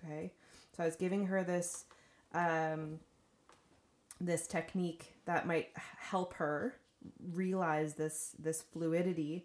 Okay. 0.04 0.32
So 0.80 0.84
I 0.84 0.86
was 0.86 0.96
giving 0.96 1.26
her 1.26 1.44
this, 1.44 1.84
um, 2.32 3.00
this 4.18 4.46
technique 4.46 5.12
that 5.26 5.46
might 5.46 5.68
help 5.98 6.32
her 6.34 6.74
realize 7.34 7.96
this, 7.96 8.34
this 8.38 8.62
fluidity. 8.62 9.44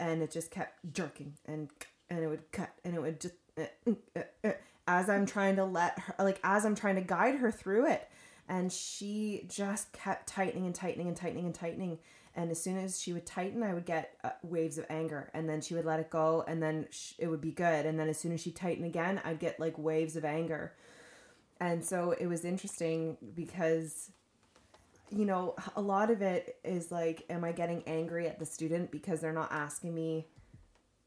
And 0.00 0.24
it 0.24 0.32
just 0.32 0.50
kept 0.50 0.92
jerking 0.92 1.34
and, 1.46 1.70
and 2.10 2.18
it 2.18 2.26
would 2.26 2.50
cut 2.50 2.70
and 2.84 2.96
it 2.96 3.00
would 3.00 3.20
just, 3.20 3.34
uh, 3.56 3.92
uh, 4.16 4.22
uh, 4.42 4.52
as 4.88 5.08
I'm 5.08 5.24
trying 5.24 5.54
to 5.54 5.64
let 5.64 6.00
her, 6.00 6.16
like, 6.18 6.40
as 6.42 6.66
I'm 6.66 6.74
trying 6.74 6.96
to 6.96 7.00
guide 7.00 7.36
her 7.36 7.52
through 7.52 7.86
it 7.86 8.10
and 8.48 8.72
she 8.72 9.46
just 9.48 9.92
kept 9.92 10.26
tightening 10.26 10.66
and 10.66 10.74
tightening 10.74 11.06
and 11.06 11.16
tightening 11.16 11.46
and 11.46 11.54
tightening 11.54 12.00
and 12.34 12.50
as 12.50 12.62
soon 12.62 12.78
as 12.78 13.00
she 13.00 13.12
would 13.12 13.26
tighten 13.26 13.62
i 13.62 13.74
would 13.74 13.84
get 13.84 14.16
uh, 14.24 14.30
waves 14.42 14.78
of 14.78 14.86
anger 14.88 15.30
and 15.34 15.48
then 15.48 15.60
she 15.60 15.74
would 15.74 15.84
let 15.84 16.00
it 16.00 16.10
go 16.10 16.44
and 16.46 16.62
then 16.62 16.86
sh- 16.90 17.12
it 17.18 17.28
would 17.28 17.40
be 17.40 17.50
good. 17.50 17.86
And 17.86 17.98
then 17.98 18.08
as 18.08 18.18
soon 18.18 18.32
as 18.32 18.40
she 18.40 18.50
tightened 18.50 18.86
again 18.86 19.20
i'd 19.24 19.38
get 19.38 19.60
like 19.60 19.76
waves 19.78 20.16
of 20.16 20.24
anger. 20.24 20.72
And 21.60 21.84
so 21.84 22.12
it 22.18 22.26
was 22.26 22.44
interesting 22.44 23.16
because 23.34 24.10
you 25.10 25.24
know 25.24 25.54
a 25.76 25.80
lot 25.80 26.10
of 26.10 26.22
it 26.22 26.56
is 26.64 26.90
like 26.90 27.24
am 27.28 27.44
i 27.44 27.52
getting 27.52 27.82
angry 27.86 28.26
at 28.26 28.38
the 28.38 28.46
student 28.46 28.90
because 28.90 29.20
they're 29.20 29.32
not 29.32 29.52
asking 29.52 29.94
me 29.94 30.26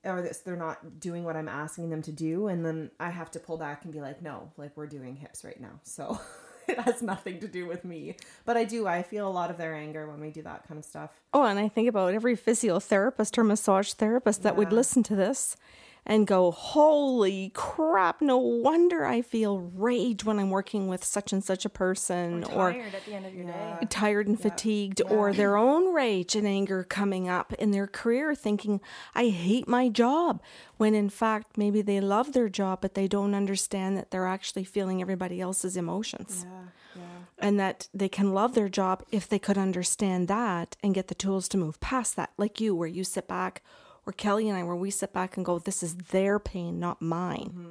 or 0.03 0.21
this, 0.21 0.38
they're 0.41 0.55
not 0.55 0.99
doing 0.99 1.23
what 1.23 1.35
i'm 1.35 1.49
asking 1.49 1.89
them 1.89 2.01
to 2.03 2.11
do? 2.11 2.47
And 2.47 2.63
then 2.65 2.91
i 2.99 3.09
have 3.09 3.31
to 3.31 3.39
pull 3.39 3.57
back 3.57 3.83
and 3.83 3.91
be 3.91 4.01
like 4.01 4.21
no 4.21 4.51
like 4.57 4.77
we're 4.77 4.88
doing 4.88 5.15
hips 5.15 5.43
right 5.43 5.59
now. 5.59 5.79
So 5.83 6.19
it 6.69 6.80
has 6.80 7.01
nothing 7.01 7.39
to 7.39 7.47
do 7.47 7.65
with 7.67 7.86
me. 7.86 8.15
But 8.45 8.58
i 8.58 8.63
do 8.63 8.88
i 8.88 9.01
feel 9.04 9.28
a 9.28 9.30
lot 9.30 9.49
of 9.49 9.58
their 9.58 9.73
anger 9.73 10.08
when 10.10 10.19
we 10.19 10.32
do 10.32 10.41
that 10.43 10.67
kind 10.67 10.78
of 10.78 10.86
stuff. 10.86 11.12
Oh, 11.34 11.43
and 11.43 11.60
I 11.60 11.67
think 11.67 11.88
about 11.89 12.13
every 12.13 12.36
physiotherapist 12.38 13.38
or 13.38 13.43
massage 13.43 13.93
therapist 13.93 14.43
that 14.43 14.56
would 14.56 14.71
listen 14.71 15.04
to 15.04 15.15
this 15.15 15.56
and 16.05 16.27
go, 16.27 16.51
Holy 16.51 17.51
crap, 17.53 18.21
no 18.21 18.37
wonder 18.37 19.05
I 19.05 19.21
feel 19.21 19.59
rage 19.59 20.23
when 20.23 20.39
I'm 20.39 20.51
working 20.51 20.87
with 20.87 21.03
such 21.03 21.33
and 21.33 21.43
such 21.43 21.65
a 21.65 21.69
person 21.69 22.43
or 22.43 22.71
tired 22.73 22.93
at 22.93 23.05
the 23.05 23.13
end 23.13 23.25
of 23.25 23.33
your 23.33 23.45
day. 23.45 23.77
tired 23.89 24.27
and 24.27 24.39
fatigued 24.39 25.01
or 25.09 25.33
their 25.33 25.57
own 25.57 25.93
rage 25.93 26.35
and 26.35 26.45
anger 26.45 26.83
coming 26.83 27.27
up 27.27 27.53
in 27.53 27.71
their 27.71 27.87
career 27.87 28.35
thinking 28.35 28.81
i 29.13 29.27
hate 29.27 29.67
my 29.67 29.89
job 29.89 30.41
when 30.77 30.93
in 30.93 31.09
fact 31.09 31.57
maybe 31.57 31.81
they 31.81 31.99
love 31.99 32.33
their 32.33 32.49
job 32.49 32.79
but 32.81 32.93
they 32.93 33.07
don't 33.07 33.33
understand 33.33 33.97
that 33.97 34.11
they're 34.11 34.27
actually 34.27 34.63
feeling 34.63 35.01
everybody 35.01 35.41
else's 35.41 35.77
emotions. 35.77 36.45
Yeah 36.47 36.65
yeah. 36.95 37.01
And 37.37 37.59
that 37.59 37.89
they 37.93 38.07
can 38.07 38.33
love 38.33 38.55
their 38.55 38.69
job 38.69 39.03
if 39.11 39.27
they 39.27 39.39
could 39.39 39.57
understand 39.57 40.27
that 40.27 40.77
and 40.81 40.95
get 40.95 41.07
the 41.09 41.15
tools 41.15 41.47
to 41.49 41.57
move 41.57 41.79
past 41.79 42.15
that 42.15 42.31
like 42.37 42.61
you 42.61 42.73
where 42.73 42.87
you 42.87 43.03
sit 43.03 43.27
back 43.27 43.61
or 44.05 44.13
kelly 44.13 44.47
and 44.49 44.57
i 44.57 44.63
where 44.63 44.75
we 44.75 44.91
sit 44.91 45.13
back 45.13 45.35
and 45.37 45.45
go 45.45 45.59
this 45.59 45.81
is 45.83 45.95
their 45.95 46.39
pain 46.39 46.79
not 46.79 47.01
mine. 47.01 47.67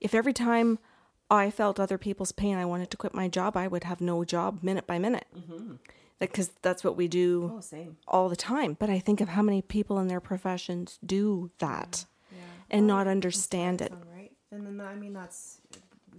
If 0.00 0.14
every 0.14 0.32
time 0.32 0.78
i 1.30 1.50
felt 1.50 1.80
other 1.80 1.98
people's 1.98 2.32
pain 2.32 2.56
i 2.56 2.64
wanted 2.64 2.90
to 2.90 2.96
quit 2.96 3.14
my 3.14 3.28
job 3.28 3.56
i 3.56 3.66
would 3.66 3.84
have 3.84 4.00
no 4.00 4.24
job 4.24 4.62
minute 4.62 4.86
by 4.86 4.98
minute. 4.98 5.26
Because 6.18 6.50
that's 6.62 6.82
what 6.82 6.96
we 6.96 7.08
do 7.08 7.60
oh 7.60 7.86
all 8.08 8.28
the 8.28 8.36
time. 8.36 8.76
But 8.78 8.90
i 8.90 8.98
think 8.98 9.20
of 9.20 9.28
how 9.30 9.42
many 9.42 9.62
people 9.62 9.98
in 9.98 10.08
their 10.08 10.20
professions 10.20 10.98
do 11.04 11.50
that 11.58 12.04
yeah. 12.32 12.38
And 12.70 12.86
not 12.86 13.06
understand 13.06 13.80
it. 13.80 13.92
right. 14.14 14.32
And 14.50 14.66
then 14.66 14.80
i 14.86 14.94
mean 14.94 15.12
that's 15.12 15.60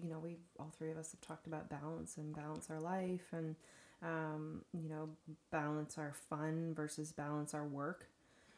you 0.01 0.09
know 0.09 0.19
we 0.19 0.37
all 0.59 0.71
three 0.77 0.91
of 0.91 0.97
us 0.97 1.11
have 1.11 1.21
talked 1.21 1.47
about 1.47 1.69
balance 1.69 2.17
and 2.17 2.35
balance 2.35 2.69
our 2.69 2.79
life 2.79 3.27
and 3.31 3.55
um 4.03 4.61
you 4.73 4.89
know 4.89 5.09
balance 5.51 5.97
our 5.97 6.13
fun 6.29 6.73
versus 6.75 7.11
balance 7.11 7.53
our 7.53 7.65
work 7.65 8.07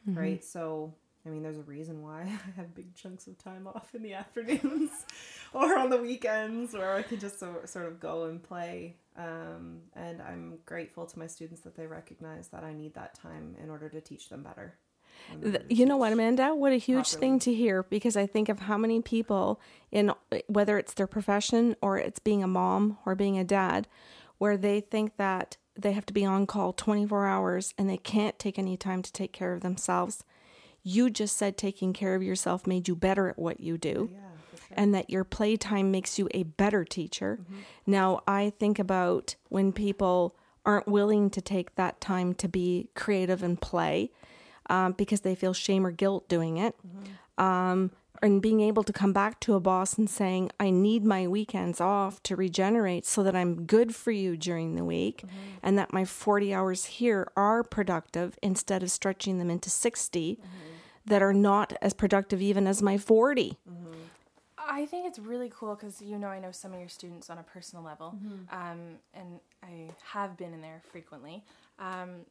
right 0.07 0.43
so 0.43 0.93
i 1.25 1.29
mean, 1.29 1.43
there's 1.43 1.57
a 1.57 1.63
reason 1.63 2.01
why 2.01 2.21
I 2.47 2.51
have 2.55 2.73
big 2.73 2.95
chunks 2.95 3.27
of 3.27 3.37
time 3.37 3.67
off 3.67 3.93
in 3.93 4.01
the 4.01 4.13
afternoons 4.23 4.91
or 5.53 5.77
on 5.77 5.89
the 5.89 5.97
weekends 5.97 6.73
where 6.73 6.93
I 6.93 7.01
can 7.01 7.19
just 7.19 7.39
so, 7.39 7.57
sort 7.65 7.85
of 7.85 7.99
go 7.99 8.25
and 8.25 8.41
play. 8.41 8.95
Um, 9.17 9.81
and 9.95 10.21
I'm 10.21 10.59
grateful 10.65 11.05
to 11.05 11.19
my 11.19 11.27
students 11.27 11.61
that 11.61 11.75
they 11.75 11.85
recognize 11.87 12.47
that 12.49 12.63
I 12.63 12.73
need 12.73 12.93
that 12.93 13.15
time 13.15 13.55
in 13.61 13.69
order 13.69 13.89
to 13.89 13.99
teach 13.99 14.29
them 14.29 14.43
better. 14.43 14.75
You 15.69 15.85
know 15.85 15.97
what, 15.97 16.13
Amanda? 16.13 16.55
What 16.55 16.71
a 16.71 16.77
huge 16.77 17.13
thing 17.13 17.39
to 17.39 17.53
hear 17.53 17.83
because 17.83 18.15
I 18.15 18.25
think 18.25 18.47
of 18.47 18.61
how 18.61 18.77
many 18.77 19.01
people 19.01 19.59
in 19.91 20.13
whether 20.47 20.77
it's 20.77 20.93
their 20.93 21.07
profession 21.07 21.75
or 21.81 21.97
it's 21.97 22.19
being 22.19 22.41
a 22.41 22.47
mom 22.47 22.97
or 23.05 23.15
being 23.15 23.37
a 23.37 23.43
dad, 23.43 23.87
where 24.37 24.55
they 24.55 24.79
think 24.79 25.17
that 25.17 25.57
they 25.81 25.93
have 25.93 26.05
to 26.07 26.13
be 26.13 26.25
on 26.25 26.45
call 26.45 26.73
24 26.73 27.25
hours 27.25 27.73
and 27.77 27.89
they 27.89 27.97
can't 27.97 28.37
take 28.37 28.59
any 28.59 28.77
time 28.77 29.01
to 29.01 29.11
take 29.11 29.31
care 29.31 29.53
of 29.53 29.61
themselves. 29.61 30.23
You 30.83 31.09
just 31.09 31.37
said 31.37 31.57
taking 31.57 31.93
care 31.93 32.15
of 32.15 32.23
yourself 32.23 32.65
made 32.67 32.87
you 32.87 32.95
better 32.95 33.27
at 33.29 33.37
what 33.39 33.59
you 33.59 33.77
do. 33.77 34.09
Yeah, 34.11 34.19
sure. 34.57 34.67
and 34.71 34.93
that 34.93 35.09
your 35.09 35.23
playtime 35.23 35.91
makes 35.91 36.17
you 36.17 36.29
a 36.33 36.43
better 36.43 36.85
teacher. 36.85 37.39
Now, 37.85 38.21
I 38.27 38.51
think 38.59 38.79
about 38.79 39.35
when 39.49 39.71
people 39.73 40.35
aren't 40.65 40.87
willing 40.87 41.29
to 41.31 41.41
take 41.41 41.75
that 41.75 41.99
time 41.99 42.33
to 42.35 42.47
be 42.47 42.89
creative 42.95 43.41
and 43.43 43.59
play 43.59 44.11
um, 44.69 44.93
because 44.93 45.21
they 45.21 45.35
feel 45.35 45.53
shame 45.53 45.85
or 45.85 45.91
guilt 45.91 46.29
doing 46.29 46.57
it. 46.57 46.75
Um, 47.37 47.91
and 48.21 48.41
being 48.41 48.61
able 48.61 48.83
to 48.83 48.93
come 48.93 49.13
back 49.13 49.39
to 49.41 49.55
a 49.55 49.59
boss 49.59 49.97
and 49.97 50.09
saying, 50.09 50.51
I 50.59 50.69
need 50.69 51.03
my 51.05 51.27
weekends 51.27 51.79
off 51.79 52.21
to 52.23 52.35
regenerate 52.35 53.05
so 53.05 53.23
that 53.23 53.35
I'm 53.35 53.65
good 53.65 53.95
for 53.95 54.11
you 54.11 54.37
during 54.37 54.75
the 54.75 54.83
week 54.83 55.23
and 55.63 55.77
that 55.77 55.93
my 55.93 56.05
40 56.05 56.53
hours 56.53 56.85
here 56.85 57.31
are 57.35 57.63
productive 57.63 58.37
instead 58.41 58.83
of 58.83 58.91
stretching 58.91 59.39
them 59.39 59.49
into 59.49 59.69
60 59.69 60.39
that 61.05 61.21
are 61.21 61.33
not 61.33 61.73
as 61.81 61.93
productive 61.93 62.41
even 62.41 62.67
as 62.67 62.81
my 62.81 62.97
40. 62.97 63.57
I 64.71 64.85
think 64.85 65.07
it's 65.07 65.17
really 65.17 65.51
cool 65.53 65.75
because 65.75 65.99
you 66.01 66.19
know 66.19 66.27
I 66.27 66.39
know 66.39 66.51
some 66.51 66.73
of 66.73 66.79
your 66.79 66.89
students 66.89 67.29
on 67.29 67.39
a 67.39 67.43
personal 67.43 67.83
level, 67.83 68.15
um, 68.51 68.99
and 69.15 69.39
I 69.63 69.89
have 70.13 70.37
been 70.37 70.53
in 70.53 70.61
there 70.61 70.81
frequently. 70.91 71.43
Um, 71.79 72.25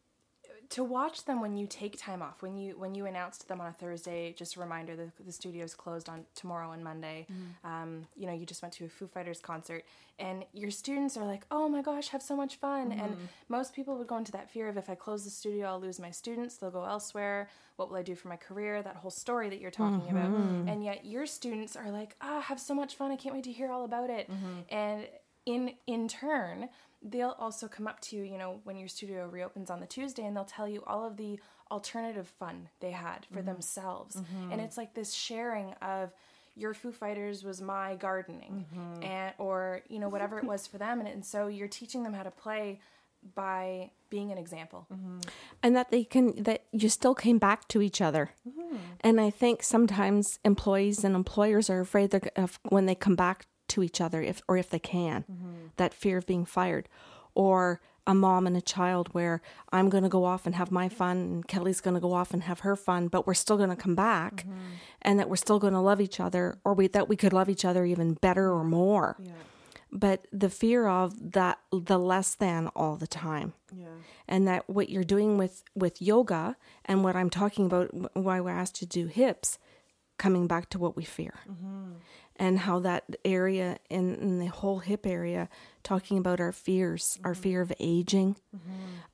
to 0.71 0.85
watch 0.85 1.25
them 1.25 1.41
when 1.41 1.57
you 1.57 1.67
take 1.67 1.99
time 1.99 2.21
off, 2.21 2.43
when 2.43 2.57
you 2.57 2.77
when 2.79 2.95
you 2.95 3.07
announce 3.07 3.39
to 3.39 3.49
them 3.49 3.61
on 3.61 3.69
a 3.69 3.73
Thursday, 3.73 4.35
just 4.35 4.57
a 4.57 4.61
reminder 4.61 4.95
the 4.97 5.11
the 5.25 5.33
studio's 5.33 5.75
closed 5.75 6.09
on 6.09 6.27
tomorrow 6.35 6.73
and 6.73 6.85
Monday. 6.85 7.27
Um, 7.65 8.07
you 8.17 8.27
know, 8.27 8.35
you 8.35 8.45
just 8.45 8.61
went 8.63 8.75
to 8.75 8.85
a 8.85 8.89
Foo 8.89 9.07
Fighters 9.07 9.41
concert, 9.41 9.85
and 10.19 10.45
your 10.53 10.71
students 10.71 11.17
are 11.17 11.25
like, 11.25 11.47
"Oh 11.51 11.69
my 11.69 11.81
gosh, 11.81 12.09
have 12.09 12.23
so 12.23 12.37
much 12.37 12.57
fun!" 12.57 12.93
And 12.93 13.17
most 13.49 13.75
people 13.75 13.97
would 13.97 14.07
go 14.07 14.19
into 14.19 14.33
that 14.33 14.51
fear 14.51 14.69
of 14.69 14.77
if 14.77 14.91
I 14.91 14.95
close 14.95 15.25
the 15.25 15.31
studio, 15.31 15.69
I'll 15.69 15.81
lose 15.81 15.99
my 15.99 16.11
students. 16.11 16.57
They'll 16.59 16.71
go 16.71 16.85
elsewhere. 16.85 17.49
What 17.77 17.89
will 17.89 17.97
I 17.97 18.03
do 18.03 18.15
for 18.15 18.29
my 18.29 18.37
career? 18.37 18.83
That 18.83 18.97
whole 18.97 19.11
story 19.11 19.49
that 19.49 19.61
you're 19.61 19.71
talking 19.71 20.11
about, 20.11 20.31
and 20.69 20.85
yet 20.85 21.05
your 21.07 21.25
students 21.27 21.77
are 21.77 21.91
like, 21.91 22.15
"Ah, 22.21 22.41
have 22.43 22.61
so 22.61 22.75
much 22.75 22.95
fun! 22.95 23.11
I 23.11 23.17
can't 23.17 23.35
wait 23.35 23.45
to 23.45 23.53
hear 23.53 23.71
all 23.71 23.85
about 23.85 24.11
it." 24.11 24.29
And 24.69 25.09
in 25.47 25.75
in 25.87 26.09
turn 26.09 26.69
they'll 27.03 27.37
also 27.39 27.69
come 27.69 27.87
up 27.87 28.01
to 28.01 28.17
you 28.17 28.25
you 28.25 28.37
know 28.39 28.61
when 28.65 28.77
your 28.77 28.89
studio 28.89 29.29
reopens 29.29 29.71
on 29.71 29.79
the 29.81 29.87
tuesday 29.87 30.25
and 30.25 30.37
they'll 30.37 30.45
tell 30.45 30.69
you 30.69 30.83
all 30.87 31.07
of 31.07 31.17
the 31.17 31.39
alternative 31.71 32.29
fun 32.39 32.69
they 32.81 32.91
had 32.91 33.27
for 33.31 33.39
mm-hmm. 33.39 33.47
themselves. 33.47 34.17
Mm-hmm. 34.17 34.53
And 34.53 34.61
it's 34.61 34.77
like 34.77 34.95
this 34.95 35.13
sharing 35.13 35.73
of 35.83 36.13
your 36.57 36.75
foo 36.75 36.93
fighters 36.93 37.45
was 37.45 37.61
my 37.61 37.95
gardening 37.97 38.67
mm-hmm. 38.75 39.05
and 39.05 39.35
or 39.39 39.83
you 39.89 39.99
know 39.99 40.09
whatever 40.09 40.39
it 40.39 40.45
was 40.45 40.67
for 40.67 40.79
them 40.79 40.99
and, 40.99 41.09
and 41.09 41.25
so 41.25 41.47
you're 41.47 41.69
teaching 41.69 42.03
them 42.03 42.13
how 42.13 42.23
to 42.23 42.31
play 42.31 42.81
by 43.35 43.91
being 44.11 44.33
an 44.33 44.39
example. 44.39 44.87
And 45.63 45.77
that 45.77 45.91
they 45.91 46.05
can 46.05 46.43
that 46.43 46.65
you 46.73 46.89
still 46.89 47.15
came 47.15 47.39
back 47.39 47.69
to 47.69 47.83
each 47.83 48.01
other. 48.01 48.31
And 49.03 49.21
i 49.21 49.31
think 49.31 49.63
sometimes 49.63 50.39
employees 50.45 51.05
and 51.05 51.15
employers 51.15 51.71
are 51.71 51.81
afraid 51.81 52.11
they're 52.11 52.31
of 52.37 52.59
when 52.69 52.87
they 52.87 52.95
come 52.95 53.15
back 53.15 53.47
to 53.69 53.83
each 53.83 54.01
other 54.01 54.21
if 54.23 54.43
or 54.49 54.57
if 54.57 54.71
they 54.71 54.79
can 54.79 55.25
mm-hmm. 55.31 55.67
that 55.77 55.95
fear 55.95 56.19
of 56.19 56.27
being 56.27 56.45
fired. 56.45 56.89
Or 57.35 57.81
a 58.09 58.15
mom 58.15 58.47
and 58.47 58.57
a 58.57 58.63
child 58.63 59.09
where 59.13 59.41
i'm 59.71 59.89
going 59.91 60.03
to 60.03 60.09
go 60.09 60.25
off 60.25 60.47
and 60.47 60.55
have 60.57 60.73
my 60.73 60.89
fun 60.89 61.17
and 61.19 61.47
kelly's 61.47 61.81
going 61.81 61.95
to 61.95 62.01
go 62.01 62.15
off 62.15 62.33
and 62.33 62.45
have 62.45 62.61
her 62.61 62.75
fun 62.75 63.07
but 63.07 63.27
we're 63.27 63.35
still 63.35 63.59
going 63.59 63.69
to 63.69 63.77
come 63.77 63.95
back 63.95 64.37
mm-hmm. 64.37 64.57
and 65.03 65.21
that 65.21 65.29
we're 65.29 65.37
still 65.37 65.59
going 65.59 65.75
to 65.75 65.81
love 65.81 66.01
each 66.01 66.19
other 66.19 66.59
or 66.65 66.73
we 66.73 66.89
that 66.89 67.09
we 67.09 67.15
could 67.15 67.35
love 67.35 67.49
each 67.49 67.65
other 67.65 67.85
even 67.85 68.15
better 68.15 68.51
or 68.51 68.65
more. 68.65 69.17
Yeah. 69.23 69.33
but 69.93 70.27
the 70.33 70.49
fear 70.49 70.89
of 70.89 71.33
that 71.33 71.59
the 71.71 71.99
less 71.99 72.35
than 72.35 72.69
all 72.69 72.97
the 72.97 73.07
time. 73.07 73.53
Yeah. 73.71 73.89
and 74.27 74.49
that 74.49 74.69
what 74.71 74.89
you're 74.89 75.05
doing 75.05 75.37
with 75.37 75.63
with 75.75 76.01
yoga 76.01 76.57
and 76.87 77.05
what 77.05 77.15
I'm 77.15 77.29
talking 77.29 77.67
about 77.67 78.17
why 78.17 78.41
we're 78.41 78.51
asked 78.51 78.77
to 78.77 78.87
do 78.87 79.07
hips 79.07 79.59
coming 80.17 80.47
back 80.47 80.71
to 80.71 80.79
what 80.79 80.97
we 80.97 81.05
fear 81.05 81.35
mm-hmm. 81.49 81.93
And 82.39 82.61
how 82.61 82.79
that 82.81 83.05
area 83.25 83.79
in, 83.91 84.15
in 84.17 84.39
the 84.39 84.47
whole 84.47 84.79
hip 84.79 85.07
area 85.07 85.49
talking 85.83 86.19
about 86.19 86.41
our 86.41 86.53
fears 86.53 87.19
our 87.25 87.35
fear 87.35 87.61
of 87.61 87.73
aging 87.81 88.37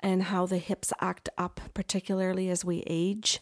and 0.01 0.25
how 0.25 0.47
the 0.47 0.59
hips 0.59 0.93
act 1.01 1.29
up 1.39 1.61
particularly 1.75 2.49
as 2.51 2.64
we 2.64 2.83
age 2.87 3.41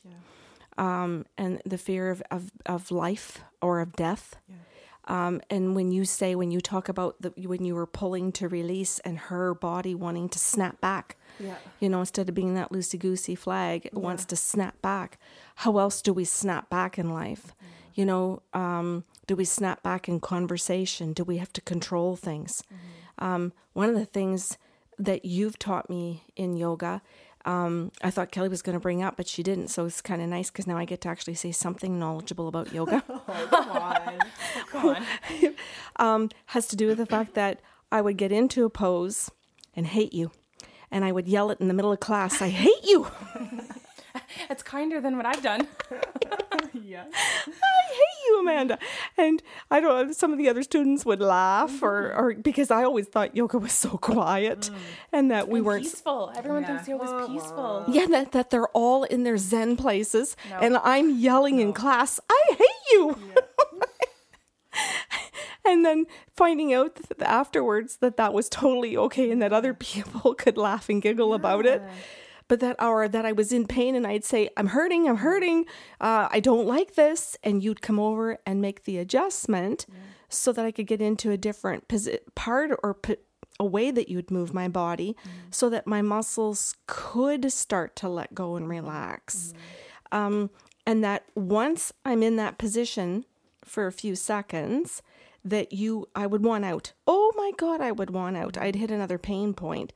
um, 0.78 1.26
and 1.36 1.60
the 1.66 1.78
fear 1.78 2.10
of, 2.10 2.22
of, 2.30 2.50
of 2.66 2.90
life 2.90 3.40
or 3.60 3.80
of 3.80 3.94
death. 3.94 4.36
Um, 5.08 5.40
and 5.50 5.74
when 5.74 5.90
you 5.90 6.04
say 6.04 6.36
when 6.36 6.52
you 6.52 6.60
talk 6.60 6.88
about 6.88 7.16
the 7.20 7.30
when 7.46 7.64
you 7.64 7.74
were 7.74 7.86
pulling 7.88 8.30
to 8.32 8.46
release 8.48 9.00
and 9.00 9.18
her 9.18 9.52
body 9.52 9.96
wanting 9.96 10.28
to 10.28 10.38
snap 10.38 10.80
back 10.80 11.16
Yeah. 11.40 11.56
you 11.80 11.88
know 11.88 11.98
instead 12.00 12.28
of 12.28 12.36
being 12.36 12.54
that 12.54 12.70
loosey 12.70 13.00
goosey 13.00 13.34
flag 13.34 13.86
it 13.86 13.94
wants 13.94 14.24
to 14.26 14.36
snap 14.36 14.80
back. 14.80 15.18
How 15.56 15.78
else 15.78 16.02
do 16.02 16.12
we 16.12 16.24
snap 16.24 16.70
back 16.70 16.98
in 17.00 17.10
life? 17.10 17.52
You 17.94 18.04
know 18.06 18.42
um, 18.54 19.02
do 19.26 19.36
we 19.36 19.44
snap 19.44 19.82
back 19.82 20.08
in 20.08 20.20
conversation 20.20 21.12
do 21.12 21.24
we 21.24 21.38
have 21.38 21.52
to 21.52 21.60
control 21.60 22.16
things 22.16 22.62
um, 23.18 23.52
one 23.72 23.88
of 23.88 23.94
the 23.94 24.04
things 24.04 24.58
that 24.98 25.24
you've 25.24 25.58
taught 25.58 25.88
me 25.88 26.24
in 26.36 26.56
yoga 26.56 27.02
um, 27.44 27.90
I 28.02 28.10
thought 28.10 28.30
Kelly 28.30 28.48
was 28.48 28.62
going 28.62 28.74
to 28.74 28.80
bring 28.80 29.02
up, 29.02 29.16
but 29.16 29.26
she 29.26 29.42
didn't. 29.42 29.68
So 29.68 29.84
it's 29.84 30.00
kind 30.00 30.22
of 30.22 30.28
nice 30.28 30.50
because 30.50 30.66
now 30.66 30.76
I 30.76 30.84
get 30.84 31.00
to 31.00 31.08
actually 31.08 31.34
say 31.34 31.50
something 31.50 31.98
knowledgeable 31.98 32.48
about 32.48 32.72
yoga. 32.72 33.02
Oh, 33.28 33.48
come 33.50 33.70
on. 33.70 34.18
come 34.68 34.96
on 34.96 35.54
um, 35.96 36.28
has 36.46 36.66
to 36.68 36.76
do 36.76 36.86
with 36.86 36.98
the 36.98 37.06
fact 37.06 37.34
that 37.34 37.60
I 37.90 38.00
would 38.00 38.16
get 38.16 38.30
into 38.30 38.64
a 38.64 38.70
pose 38.70 39.30
and 39.74 39.86
hate 39.86 40.12
you. 40.12 40.30
And 40.90 41.04
I 41.04 41.12
would 41.12 41.26
yell 41.26 41.50
it 41.50 41.60
in 41.60 41.68
the 41.68 41.74
middle 41.74 41.92
of 41.92 42.00
class, 42.00 42.40
I 42.40 42.48
hate 42.48 42.84
you. 42.84 43.08
it's 44.50 44.62
kinder 44.62 45.00
than 45.00 45.16
what 45.16 45.24
i've 45.24 45.42
done 45.42 45.66
yeah. 46.74 47.04
I 47.14 47.92
hate 47.92 48.11
you, 48.32 48.40
Amanda. 48.40 48.78
And 49.16 49.42
I 49.70 49.80
don't 49.80 50.06
know, 50.08 50.12
some 50.12 50.32
of 50.32 50.38
the 50.38 50.48
other 50.48 50.62
students 50.62 51.04
would 51.04 51.20
laugh 51.20 51.82
or, 51.82 52.10
mm-hmm. 52.10 52.20
or 52.20 52.34
because 52.34 52.70
I 52.70 52.84
always 52.84 53.06
thought 53.06 53.36
yoga 53.36 53.58
was 53.58 53.72
so 53.72 53.90
quiet 53.90 54.60
mm. 54.60 54.74
and 55.12 55.30
that 55.30 55.48
we 55.48 55.58
And 55.58 55.66
weren't 55.66 55.84
peaceful 55.84 56.32
everyone 56.36 56.62
Yeah. 56.62 56.68
thinks 56.68 56.88
yoga's 56.88 57.28
peaceful 57.28 57.84
uh-huh. 57.86 57.92
Yeah, 57.92 58.06
that, 58.06 58.32
that 58.32 58.50
they're 58.50 58.68
all 58.68 59.04
in 59.04 59.24
their 59.24 59.38
Zen 59.38 59.76
places, 59.76 60.36
No. 60.50 60.58
and 60.58 60.76
I'm 60.78 61.18
yelling 61.18 61.60
in 61.60 61.72
class, 61.72 62.20
I 62.30 62.42
hate 62.48 62.92
you. 62.92 63.16
and 65.64 65.84
then 65.84 66.06
finding 66.36 66.72
out 66.72 66.96
th- 66.96 67.20
afterwards 67.20 67.96
that 67.96 68.16
that 68.16 68.32
was 68.32 68.48
totally 68.48 68.96
okay 68.96 69.30
and 69.30 69.40
that 69.42 69.52
other 69.52 69.74
people 69.74 70.34
could 70.42 70.56
laugh 70.56 70.88
and 70.88 71.02
giggle 71.02 71.34
about 71.34 71.66
it. 71.66 71.82
But 72.48 72.60
that 72.60 72.76
hour 72.78 73.08
that 73.08 73.24
I 73.24 73.32
was 73.32 73.52
in 73.52 73.66
pain 73.66 73.94
and 73.94 74.06
I'd 74.06 74.24
say, 74.24 74.48
I'm 74.56 74.68
hurting, 74.68 75.08
I'm 75.08 75.16
hurting, 75.18 75.64
uh, 76.00 76.28
I 76.30 76.40
don't 76.40 76.66
like 76.66 76.94
this. 76.94 77.36
And 77.42 77.62
you'd 77.62 77.82
come 77.82 77.98
over 77.98 78.38
and 78.46 78.60
make 78.60 78.84
the 78.84 78.98
adjustment 78.98 79.86
so 80.28 80.52
that 80.52 80.64
I 80.64 80.70
could 80.70 80.86
get 80.86 81.00
into 81.00 81.30
a 81.30 81.36
different 81.36 81.88
posi- 81.88 82.18
part 82.34 82.70
or 82.82 82.94
p- 82.94 83.16
a 83.60 83.64
way 83.64 83.90
that 83.90 84.08
you'd 84.08 84.30
move 84.30 84.52
my 84.54 84.66
body 84.68 85.14
so 85.50 85.68
that 85.70 85.86
my 85.86 86.02
muscles 86.02 86.74
could 86.86 87.52
start 87.52 87.94
to 87.96 88.08
let 88.08 88.34
go 88.34 88.56
and 88.56 88.68
relax. 88.68 89.52
Um, 90.10 90.50
and 90.86 91.04
that 91.04 91.24
once 91.34 91.92
I'm 92.04 92.22
in 92.22 92.36
that 92.36 92.58
position 92.58 93.24
for 93.64 93.86
a 93.86 93.92
few 93.92 94.16
seconds, 94.16 95.00
that 95.44 95.72
you, 95.72 96.08
I 96.14 96.26
would 96.26 96.44
want 96.44 96.64
out. 96.64 96.92
Oh 97.06 97.32
my 97.36 97.52
God, 97.56 97.80
I 97.80 97.92
would 97.92 98.10
want 98.10 98.36
out. 98.36 98.56
I'd 98.58 98.76
hit 98.76 98.90
another 98.90 99.18
pain 99.18 99.54
point. 99.54 99.92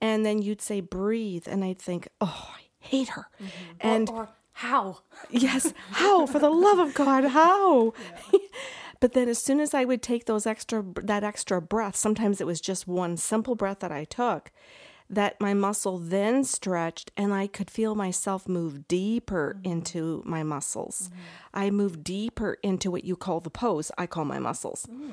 And 0.00 0.24
then 0.24 0.42
you'd 0.42 0.62
say, 0.62 0.80
breathe. 0.80 1.46
And 1.48 1.64
I'd 1.64 1.78
think, 1.78 2.08
oh, 2.20 2.50
I 2.54 2.60
hate 2.78 3.08
her. 3.10 3.28
Mm-hmm. 3.40 3.74
And 3.80 4.10
or 4.10 4.28
how 4.52 4.98
yes, 5.30 5.72
how? 5.92 6.26
For 6.26 6.38
the 6.38 6.50
love 6.50 6.78
of 6.78 6.94
God, 6.94 7.24
how? 7.24 7.94
but 9.00 9.12
then 9.12 9.28
as 9.28 9.38
soon 9.38 9.60
as 9.60 9.74
I 9.74 9.84
would 9.84 10.02
take 10.02 10.24
those 10.24 10.46
extra 10.46 10.84
that 11.02 11.24
extra 11.24 11.62
breath, 11.62 11.96
sometimes 11.96 12.40
it 12.40 12.46
was 12.46 12.60
just 12.60 12.88
one 12.88 13.16
simple 13.16 13.54
breath 13.54 13.80
that 13.80 13.92
I 13.92 14.04
took, 14.04 14.50
that 15.08 15.40
my 15.40 15.54
muscle 15.54 15.98
then 15.98 16.44
stretched 16.44 17.12
and 17.16 17.32
I 17.32 17.46
could 17.46 17.70
feel 17.70 17.94
myself 17.94 18.48
move 18.48 18.88
deeper 18.88 19.56
mm-hmm. 19.58 19.72
into 19.72 20.22
my 20.26 20.42
muscles. 20.42 21.08
Mm-hmm. 21.08 21.20
I 21.54 21.70
moved 21.70 22.04
deeper 22.04 22.56
into 22.62 22.90
what 22.90 23.04
you 23.04 23.16
call 23.16 23.40
the 23.40 23.50
pose. 23.50 23.90
I 23.96 24.06
call 24.06 24.24
my 24.24 24.38
muscles. 24.38 24.86
Mm. 24.90 25.12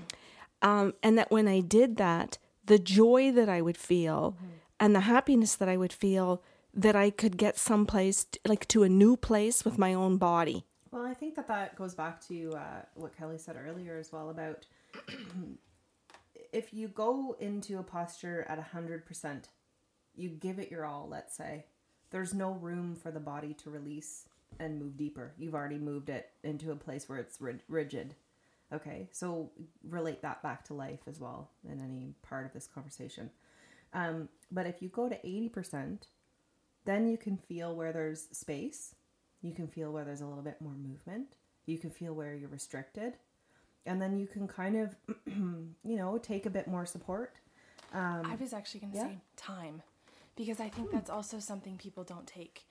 Um, 0.61 0.93
and 1.03 1.17
that 1.17 1.31
when 1.31 1.47
I 1.47 1.59
did 1.59 1.97
that, 1.97 2.39
the 2.65 2.79
joy 2.79 3.31
that 3.31 3.49
I 3.49 3.61
would 3.61 3.77
feel 3.77 4.35
and 4.79 4.95
the 4.95 5.01
happiness 5.01 5.55
that 5.55 5.69
I 5.69 5.77
would 5.77 5.93
feel 5.93 6.43
that 6.73 6.95
I 6.95 7.09
could 7.09 7.37
get 7.37 7.57
someplace, 7.57 8.25
like 8.45 8.67
to 8.69 8.83
a 8.83 8.89
new 8.89 9.15
place 9.15 9.63
with 9.63 9.77
my 9.77 9.93
own 9.93 10.17
body. 10.17 10.65
Well, 10.91 11.05
I 11.05 11.13
think 11.13 11.35
that 11.35 11.47
that 11.47 11.75
goes 11.75 11.95
back 11.95 12.25
to 12.27 12.53
uh, 12.53 12.81
what 12.95 13.17
Kelly 13.17 13.37
said 13.37 13.57
earlier 13.57 13.97
as 13.97 14.11
well 14.11 14.29
about 14.29 14.65
if 16.53 16.73
you 16.73 16.87
go 16.87 17.35
into 17.39 17.79
a 17.79 17.83
posture 17.83 18.45
at 18.47 18.73
100%, 18.73 19.43
you 20.15 20.29
give 20.29 20.59
it 20.59 20.71
your 20.71 20.85
all, 20.85 21.07
let's 21.09 21.35
say, 21.35 21.65
there's 22.11 22.33
no 22.33 22.53
room 22.53 22.95
for 22.95 23.11
the 23.11 23.19
body 23.19 23.53
to 23.55 23.69
release 23.69 24.25
and 24.59 24.79
move 24.79 24.95
deeper. 24.95 25.33
You've 25.37 25.55
already 25.55 25.77
moved 25.77 26.09
it 26.09 26.29
into 26.43 26.71
a 26.71 26.77
place 26.77 27.09
where 27.09 27.19
it's 27.19 27.39
rigid. 27.67 28.15
Okay, 28.73 29.09
so 29.11 29.51
relate 29.87 30.21
that 30.21 30.41
back 30.41 30.63
to 30.65 30.73
life 30.73 31.01
as 31.07 31.19
well 31.19 31.49
in 31.69 31.81
any 31.81 32.15
part 32.23 32.45
of 32.45 32.53
this 32.53 32.67
conversation. 32.67 33.29
Um, 33.95 34.29
but 34.51 34.67
if 34.67 34.81
you 34.81 34.89
go 34.89 35.09
to 35.09 35.15
80%, 35.15 35.99
then 36.83 37.07
you 37.07 37.17
can 37.17 37.37
feel 37.37 37.75
where 37.75 37.93
there's 37.93 38.27
space. 38.31 38.93
You 39.41 39.53
can 39.53 39.67
feel 39.67 39.91
where 39.91 40.03
there's 40.03 40.21
a 40.21 40.25
little 40.27 40.43
bit 40.43 40.61
more 40.61 40.73
movement. 40.73 41.37
You 41.65 41.79
can 41.79 41.89
feel 41.89 42.13
where 42.13 42.35
you're 42.35 42.49
restricted. 42.49 43.13
And 43.85 44.01
then 44.01 44.17
you 44.17 44.27
can 44.27 44.47
kind 44.47 44.75
of, 44.75 44.95
you 45.25 45.95
know, 45.95 46.17
take 46.17 46.45
a 46.45 46.49
bit 46.49 46.67
more 46.67 46.85
support. 46.85 47.35
I 48.25 48.35
was 48.39 48.51
actually 48.51 48.81
going 48.81 48.93
to 48.93 48.97
yeah. 48.97 49.07
say 49.07 49.17
time 49.37 49.81
because 50.35 50.59
I 50.59 50.67
think 50.67 50.91
that's 50.91 51.09
also 51.09 51.39
something 51.39 51.77
people 51.77 52.03
don't 52.03 52.27
take. 52.27 52.65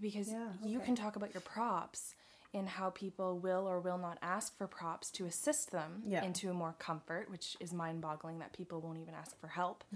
Because 0.00 0.30
Yeah, 0.30 0.50
you 0.64 0.78
can 0.78 0.94
talk 0.94 1.16
about 1.16 1.34
your 1.34 1.40
props 1.40 2.14
and 2.54 2.68
how 2.68 2.90
people 2.90 3.38
will 3.38 3.68
or 3.68 3.78
will 3.80 3.98
not 3.98 4.18
ask 4.22 4.56
for 4.56 4.66
props 4.66 5.10
to 5.12 5.26
assist 5.26 5.70
them 5.70 6.02
Yeah. 6.06 6.24
into 6.24 6.52
more 6.52 6.74
comfort, 6.78 7.30
which 7.30 7.56
is 7.60 7.72
mind 7.72 8.00
boggling 8.00 8.38
that 8.38 8.52
people 8.52 8.80
won't 8.80 8.98
even 8.98 9.14
ask 9.14 9.38
for 9.38 9.48
help. 9.48 9.84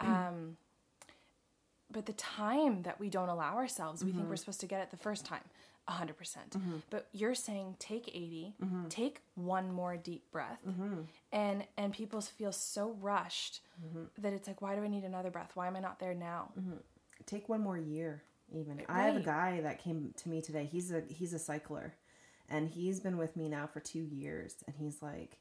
Um, 0.00 0.56
but 1.90 2.04
the 2.06 2.12
time 2.12 2.82
that 2.82 3.00
we 3.00 3.08
don't 3.08 3.28
allow 3.30 3.56
ourselves, 3.56 4.04
we 4.04 4.10
Mm-hmm. 4.10 4.18
think 4.18 4.28
we're 4.30 4.36
supposed 4.36 4.60
to 4.60 4.66
get 4.66 4.80
it 4.82 4.90
the 4.90 4.96
first 4.98 5.24
time, 5.24 5.42
100%. 5.88 6.16
percent 6.16 6.56
But 6.90 7.08
you're 7.12 7.34
saying 7.34 7.76
take 7.78 8.08
80, 8.08 8.54
Mm-hmm. 8.62 8.88
take 8.88 9.22
one 9.34 9.72
more 9.72 9.96
deep 9.96 10.30
breath. 10.30 10.62
And 11.32 11.64
and 11.76 11.92
people 11.92 12.20
feel 12.20 12.52
so 12.52 12.92
rushed 13.00 13.60
Mm-hmm. 13.84 14.04
that 14.22 14.32
it's 14.32 14.46
like, 14.48 14.60
why 14.60 14.74
do 14.76 14.82
I 14.82 14.88
need 14.88 15.04
another 15.04 15.30
breath? 15.30 15.52
Why 15.54 15.66
am 15.66 15.76
I 15.76 15.80
not 15.80 15.98
there 15.98 16.14
now? 16.14 16.52
take 17.26 17.48
one 17.48 17.60
more 17.60 17.76
year 17.78 18.22
even. 18.52 18.82
I 18.88 19.02
have 19.02 19.16
a 19.16 19.20
guy 19.20 19.60
that 19.62 19.82
came 19.82 20.12
to 20.16 20.28
me 20.28 20.40
today. 20.40 20.68
He's 20.70 20.90
a 20.90 21.02
he's 21.08 21.32
a 21.32 21.38
cycler 21.38 21.94
and 22.50 22.68
he's 22.68 23.00
been 23.00 23.18
with 23.18 23.36
me 23.36 23.48
now 23.48 23.66
for 23.66 23.80
two 23.80 24.00
years 24.00 24.56
and 24.66 24.74
he's 24.76 25.02
like 25.02 25.38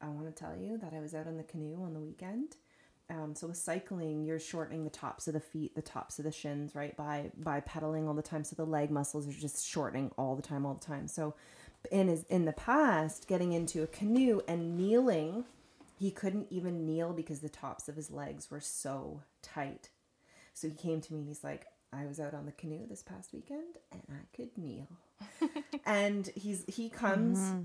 i 0.00 0.08
want 0.08 0.26
to 0.26 0.32
tell 0.32 0.56
you 0.56 0.78
that 0.78 0.92
i 0.94 1.00
was 1.00 1.14
out 1.14 1.26
on 1.26 1.36
the 1.36 1.42
canoe 1.42 1.82
on 1.82 1.94
the 1.94 2.00
weekend. 2.00 2.56
Um, 3.10 3.34
so 3.34 3.46
with 3.46 3.56
cycling 3.56 4.24
you're 4.24 4.38
shortening 4.38 4.84
the 4.84 4.90
tops 4.90 5.28
of 5.28 5.34
the 5.34 5.40
feet 5.40 5.74
the 5.74 5.80
tops 5.80 6.18
of 6.18 6.26
the 6.26 6.32
shins 6.32 6.74
right? 6.74 6.94
By 6.94 7.30
by 7.38 7.60
pedaling 7.60 8.06
all 8.06 8.12
the 8.12 8.22
time 8.22 8.44
so 8.44 8.54
the 8.54 8.66
leg 8.66 8.90
muscles 8.90 9.26
are 9.26 9.32
just 9.32 9.66
shortening 9.66 10.10
all 10.18 10.36
the 10.36 10.42
time 10.42 10.66
all 10.66 10.74
the 10.74 10.84
time. 10.84 11.08
So 11.08 11.34
in 11.90 12.08
his 12.08 12.24
in 12.24 12.44
the 12.44 12.52
past 12.52 13.26
getting 13.26 13.52
into 13.52 13.82
a 13.82 13.86
canoe 13.86 14.42
and 14.46 14.76
kneeling 14.76 15.44
he 15.98 16.10
couldn't 16.10 16.48
even 16.50 16.84
kneel 16.84 17.14
because 17.14 17.40
the 17.40 17.48
tops 17.48 17.88
of 17.88 17.96
his 17.96 18.10
legs 18.10 18.50
were 18.50 18.60
so 18.60 19.22
tight. 19.40 19.88
So 20.52 20.68
he 20.68 20.74
came 20.74 21.00
to 21.00 21.12
me 21.12 21.20
and 21.20 21.28
he's 21.28 21.42
like, 21.42 21.64
I 21.92 22.06
was 22.06 22.20
out 22.20 22.34
on 22.34 22.46
the 22.46 22.52
canoe 22.52 22.86
this 22.86 23.02
past 23.02 23.32
weekend 23.32 23.78
and 23.90 24.02
I 24.10 24.36
could 24.36 24.56
kneel. 24.56 24.88
and 25.86 26.26
he's 26.34 26.64
he 26.68 26.88
comes 26.88 27.38
mm-hmm. 27.38 27.62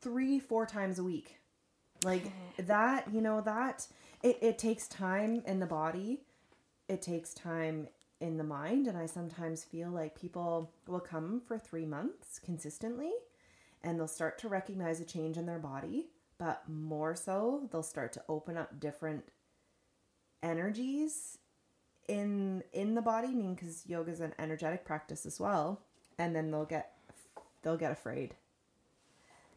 three, 0.00 0.38
four 0.38 0.66
times 0.66 0.98
a 0.98 1.04
week. 1.04 1.38
Like 2.04 2.32
that, 2.58 3.12
you 3.12 3.20
know, 3.20 3.40
that 3.42 3.86
it, 4.22 4.38
it 4.42 4.58
takes 4.58 4.88
time 4.88 5.42
in 5.46 5.60
the 5.60 5.66
body. 5.66 6.22
It 6.88 7.02
takes 7.02 7.32
time 7.32 7.88
in 8.20 8.36
the 8.36 8.44
mind. 8.44 8.88
And 8.88 8.98
I 8.98 9.06
sometimes 9.06 9.64
feel 9.64 9.90
like 9.90 10.18
people 10.18 10.72
will 10.88 11.00
come 11.00 11.40
for 11.46 11.58
three 11.58 11.86
months 11.86 12.38
consistently 12.38 13.12
and 13.84 13.98
they'll 13.98 14.08
start 14.08 14.38
to 14.38 14.48
recognize 14.48 15.00
a 15.00 15.04
change 15.04 15.36
in 15.36 15.46
their 15.46 15.58
body. 15.58 16.08
But 16.38 16.68
more 16.68 17.14
so, 17.14 17.68
they'll 17.70 17.82
start 17.84 18.12
to 18.14 18.22
open 18.28 18.56
up 18.56 18.80
different 18.80 19.24
energies 20.42 21.38
in 22.08 22.62
in 22.72 22.94
the 22.94 23.02
body 23.02 23.28
I 23.28 23.32
mean 23.32 23.54
because 23.54 23.84
yoga 23.86 24.10
is 24.10 24.20
an 24.20 24.34
energetic 24.38 24.84
practice 24.84 25.24
as 25.26 25.38
well 25.38 25.80
and 26.18 26.34
then 26.34 26.50
they'll 26.50 26.64
get 26.64 26.92
they'll 27.62 27.76
get 27.76 27.92
afraid 27.92 28.34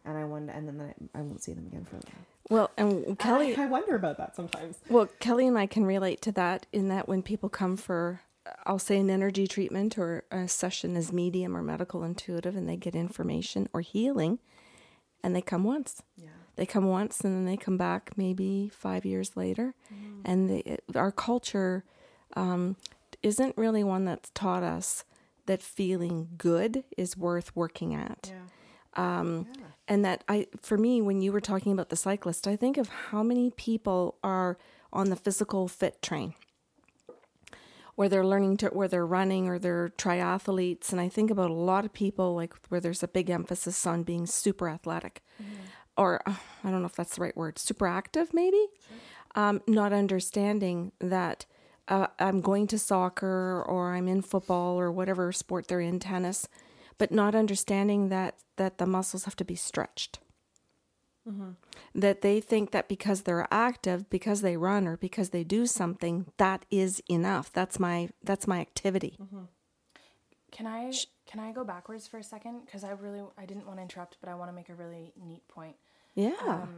and 0.05 0.17
i 0.17 0.23
wonder 0.23 0.53
and 0.53 0.67
then 0.67 0.93
I, 1.15 1.19
I 1.19 1.21
won't 1.21 1.41
see 1.41 1.53
them 1.53 1.65
again 1.67 1.85
for 1.85 1.95
a 1.97 1.99
while 1.99 2.25
Well, 2.49 2.71
and 2.77 3.17
Kelly, 3.17 3.55
I, 3.57 3.63
I 3.63 3.65
wonder 3.65 3.95
about 3.95 4.17
that 4.17 4.35
sometimes 4.35 4.77
well, 4.89 5.07
Kelly 5.19 5.47
and 5.47 5.57
I 5.57 5.65
can 5.65 5.85
relate 5.85 6.21
to 6.21 6.31
that 6.33 6.67
in 6.71 6.89
that 6.89 7.07
when 7.07 7.23
people 7.23 7.49
come 7.49 7.75
for, 7.75 8.21
I'll 8.67 8.77
say 8.77 8.99
an 8.99 9.09
energy 9.09 9.47
treatment 9.47 9.97
or 9.97 10.25
a 10.31 10.47
session 10.47 10.95
as 10.95 11.11
medium 11.11 11.57
or 11.57 11.63
medical 11.63 12.03
intuitive, 12.03 12.55
and 12.55 12.69
they 12.69 12.77
get 12.77 12.93
information 12.95 13.67
or 13.73 13.81
healing, 13.81 14.37
and 15.23 15.35
they 15.35 15.41
come 15.41 15.63
once. 15.63 16.03
yeah 16.15 16.29
They 16.55 16.67
come 16.67 16.85
once 16.85 17.21
and 17.21 17.33
then 17.35 17.45
they 17.45 17.57
come 17.57 17.77
back 17.77 18.11
maybe 18.15 18.69
five 18.69 19.05
years 19.05 19.35
later. 19.35 19.73
Mm-hmm. 19.91 20.21
And 20.23 20.49
they, 20.49 20.77
our 20.93 21.11
culture 21.11 21.83
um, 22.35 22.75
isn't 23.23 23.57
really 23.57 23.83
one 23.83 24.05
that's 24.05 24.29
taught 24.31 24.63
us 24.63 25.03
that 25.45 25.61
feeling 25.61 26.29
good 26.37 26.83
is 26.97 27.15
worth 27.17 27.55
working 27.55 27.93
at. 27.93 28.31
yeah 28.31 29.19
Um, 29.19 29.47
Yeah. 29.57 29.65
And 29.87 30.03
that 30.03 30.23
I, 30.27 30.47
for 30.61 30.77
me, 30.79 31.01
when 31.01 31.21
you 31.21 31.31
were 31.31 31.41
talking 31.41 31.71
about 31.71 31.89
the 31.89 31.95
cyclist, 31.95 32.47
I 32.47 32.55
think 32.55 32.77
of 32.77 32.89
how 32.89 33.21
many 33.21 33.51
people 33.51 34.15
are 34.23 34.57
on 34.91 35.09
the 35.11 35.15
physical 35.15 35.67
fit 35.67 36.01
train 36.01 36.33
where 37.95 38.09
they're 38.09 38.25
learning 38.25 38.57
to, 38.57 38.67
where 38.69 38.87
they're 38.87 39.05
running 39.05 39.47
or 39.47 39.59
they're 39.59 39.89
triathletes. 39.89 40.91
And 40.91 40.99
I 40.99 41.07
think 41.07 41.29
about 41.31 41.49
a 41.49 41.53
lot 41.53 41.85
of 41.85 41.93
people 41.93 42.35
like 42.35 42.53
where 42.69 42.81
there's 42.81 43.03
a 43.03 43.07
big 43.07 43.29
emphasis 43.29 43.85
on 43.85 44.03
being 44.03 44.25
super 44.25 44.67
athletic 44.67 45.23
or 45.97 46.21
uh, 46.27 46.33
I 46.63 46.71
don't 46.71 46.81
know 46.81 46.87
if 46.87 46.95
that's 46.95 47.15
the 47.15 47.21
right 47.21 47.37
word, 47.37 47.57
super 47.59 47.87
active 47.87 48.33
maybe. 48.33 48.65
Um, 49.35 49.61
not 49.67 49.93
understanding 49.93 50.93
that 50.99 51.45
uh, 51.87 52.07
I'm 52.19 52.41
going 52.41 52.67
to 52.67 52.79
soccer 52.79 53.63
or 53.67 53.93
I'm 53.93 54.07
in 54.07 54.21
football 54.21 54.79
or 54.79 54.91
whatever 54.91 55.31
sport 55.31 55.67
they're 55.67 55.79
in, 55.79 55.99
tennis, 55.99 56.47
but 56.97 57.11
not 57.11 57.35
understanding 57.35 58.09
that 58.09 58.35
that 58.57 58.77
the 58.77 58.85
muscles 58.85 59.25
have 59.25 59.35
to 59.37 59.45
be 59.45 59.55
stretched. 59.55 60.19
That 61.93 62.21
they 62.21 62.39
think 62.39 62.71
that 62.71 62.87
because 62.87 63.23
they're 63.23 63.47
active, 63.51 64.09
because 64.09 64.41
they 64.41 64.57
run 64.57 64.87
or 64.87 64.97
because 64.97 65.31
they 65.31 65.43
do 65.43 65.65
something, 65.65 66.27
that 66.37 66.65
is 66.69 67.01
enough. 67.09 67.51
That's 67.51 67.79
my 67.79 68.09
that's 68.23 68.47
my 68.47 68.59
activity. 68.59 69.17
Can 70.51 70.67
I 70.67 70.91
can 71.25 71.39
I 71.39 71.51
go 71.51 71.63
backwards 71.63 72.07
for 72.07 72.17
a 72.17 72.23
second? 72.23 72.61
Because 72.65 72.83
I 72.83 72.91
really 72.91 73.23
I 73.37 73.45
didn't 73.45 73.65
want 73.65 73.77
to 73.79 73.81
interrupt, 73.83 74.17
but 74.21 74.29
I 74.29 74.35
want 74.35 74.49
to 74.49 74.55
make 74.55 74.69
a 74.69 74.75
really 74.75 75.13
neat 75.21 75.47
point. 75.47 75.75
Yeah. 76.13 76.33
Um, 76.47 76.73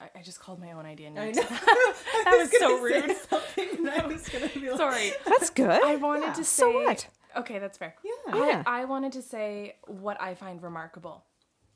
I, 0.00 0.18
I 0.18 0.22
just 0.22 0.40
called 0.40 0.60
my 0.60 0.72
own 0.72 0.84
idea 0.86 1.08
I 1.08 1.10
know. 1.12 1.32
that 1.32 2.36
was 2.38 2.58
so 2.58 2.80
rude. 2.80 3.16
Something 3.30 3.88
I 3.88 4.06
was 4.06 4.28
gonna 4.28 4.48
be 4.48 4.68
like, 4.68 4.76
Sorry. 4.78 5.12
that's 5.26 5.50
good. 5.50 5.82
I 5.82 5.96
wanted 5.96 6.26
Yeah. 6.26 6.32
to 6.34 6.44
say. 6.44 6.62
So 6.62 6.72
what? 6.84 7.08
Okay, 7.36 7.58
that's 7.58 7.78
fair. 7.78 7.94
Yeah. 8.04 8.34
Yeah. 8.36 8.62
I, 8.66 8.82
I 8.82 8.84
wanted 8.84 9.12
to 9.12 9.22
say 9.22 9.76
what 9.86 10.20
I 10.20 10.34
find 10.34 10.62
remarkable. 10.62 11.24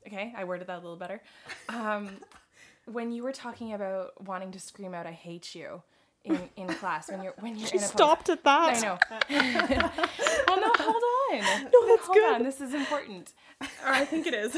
Okay, 0.07 0.33
I 0.35 0.43
worded 0.43 0.67
that 0.67 0.77
a 0.77 0.81
little 0.81 0.95
better. 0.97 1.21
Um, 1.69 2.09
when 2.85 3.11
you 3.11 3.21
were 3.23 3.31
talking 3.31 3.73
about 3.73 4.19
wanting 4.25 4.51
to 4.51 4.59
scream 4.59 4.93
out 4.95 5.05
"I 5.05 5.11
hate 5.11 5.53
you" 5.53 5.83
in, 6.23 6.49
in 6.55 6.67
class 6.67 7.09
when 7.11 7.21
you're 7.23 7.33
when 7.39 7.55
you're 7.55 7.69
in 7.69 7.77
a 7.77 7.79
pose- 7.81 7.89
stopped 7.89 8.29
at 8.29 8.43
that. 8.43 8.77
I 8.77 8.79
know. 8.81 8.97
well, 10.47 10.59
no, 10.59 10.71
hold 10.75 11.03
on. 11.33 11.63
No, 11.71 11.87
that's 11.87 12.05
hold 12.07 12.15
good. 12.15 12.33
on. 12.35 12.43
This 12.43 12.59
is 12.61 12.73
important, 12.73 13.33
or 13.61 13.89
I 13.89 14.03
think 14.05 14.25
it 14.25 14.33
is. 14.33 14.57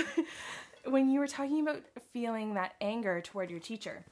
When 0.85 1.09
you 1.09 1.19
were 1.19 1.27
talking 1.27 1.61
about 1.61 1.81
feeling 2.11 2.53
that 2.55 2.73
anger 2.81 3.21
toward 3.21 3.49
your 3.49 3.59
teacher, 3.59 4.03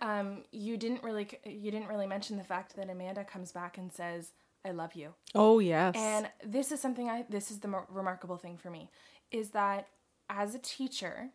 um, 0.00 0.38
you 0.52 0.76
didn't 0.76 1.02
really 1.02 1.28
you 1.44 1.70
didn't 1.70 1.88
really 1.88 2.06
mention 2.06 2.36
the 2.36 2.44
fact 2.44 2.76
that 2.76 2.88
Amanda 2.88 3.24
comes 3.24 3.52
back 3.52 3.76
and 3.76 3.92
says, 3.92 4.32
"I 4.64 4.70
love 4.70 4.94
you." 4.94 5.14
Oh 5.34 5.58
yes. 5.58 5.94
And 5.96 6.30
this 6.44 6.72
is 6.72 6.80
something 6.80 7.08
I 7.10 7.24
this 7.28 7.50
is 7.50 7.60
the 7.60 7.68
mo- 7.68 7.86
remarkable 7.90 8.36
thing 8.36 8.56
for 8.56 8.70
me 8.70 8.90
is 9.30 9.50
that 9.50 9.88
as 10.30 10.54
a 10.54 10.58
teacher, 10.58 11.28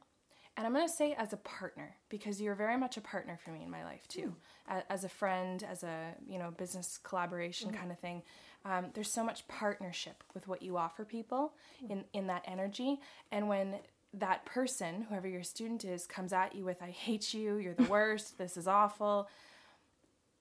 and 0.57 0.65
I'm 0.65 0.73
going 0.73 0.87
to 0.87 0.91
say 0.93 1.13
as 1.13 1.31
a 1.31 1.37
partner 1.37 1.95
because 2.09 2.41
you're 2.41 2.55
very 2.55 2.77
much 2.77 2.97
a 2.97 3.01
partner 3.01 3.37
for 3.43 3.51
me 3.51 3.63
in 3.63 3.69
my 3.69 3.83
life 3.83 4.07
too, 4.07 4.35
a- 4.67 4.89
as 4.91 5.03
a 5.03 5.09
friend, 5.09 5.63
as 5.63 5.83
a 5.83 6.15
you 6.27 6.39
know 6.39 6.49
business 6.51 6.97
collaboration 6.97 7.71
kind 7.71 7.91
of 7.91 7.99
thing. 7.99 8.23
Um, 8.65 8.87
there's 8.93 9.11
so 9.11 9.23
much 9.23 9.47
partnership 9.47 10.23
with 10.33 10.47
what 10.47 10.61
you 10.63 10.75
offer 10.75 11.05
people 11.05 11.53
in 11.87 12.03
in 12.13 12.25
that 12.27 12.43
energy, 12.47 12.99
and 13.31 13.47
when 13.47 13.75
that 14.13 14.45
person, 14.45 15.03
whoever 15.09 15.27
your 15.27 15.43
student 15.43 15.85
is, 15.85 16.05
comes 16.05 16.33
at 16.33 16.55
you 16.55 16.65
with 16.65 16.81
"I 16.81 16.91
hate 16.91 17.33
you," 17.33 17.57
"You're 17.57 17.73
the 17.73 17.83
worst," 17.83 18.37
"This 18.37 18.57
is 18.57 18.67
awful," 18.67 19.29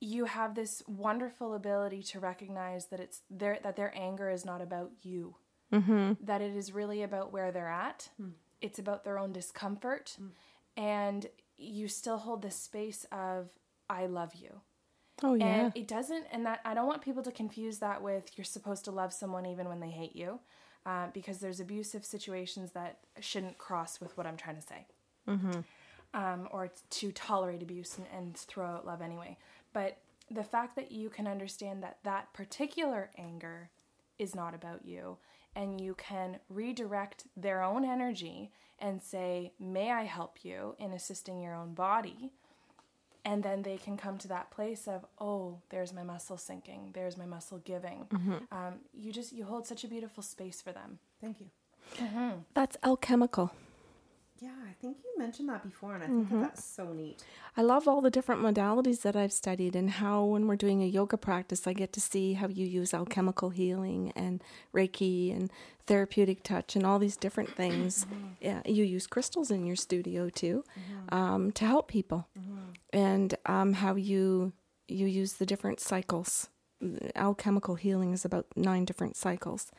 you 0.01 0.27
have 0.27 0.55
this 0.55 0.83
wonderful 0.87 1.55
ability 1.55 2.03
to 2.05 2.21
recognize 2.21 2.87
that 2.87 3.01
it's 3.01 3.23
their 3.31 3.59
that 3.62 3.77
their 3.77 3.93
anger 3.97 4.31
is 4.31 4.45
not 4.45 4.61
about 4.61 4.93
you. 5.03 5.37
Mm-hmm. 5.73 6.12
That 6.25 6.41
it 6.41 6.57
is 6.57 6.73
really 6.73 7.03
about 7.03 7.33
where 7.33 7.53
they're 7.53 7.69
at. 7.69 8.09
Mm. 8.21 8.33
It's 8.61 8.79
about 8.79 9.05
their 9.05 9.19
own 9.19 9.33
discomfort. 9.33 10.16
Mm. 10.21 10.31
And 10.77 11.27
you 11.59 11.89
still 11.89 12.19
hold 12.19 12.43
this 12.43 12.57
space 12.57 13.05
of 13.12 13.51
i 13.91 14.07
love 14.07 14.35
you. 14.35 14.61
Oh 15.23 15.35
yeah. 15.35 15.47
and 15.47 15.73
it 15.77 15.89
doesn't 15.89 16.27
and 16.31 16.47
that 16.47 16.61
i 16.64 16.75
don't 16.75 16.87
want 16.87 17.03
people 17.03 17.25
to 17.25 17.33
confuse 17.33 17.81
that 17.81 18.03
with 18.03 18.39
you're 18.39 18.45
supposed 18.45 18.85
to 18.85 18.93
love 18.93 19.12
someone 19.12 19.47
even 19.47 19.69
when 19.69 19.81
they 19.81 19.91
hate 19.91 20.14
you 20.14 20.39
uh, 20.89 21.09
because 21.12 21.39
there's 21.39 21.61
abusive 21.61 22.03
situations 22.03 22.72
that 22.72 22.97
shouldn't 23.20 23.59
cross 23.59 24.01
with 24.01 24.16
what 24.16 24.26
I'm 24.26 24.39
trying 24.39 24.57
to 24.57 24.62
say. 24.62 24.86
Um, 26.14 26.49
or 26.51 26.70
to 26.89 27.12
tolerate 27.12 27.62
abuse 27.62 27.99
and, 27.99 28.07
and 28.16 28.34
throw 28.34 28.64
out 28.64 28.86
love 28.86 29.03
anyway. 29.03 29.36
But 29.74 29.99
the 30.30 30.43
fact 30.43 30.76
that 30.76 30.91
you 30.91 31.11
can 31.11 31.26
understand 31.26 31.82
that 31.82 31.99
that 32.05 32.32
particular 32.32 33.11
anger 33.18 33.68
is 34.18 34.34
not 34.34 34.55
about 34.55 34.86
you 34.86 35.18
and 35.55 35.78
you 35.78 35.95
can 35.95 36.39
redirect 36.49 37.24
their 37.36 37.62
own 37.62 37.84
energy 37.84 38.51
and 38.78 39.03
say, 39.03 39.53
May 39.61 39.93
I 39.93 40.05
help 40.05 40.39
you 40.43 40.74
in 40.78 40.93
assisting 40.93 41.43
your 41.43 41.55
own 41.55 41.74
body? 41.74 42.32
And 43.31 43.43
then 43.43 43.62
they 43.62 43.76
can 43.76 43.97
come 44.05 44.16
to 44.24 44.29
that 44.29 44.47
place 44.57 44.89
of, 44.95 45.05
oh, 45.20 45.59
there's 45.68 45.93
my 45.93 46.03
muscle 46.12 46.39
sinking, 46.39 46.83
there's 46.95 47.16
my 47.22 47.26
muscle 47.26 47.59
giving. 47.72 48.07
Um, 48.59 48.74
you 49.03 49.12
just 49.12 49.31
you 49.37 49.45
hold 49.45 49.66
such 49.66 49.85
a 49.85 49.89
beautiful 49.95 50.22
space 50.22 50.59
for 50.62 50.72
them. 50.79 50.91
Thank 51.20 51.37
you. 51.43 51.49
That's 52.55 52.76
alchemical. 52.83 53.47
Yeah, 54.41 54.51
I 54.68 54.72
think 54.80 54.99
you 55.05 55.18
mentioned 55.18 55.49
that 55.49 55.64
before, 55.64 55.95
and 55.95 56.05
I 56.05 56.07
think 56.07 56.30
that 56.30 56.41
that's 56.41 56.64
so 56.64 56.93
neat. 56.93 57.24
I 57.57 57.62
love 57.62 57.89
all 57.89 58.01
the 58.01 58.11
different 58.11 58.41
modalities 58.41 59.03
that 59.03 59.16
I've 59.16 59.32
studied 59.32 59.74
and 59.74 59.91
how 59.91 60.22
when 60.22 60.47
we're 60.47 60.55
doing 60.55 60.80
a 60.80 60.86
yoga 60.86 61.16
practice, 61.16 61.66
I 61.66 61.72
get 61.72 61.93
to 61.95 62.01
see 62.01 62.34
how 62.34 62.47
you 62.47 62.64
use 62.64 62.95
alchemical 62.95 63.51
healing 63.51 64.12
and 64.14 64.41
Reiki 64.72 65.34
and 65.36 65.51
therapeutic 65.86 66.45
touch 66.45 66.76
and 66.76 66.86
all 66.86 67.01
these 67.01 67.16
different 67.16 67.57
things. 67.57 68.07
Yeah, 68.41 68.62
you 68.64 68.84
use 68.84 69.09
crystals 69.09 69.51
in 69.51 69.66
your 69.66 69.76
studio 69.76 70.28
too 70.28 70.62
um, 71.11 71.51
to 71.53 71.64
help 71.64 71.89
people, 71.89 72.28
and 72.93 73.34
um, 73.47 73.72
how 73.72 73.97
you 73.97 74.53
you 74.86 75.07
use 75.07 75.34
the 75.34 75.47
different 75.47 75.80
cycles. 75.80 76.49
Alchemical 77.16 77.74
healing 77.74 78.12
is 78.12 78.24
about 78.24 78.47
nine 78.55 78.84
different 78.84 79.16
cycles 79.16 79.72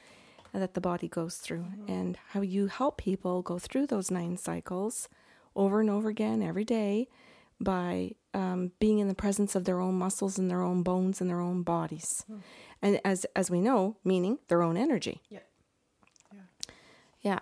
that 0.53 0.73
the 0.73 0.81
body 0.81 1.07
goes 1.07 1.37
through, 1.37 1.65
and 1.87 2.17
how 2.29 2.41
you 2.41 2.67
help 2.67 2.97
people 2.97 3.41
go 3.41 3.59
through 3.59 3.87
those 3.87 4.09
nine 4.11 4.37
cycles 4.37 5.07
over 5.55 5.79
and 5.79 5.89
over 5.89 6.09
again 6.09 6.41
every 6.41 6.65
day 6.65 7.07
by 7.59 8.11
um, 8.33 8.71
being 8.79 8.99
in 8.99 9.07
the 9.07 9.15
presence 9.15 9.55
of 9.55 9.65
their 9.65 9.79
own 9.79 9.95
muscles 9.95 10.37
and 10.39 10.49
their 10.49 10.61
own 10.61 10.81
bones 10.83 11.19
and 11.21 11.29
their 11.29 11.41
own 11.41 11.63
bodies, 11.63 12.25
and 12.81 12.99
as 13.03 13.25
as 13.35 13.51
we 13.51 13.59
know, 13.61 13.97
meaning 14.03 14.39
their 14.47 14.61
own 14.61 14.77
energy. 14.77 15.21
Yeah. 15.29 15.39
Yeah. 17.21 17.39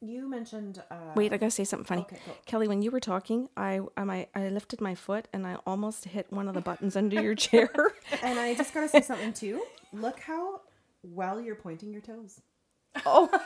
You 0.00 0.28
mentioned. 0.28 0.82
Uh, 0.90 0.96
Wait, 1.14 1.32
I 1.32 1.38
gotta 1.38 1.50
say 1.50 1.64
something 1.64 1.86
funny. 1.86 2.02
Okay, 2.02 2.18
go. 2.26 2.32
Kelly, 2.44 2.68
when 2.68 2.82
you 2.82 2.90
were 2.90 3.00
talking, 3.00 3.48
I 3.56 3.80
I, 3.96 4.26
I 4.34 4.48
lifted 4.48 4.80
my 4.80 4.94
foot 4.94 5.28
and 5.32 5.46
I 5.46 5.56
almost 5.66 6.04
hit 6.04 6.26
one 6.30 6.46
of 6.46 6.54
the 6.54 6.60
buttons 6.60 6.94
under 6.96 7.20
your 7.22 7.34
chair. 7.34 7.70
And 8.22 8.38
I 8.38 8.54
just 8.54 8.74
gotta 8.74 8.88
say 8.88 9.00
something 9.00 9.32
too. 9.32 9.62
Look 9.92 10.20
how 10.20 10.60
well 11.04 11.40
you're 11.40 11.54
pointing 11.56 11.92
your 11.92 12.02
toes. 12.02 12.40
oh, 13.06 13.28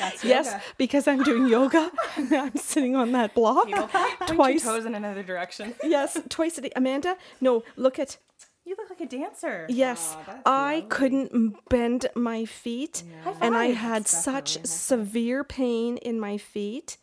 That's 0.00 0.24
yes, 0.24 0.46
yoga. 0.46 0.62
because 0.78 1.06
I'm 1.06 1.22
doing 1.22 1.46
yoga. 1.48 1.90
I'm 2.16 2.56
sitting 2.56 2.96
on 2.96 3.12
that 3.12 3.34
block 3.34 3.68
Point 3.68 3.90
twice. 4.26 4.64
your 4.64 4.74
toes 4.74 4.84
in 4.86 4.94
another 4.94 5.22
direction. 5.22 5.74
Yes, 5.84 6.18
twice 6.28 6.58
a 6.58 6.62
day. 6.62 6.72
Amanda, 6.74 7.16
no, 7.40 7.62
look 7.76 7.98
at 7.98 8.16
You 8.64 8.74
look 8.78 8.90
like 8.90 9.00
a 9.00 9.06
dancer. 9.06 9.66
Yes, 9.68 10.16
Aw, 10.16 10.40
I 10.46 10.74
lovely. 10.76 10.88
couldn't 10.88 11.68
bend 11.68 12.06
my 12.16 12.44
feet, 12.46 13.04
High 13.22 13.34
and 13.42 13.56
I 13.56 13.66
had 13.66 14.04
That's 14.04 14.24
such 14.24 14.54
definitely 14.54 14.58
a 14.58 14.60
high 14.60 14.62
five. 14.62 14.66
severe 14.68 15.44
pain 15.44 15.96
in 15.98 16.18
my 16.18 16.38
feet 16.38 16.96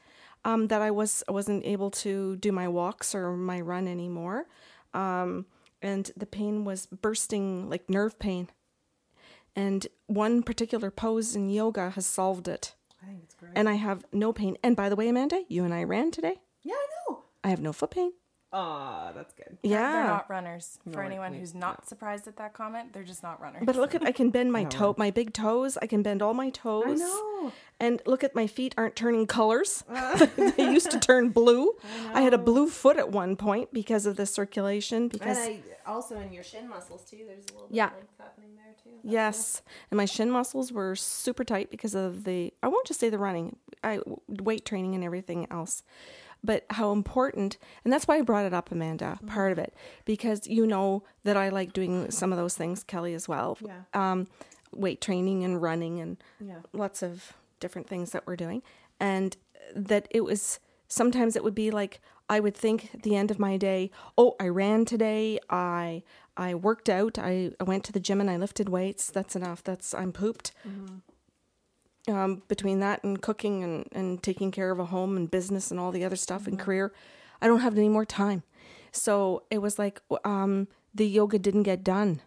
um, 0.43 0.67
that 0.67 0.82
I 0.82 0.91
was 0.91 1.23
I 1.30 1.32
wasn't 1.32 1.65
able 1.65 1.91
to 1.91 2.36
do 2.38 2.51
my 2.51 2.67
walks 2.67 3.13
or 3.15 3.38
my 3.38 3.61
run 3.61 3.88
anymore, 3.88 4.47
um, 4.93 5.45
and 5.82 6.11
the 6.17 6.25
pain 6.25 6.65
was 6.65 6.88
bursting 6.88 7.69
like 7.69 7.89
nerve 7.89 8.17
pain. 8.19 8.49
And 9.60 9.88
one 10.07 10.41
particular 10.43 10.89
pose 10.91 11.36
in 11.36 11.49
yoga 11.49 11.89
has 11.91 12.05
solved 12.05 12.47
it, 12.47 12.76
I 13.03 13.07
think 13.07 13.24
it's 13.24 13.36
great. 13.36 13.51
and 13.55 13.68
I 13.68 13.74
have 13.88 14.05
no 14.14 14.32
pain. 14.32 14.57
And 14.64 14.76
by 14.76 14.88
the 14.89 14.95
way, 14.95 15.07
Amanda, 15.10 15.39
you 15.47 15.64
and 15.66 15.74
I 15.74 15.84
ran 15.84 16.12
today. 16.12 16.36
yeah, 16.64 16.76
I 16.76 16.88
know. 17.10 17.24
I 17.43 17.49
have 17.49 17.62
no 17.62 17.74
foot 17.74 17.91
pain. 17.91 18.12
Aw, 18.52 19.12
that's 19.12 19.34
good. 19.34 19.58
Yeah, 19.62 19.91
They're 19.91 20.04
not 20.06 20.30
runners. 20.30 20.80
For 20.91 21.04
anyone 21.04 21.34
who's 21.34 21.54
not 21.54 21.88
surprised 21.88 22.28
at 22.28 22.38
that 22.38 22.54
comment, 22.54 22.93
they're 22.93 23.04
just 23.04 23.22
not 23.22 23.39
runners. 23.39 23.62
But 23.64 23.76
look 23.76 23.93
at 23.93 24.04
I 24.04 24.12
can 24.12 24.32
bend 24.32 24.52
my 24.52 24.64
don't 24.64 24.72
toe, 24.72 24.95
my 24.97 25.12
big 25.12 25.34
toes. 25.34 25.78
I 25.80 25.86
can 25.86 26.02
bend 26.02 26.24
all 26.24 26.34
my 26.34 26.50
toes. 26.50 26.84
I 26.88 27.06
know. 27.06 27.52
And 27.80 28.02
look 28.08 28.24
at 28.24 28.34
my 28.34 28.47
feet 28.47 28.74
aren't 28.76 28.95
turning 28.95 29.28
colors. 29.28 29.84
they 30.36 30.72
used 30.72 30.89
to 30.91 31.00
turn 31.00 31.30
blue. 31.30 31.74
I, 32.12 32.22
had 32.22 32.34
a 32.34 32.39
blue 32.39 32.68
foot 32.70 32.97
at 32.97 33.12
one 33.12 33.36
point 33.36 33.72
because 33.72 34.06
of 34.08 34.16
the 34.16 34.26
circulation. 34.26 35.10
Because 35.10 35.38
And 35.38 35.62
I 35.86 35.91
also 35.91 36.20
in 36.20 36.34
your 36.34 36.43
shin 36.43 36.68
muscles 36.68 37.04
too. 37.06 37.20
There's 37.28 37.45
a 37.50 37.54
little 37.54 37.68
bit 37.68 37.76
Yeah. 37.78 37.88
of 37.88 37.93
length 37.93 38.14
happening 38.20 38.50
there 38.56 38.74
too. 38.84 38.97
yes, 39.04 39.62
and 39.91 39.97
my 39.97 40.06
shin 40.06 40.32
muscles 40.32 40.72
were 40.72 40.95
super 40.95 41.43
tight 41.43 41.70
because 41.70 41.93
of 41.93 42.24
the 42.24 42.52
I 42.64 42.68
won't 42.68 42.88
just 42.88 43.00
say 43.00 43.10
the 43.10 43.20
running, 43.20 43.58
I 43.84 44.00
weight 44.28 44.66
training 44.66 44.95
and 44.95 45.04
everything 45.04 45.45
else. 45.52 45.84
But 46.44 46.66
how 46.70 46.92
important, 46.94 47.58
and 47.84 47.92
that's 47.92 48.08
why 48.08 48.18
I 48.18 48.22
brought 48.22 48.46
it 48.46 48.54
up, 48.54 48.72
Amanda, 48.72 49.20
part 49.28 49.52
of 49.52 49.58
it, 49.60 49.74
because 50.06 50.48
you 50.48 50.66
know 50.66 51.04
that 51.24 51.36
I 51.36 51.50
like 51.50 51.74
doing 51.74 52.10
some 52.12 52.32
of 52.32 52.38
those 52.38 52.56
things, 52.56 52.84
Kelly 52.84 53.14
as 53.14 53.28
well. 53.28 53.58
Yeah. 53.66 53.82
Um, 53.94 54.28
weight 54.72 55.02
training 55.02 55.44
and 55.44 55.62
running 55.62 56.00
and 56.00 56.18
Yeah. 56.40 56.60
lots 56.72 57.04
of 57.04 57.34
different 57.60 57.88
things 57.90 58.12
that 58.12 58.26
we're 58.26 58.38
doing. 58.38 58.62
And 59.00 59.36
that 59.76 60.08
it 60.12 60.22
was 60.24 60.60
sometimes 60.88 61.36
it 61.36 61.44
would 61.44 61.54
be 61.56 61.70
like 61.70 62.00
i 62.30 62.40
would 62.40 62.56
think 62.58 62.90
at 62.96 63.04
the 63.04 63.16
end 63.16 63.30
of 63.30 63.38
my 63.38 63.56
day 63.58 63.92
oh 64.18 64.36
i 64.40 64.48
ran 64.48 64.86
today. 64.86 65.38
I 65.50 66.02
i 66.38 66.56
worked 66.56 66.90
out. 66.90 67.20
I, 67.20 67.52
I 67.60 67.64
went 67.64 67.84
to 67.86 67.92
the 67.92 68.00
gym 68.00 68.20
and 68.22 68.30
i 68.30 68.38
lifted 68.38 68.70
weights. 68.70 69.12
That's 69.12 69.36
enough. 69.36 69.64
That's 69.64 69.94
i'm 69.94 70.12
pooped 70.12 70.52
um, 72.10 72.41
between 72.47 72.80
that 72.80 73.03
and 73.03 73.22
cooking 73.22 73.64
and, 73.64 73.88
and 73.91 74.24
taking 74.24 74.51
care 74.51 74.72
of 74.72 74.80
a 74.80 74.86
home 74.86 75.16
and 75.18 75.30
business 75.32 75.72
and 75.72 75.80
all 75.80 75.91
the 75.91 76.03
other 76.03 76.16
stuff 76.16 76.47
and 76.47 76.57
career 76.60 76.91
i 77.41 77.47
don't 77.47 77.62
have 77.62 77.78
any 77.78 77.89
more 77.89 78.05
time. 78.05 78.43
So 78.91 79.43
it 79.51 79.60
was 79.60 79.78
like 79.78 80.01
um, 80.26 80.68
the 80.93 81.07
yoga 81.07 81.38
didn't 81.39 81.64
get 81.64 81.84
done 81.84 82.22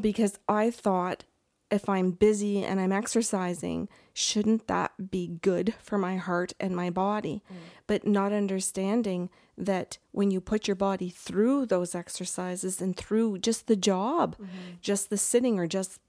because 0.00 0.38
I 0.48 0.70
thought 0.70 1.24
if 1.70 1.88
I'm 1.88 2.10
busy 2.12 2.64
and 2.64 2.80
I'm 2.80 2.90
exercising, 2.90 3.88
shouldn't 4.12 4.66
that 4.66 5.10
be 5.10 5.38
good 5.42 5.74
for 5.80 5.98
my 5.98 6.16
heart 6.16 6.52
and 6.58 6.74
my 6.74 6.90
body? 6.90 7.42
But 7.86 8.06
not 8.06 8.32
understanding 8.32 9.30
that 9.58 9.98
when 10.12 10.30
you 10.30 10.40
put 10.40 10.66
your 10.66 10.74
body 10.74 11.10
through 11.10 11.66
those 11.66 11.94
exercises 11.94 12.80
and 12.80 12.96
through 12.96 13.38
just 13.38 13.66
the 13.66 13.76
job, 13.76 14.36
just 14.80 15.10
the 15.10 15.18
sitting 15.18 15.58
or 15.58 15.66
just 15.66 16.00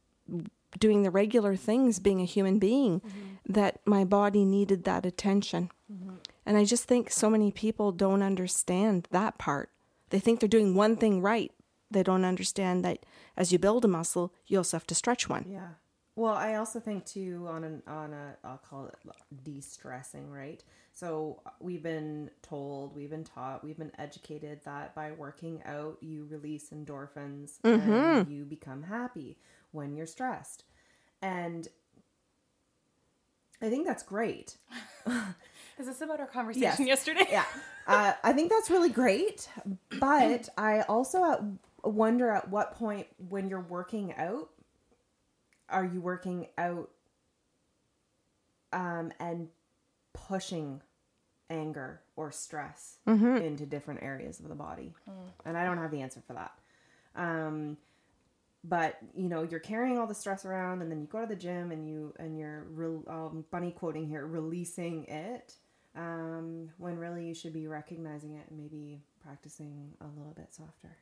doing 0.79 1.03
the 1.03 1.11
regular 1.11 1.55
things, 1.55 1.99
being 1.99 2.21
a 2.21 2.25
human 2.25 2.59
being, 2.59 3.01
mm-hmm. 3.01 3.53
that 3.53 3.79
my 3.85 4.03
body 4.03 4.45
needed 4.45 4.83
that 4.83 5.05
attention. 5.05 5.69
Mm-hmm. 5.91 6.15
And 6.45 6.57
I 6.57 6.65
just 6.65 6.85
think 6.85 7.11
so 7.11 7.29
many 7.29 7.51
people 7.51 7.91
don't 7.91 8.23
understand 8.23 9.07
that 9.11 9.37
part. 9.37 9.69
They 10.09 10.19
think 10.19 10.39
they're 10.39 10.49
doing 10.49 10.75
one 10.75 10.97
thing 10.97 11.21
right. 11.21 11.51
They 11.89 12.03
don't 12.03 12.25
understand 12.25 12.83
that 12.85 13.05
as 13.35 13.51
you 13.51 13.59
build 13.59 13.85
a 13.85 13.87
muscle, 13.87 14.33
you 14.47 14.57
also 14.57 14.77
have 14.77 14.87
to 14.87 14.95
stretch 14.95 15.29
one. 15.29 15.45
Yeah. 15.49 15.67
Well, 16.15 16.33
I 16.33 16.55
also 16.55 16.79
think 16.79 17.05
too 17.05 17.47
on 17.49 17.63
an 17.63 17.83
on 17.87 18.13
a 18.13 18.35
I'll 18.43 18.57
call 18.57 18.87
it 18.87 18.95
de-stressing, 19.43 20.29
right? 20.29 20.63
So 20.93 21.41
uh, 21.45 21.51
we've 21.61 21.81
been 21.81 22.29
told, 22.41 22.95
we've 22.95 23.09
been 23.09 23.23
taught, 23.23 23.63
we've 23.63 23.77
been 23.77 23.93
educated 23.97 24.59
that 24.65 24.93
by 24.93 25.13
working 25.13 25.63
out 25.63 25.97
you 26.01 26.27
release 26.29 26.69
endorphins 26.69 27.59
and 27.63 27.81
mm-hmm. 27.81 28.31
you 28.31 28.43
become 28.43 28.83
happy 28.83 29.37
when 29.71 29.95
you're 29.95 30.05
stressed. 30.07 30.63
And 31.21 31.67
I 33.61 33.69
think 33.69 33.85
that's 33.85 34.03
great. 34.03 34.57
Is 35.79 35.87
this 35.87 36.01
about 36.01 36.19
our 36.19 36.27
conversation 36.27 36.87
yesterday? 36.87 37.27
Yeah. 37.29 37.45
Uh, 37.87 38.13
I 38.23 38.33
think 38.33 38.51
that's 38.51 38.69
really 38.69 38.89
great. 38.89 39.47
But 39.99 40.49
I 40.57 40.81
also 40.81 41.23
at, 41.31 41.41
wonder 41.83 42.29
at 42.31 42.49
what 42.49 42.75
point 42.75 43.07
when 43.29 43.49
you're 43.49 43.61
working 43.61 44.13
out, 44.15 44.49
are 45.69 45.85
you 45.85 46.01
working 46.01 46.47
out 46.57 46.89
um, 48.73 49.11
and 49.19 49.47
pushing 50.13 50.81
anger 51.49 52.01
or 52.15 52.31
stress 52.31 52.97
into 53.07 53.65
different 53.65 54.03
areas 54.03 54.39
of 54.39 54.49
the 54.49 54.55
body? 54.55 54.93
And 55.45 55.57
I 55.57 55.63
don't 55.65 55.77
have 55.77 55.91
the 55.91 56.01
answer 56.01 56.21
for 56.25 56.33
that. 56.33 56.51
Um, 57.15 57.77
but 58.63 58.97
you 59.15 59.27
know 59.27 59.43
you're 59.43 59.59
carrying 59.59 59.97
all 59.97 60.07
the 60.07 60.13
stress 60.15 60.45
around 60.45 60.81
and 60.81 60.91
then 60.91 61.01
you 61.01 61.07
go 61.07 61.21
to 61.21 61.27
the 61.27 61.35
gym 61.35 61.71
and 61.71 61.87
you 61.87 62.13
and 62.19 62.37
you're 62.37 62.65
re- 62.71 63.03
um, 63.07 63.43
bunny 63.51 63.71
quoting 63.71 64.07
here 64.07 64.25
releasing 64.25 65.05
it 65.05 65.55
um, 65.95 66.69
when 66.77 66.97
really 66.97 67.25
you 67.25 67.33
should 67.33 67.53
be 67.53 67.67
recognizing 67.67 68.35
it 68.35 68.45
and 68.49 68.57
maybe 68.59 69.01
practicing 69.23 69.91
a 70.01 70.07
little 70.17 70.33
bit 70.33 70.53
softer. 70.53 70.97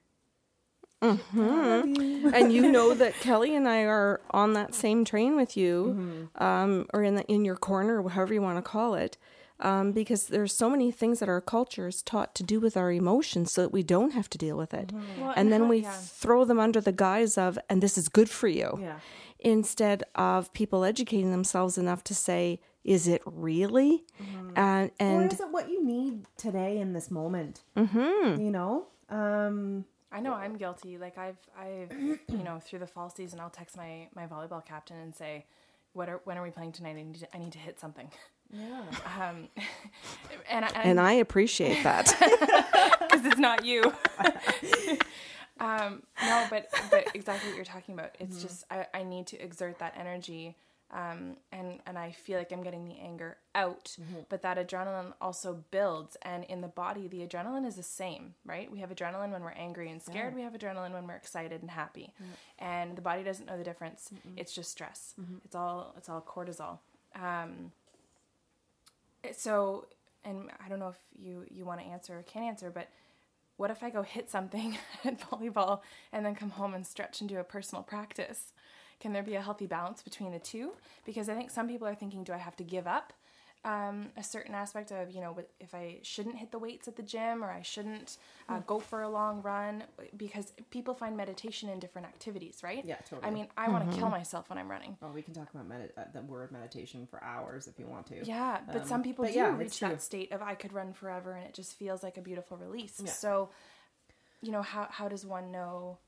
And 2.33 2.51
you 2.51 2.71
know 2.71 2.93
that 2.93 3.13
Kelly 3.21 3.55
and 3.55 3.67
I 3.67 3.83
are 3.83 4.19
on 4.31 4.53
that 4.53 4.75
same 4.75 5.05
train 5.05 5.35
with 5.37 5.55
you, 5.55 6.29
um, 6.35 6.87
or 6.93 7.03
in 7.03 7.15
the, 7.15 7.23
in 7.27 7.45
your 7.45 7.55
corner, 7.55 8.01
or 8.01 8.09
however 8.09 8.33
you 8.33 8.41
want 8.41 8.57
to 8.57 8.61
call 8.61 8.95
it, 8.95 9.17
um, 9.61 9.91
because 9.91 10.27
there's 10.27 10.53
so 10.55 10.69
many 10.69 10.91
things 10.91 11.19
that 11.19 11.29
our 11.29 11.41
culture 11.41 11.87
is 11.87 12.01
taught 12.01 12.33
to 12.35 12.43
do 12.43 12.59
with 12.59 12.75
our 12.77 12.91
emotions, 12.91 13.51
so 13.53 13.61
that 13.63 13.71
we 13.73 13.83
don't 13.83 14.11
have 14.13 14.29
to 14.31 14.37
deal 14.37 14.57
with 14.57 14.73
it, 14.73 14.91
Well, 15.19 15.33
and 15.35 15.51
then 15.51 15.61
how- 15.63 15.67
we 15.69 15.79
yeah. 15.79 15.91
throw 15.91 16.45
them 16.45 16.59
under 16.59 16.81
the 16.81 16.91
guise 16.91 17.37
of, 17.37 17.57
and 17.69 17.81
this 17.83 17.97
is 17.97 18.09
good 18.09 18.29
for 18.29 18.47
you. 18.47 18.77
yeah 18.81 18.99
instead 19.41 20.03
of 20.15 20.51
people 20.51 20.83
educating 20.83 21.31
themselves 21.31 21.77
enough 21.77 22.03
to 22.03 22.13
say, 22.13 22.59
is 22.83 23.07
it 23.07 23.21
really? 23.25 24.03
And 24.57 24.91
or 24.99 25.21
and 25.21 25.31
is 25.31 25.39
it 25.39 25.47
what 25.49 25.69
you 25.69 25.81
need 25.81 26.25
today 26.35 26.77
in 26.79 26.91
this 26.91 27.09
moment? 27.09 27.61
Mm-hmm. 27.77 28.41
You 28.41 28.51
know, 28.51 28.87
um, 29.09 29.85
I 30.11 30.19
know 30.19 30.33
I'm 30.33 30.57
guilty. 30.57 30.97
Like 30.97 31.17
I've, 31.17 31.37
I've, 31.57 31.91
you 32.27 32.43
know, 32.43 32.59
through 32.59 32.79
the 32.79 32.87
fall 32.87 33.09
season, 33.09 33.39
I'll 33.39 33.49
text 33.49 33.77
my 33.77 34.09
my 34.13 34.27
volleyball 34.27 34.65
captain 34.65 34.97
and 34.97 35.15
say, 35.15 35.45
"What 35.93 36.09
are 36.09 36.19
when 36.25 36.37
are 36.37 36.43
we 36.43 36.51
playing 36.51 36.73
tonight? 36.73 36.97
I 36.97 37.03
need 37.03 37.15
to, 37.21 37.35
I 37.35 37.39
need 37.39 37.53
to 37.53 37.59
hit 37.59 37.79
something." 37.79 38.09
yeah. 38.51 38.83
Um, 39.19 39.47
and 40.49 40.65
I, 40.65 40.69
and 40.83 40.99
I 40.99 41.13
appreciate 41.13 41.83
that. 41.83 42.07
because 42.99 43.25
it's 43.25 43.39
not 43.39 43.65
you. 43.65 43.83
um, 45.59 46.03
no, 46.21 46.47
but 46.49 46.67
but 46.89 47.07
exactly 47.13 47.49
what 47.49 47.55
you're 47.55 47.65
talking 47.65 47.93
about. 47.93 48.15
It's 48.19 48.41
just 48.41 48.65
I, 48.71 48.87
I 48.93 49.03
need 49.03 49.27
to 49.27 49.41
exert 49.41 49.79
that 49.79 49.95
energy, 49.97 50.55
um, 50.91 51.37
and 51.51 51.79
and 51.85 51.97
I 51.97 52.11
feel 52.11 52.37
like 52.37 52.51
I'm 52.51 52.63
getting 52.63 52.85
the 52.85 52.97
anger 52.99 53.37
out. 53.53 53.95
But 54.29 54.41
that 54.41 54.57
adrenaline 54.57 55.13
also 55.21 55.63
builds, 55.71 56.17
and 56.23 56.43
in 56.45 56.61
the 56.61 56.67
body, 56.67 57.07
the 57.07 57.25
adrenaline 57.25 57.67
is 57.67 57.75
the 57.75 57.83
same, 57.83 58.33
right? 58.45 58.71
We 58.71 58.79
have 58.79 58.89
adrenaline 58.89 59.31
when 59.31 59.43
we're 59.43 59.51
angry 59.51 59.91
and 59.91 60.01
scared. 60.01 60.35
We 60.35 60.41
have 60.41 60.53
adrenaline 60.53 60.93
when 60.93 61.07
we're 61.07 61.15
excited 61.15 61.61
and 61.61 61.71
happy, 61.71 62.13
and 62.57 62.95
the 62.95 63.01
body 63.01 63.23
doesn't 63.23 63.45
know 63.45 63.57
the 63.57 63.63
difference. 63.63 64.09
It's 64.37 64.53
just 64.53 64.71
stress. 64.71 65.13
It's 65.45 65.55
all 65.55 65.93
it's 65.97 66.09
all 66.09 66.21
cortisol. 66.21 66.79
Um, 67.15 67.71
so 69.31 69.87
and 70.23 70.49
i 70.63 70.69
don't 70.69 70.79
know 70.79 70.89
if 70.89 70.97
you 71.17 71.43
you 71.49 71.65
want 71.65 71.79
to 71.79 71.85
answer 71.85 72.17
or 72.17 72.23
can 72.23 72.43
answer 72.43 72.69
but 72.69 72.89
what 73.57 73.71
if 73.71 73.83
i 73.83 73.89
go 73.89 74.01
hit 74.01 74.29
something 74.29 74.77
at 75.03 75.19
volleyball 75.19 75.81
and 76.11 76.25
then 76.25 76.35
come 76.35 76.51
home 76.51 76.73
and 76.73 76.85
stretch 76.85 77.19
and 77.19 77.29
do 77.29 77.37
a 77.37 77.43
personal 77.43 77.83
practice? 77.83 78.53
Can 78.99 79.13
there 79.13 79.23
be 79.23 79.35
a 79.35 79.41
healthy 79.41 79.65
balance 79.65 80.01
between 80.01 80.31
the 80.31 80.39
two? 80.39 80.71
Because 81.05 81.29
i 81.29 81.35
think 81.35 81.51
some 81.51 81.67
people 81.67 81.87
are 81.87 81.95
thinking 81.95 82.23
do 82.23 82.33
i 82.33 82.37
have 82.37 82.55
to 82.57 82.63
give 82.63 82.87
up 82.87 83.13
um, 83.65 84.07
a 84.15 84.23
certain 84.23 84.55
aspect 84.55 84.91
of 84.91 85.11
you 85.11 85.19
know 85.19 85.37
if 85.59 85.75
i 85.75 85.97
shouldn't 86.01 86.37
hit 86.37 86.49
the 86.51 86.57
weights 86.59 86.87
at 86.87 86.95
the 86.95 87.03
gym 87.03 87.43
or 87.43 87.51
i 87.51 87.61
shouldn't 87.61 88.17
uh, 88.47 88.59
go 88.65 88.79
for 88.79 89.01
a 89.01 89.09
long 89.09 89.41
run 89.41 89.83
because 90.15 90.53
people 90.69 90.93
find 90.93 91.17
meditation 91.17 91.67
in 91.69 91.77
different 91.79 92.07
activities 92.07 92.59
right 92.63 92.85
Yeah, 92.85 92.95
totally. 93.09 93.27
i 93.27 93.31
mean 93.31 93.47
i 93.57 93.67
want 93.67 93.89
to 93.91 93.97
kill 93.97 94.09
myself 94.09 94.49
when 94.49 94.57
i'm 94.57 94.71
running 94.71 94.95
Oh, 95.01 95.11
we 95.13 95.21
can 95.21 95.33
talk 95.33 95.49
about 95.53 95.67
med- 95.67 95.91
uh, 95.97 96.03
the 96.13 96.21
word 96.21 96.51
meditation 96.51 97.05
for 97.09 97.23
hours 97.23 97.67
if 97.67 97.77
you 97.79 97.85
want 97.85 98.05
to. 98.07 98.25
Yeah, 98.25 98.59
but 98.71 98.87
some 98.87 98.97
Um, 98.97 99.03
people 99.03 99.23
but 99.25 99.33
do 99.33 99.39
yeah, 99.39 99.55
reach 99.57 99.79
that 99.79 100.01
state 100.01 100.31
of 100.31 100.41
I 100.41 100.55
could 100.55 100.73
run 100.73 100.93
forever 100.93 101.33
and 101.33 101.45
it 101.45 101.53
just 101.53 101.77
feels 101.77 102.01
like 102.03 102.17
a 102.17 102.21
beautiful 102.21 102.57
release. 102.57 102.99
Yeah. 103.03 103.11
So, 103.11 103.49
you 104.41 104.51
know, 104.51 104.61
how 104.61 104.87
how 104.89 105.07
does 105.07 105.25
one 105.25 105.51
know? 105.51 105.99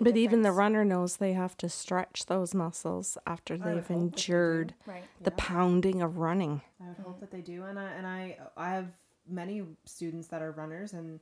But 0.00 0.16
even 0.16 0.42
the 0.42 0.52
runner 0.52 0.84
knows 0.84 1.16
they 1.16 1.32
have 1.32 1.56
to 1.58 1.68
stretch 1.68 2.26
those 2.26 2.54
muscles 2.54 3.16
after 3.26 3.56
they've 3.56 3.64
hope 3.64 3.74
that 3.74 3.88
they 3.88 3.94
endured 3.94 4.74
Right. 4.86 5.04
the 5.22 5.30
pounding 5.32 6.02
of 6.02 6.18
running. 6.18 6.62
I 6.82 6.88
would 6.88 6.98
hope 6.98 7.20
that 7.20 7.30
they 7.30 7.40
do, 7.40 7.64
and 7.64 7.78
I 7.78 7.84
and 7.92 8.06
I 8.06 8.38
I 8.56 8.70
have 8.70 8.88
many 9.28 9.62
students 9.84 10.28
that 10.28 10.42
are 10.42 10.52
runners, 10.52 10.92
and 10.92 11.20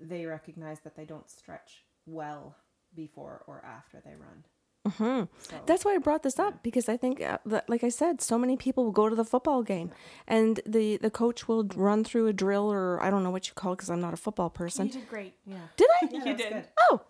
they 0.00 0.24
recognize 0.26 0.80
that 0.80 0.96
they 0.96 1.04
don't 1.04 1.28
stretch 1.28 1.84
well 2.06 2.56
before 2.94 3.42
or 3.46 3.62
after 3.64 4.00
they 4.04 4.14
run. 4.14 4.44
Mm-hmm. 4.86 5.24
So, 5.50 5.56
That's 5.64 5.82
why 5.84 5.94
I 5.94 5.98
brought 5.98 6.22
this 6.22 6.38
up 6.38 6.62
because 6.62 6.90
I 6.90 6.98
think, 6.98 7.22
uh, 7.22 7.38
that, 7.46 7.70
like 7.70 7.82
I 7.82 7.88
said, 7.88 8.20
so 8.20 8.36
many 8.38 8.54
people 8.56 8.84
will 8.84 8.92
go 8.92 9.08
to 9.08 9.16
the 9.16 9.24
football 9.24 9.62
game, 9.62 9.90
and 10.28 10.60
the 10.66 10.98
the 10.98 11.10
coach 11.10 11.48
will 11.48 11.64
run 11.74 12.04
through 12.04 12.26
a 12.26 12.34
drill 12.34 12.70
or 12.70 13.02
I 13.02 13.08
don't 13.10 13.22
know 13.24 13.30
what 13.30 13.48
you 13.48 13.54
call 13.54 13.72
it 13.72 13.76
because 13.76 13.88
I'm 13.90 14.02
not 14.02 14.12
a 14.12 14.18
football 14.18 14.50
person. 14.50 14.86
You 14.88 14.92
did 14.92 15.08
great. 15.08 15.34
yeah, 15.46 15.56
Did 15.76 15.88
I? 16.02 16.08
yeah, 16.12 16.24
You 16.26 16.36
did. 16.36 16.52
good. 16.52 16.64
Oh, 16.90 17.00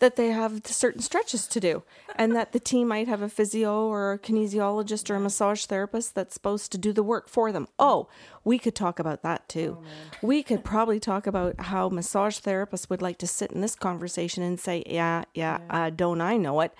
that 0.00 0.16
they 0.16 0.28
have 0.28 0.60
certain 0.66 1.00
stretches 1.00 1.46
to 1.46 1.60
do, 1.60 1.82
and 2.16 2.34
that 2.34 2.52
the 2.52 2.58
team 2.60 2.88
might 2.88 3.06
have 3.08 3.22
a 3.22 3.28
physio 3.28 3.86
or 3.86 4.12
a 4.12 4.18
kinesiologist 4.18 5.08
or 5.08 5.14
a 5.14 5.20
massage 5.20 5.64
therapist 5.66 6.14
that's 6.14 6.34
supposed 6.34 6.72
to 6.72 6.78
do 6.78 6.92
the 6.92 7.02
work 7.02 7.28
for 7.28 7.52
them. 7.52 7.68
Oh, 7.78 8.08
we 8.42 8.58
could 8.58 8.74
talk 8.74 8.98
about 8.98 9.22
that 9.22 9.48
too. 9.48 9.78
we 10.20 10.42
could 10.42 10.64
probably 10.64 10.98
talk 11.00 11.26
about 11.26 11.58
how 11.60 11.88
massage 11.88 12.38
therapists 12.40 12.90
would 12.90 13.00
like 13.02 13.18
to 13.18 13.26
sit 13.26 13.52
in 13.52 13.60
this 13.60 13.76
conversation 13.76 14.42
and 14.42 14.58
say, 14.60 14.82
"Yeah, 14.86 15.24
yeah, 15.32 15.58
Uh, 15.70 15.90
don't 15.90 16.20
I 16.20 16.36
know 16.36 16.60
it?" 16.60 16.72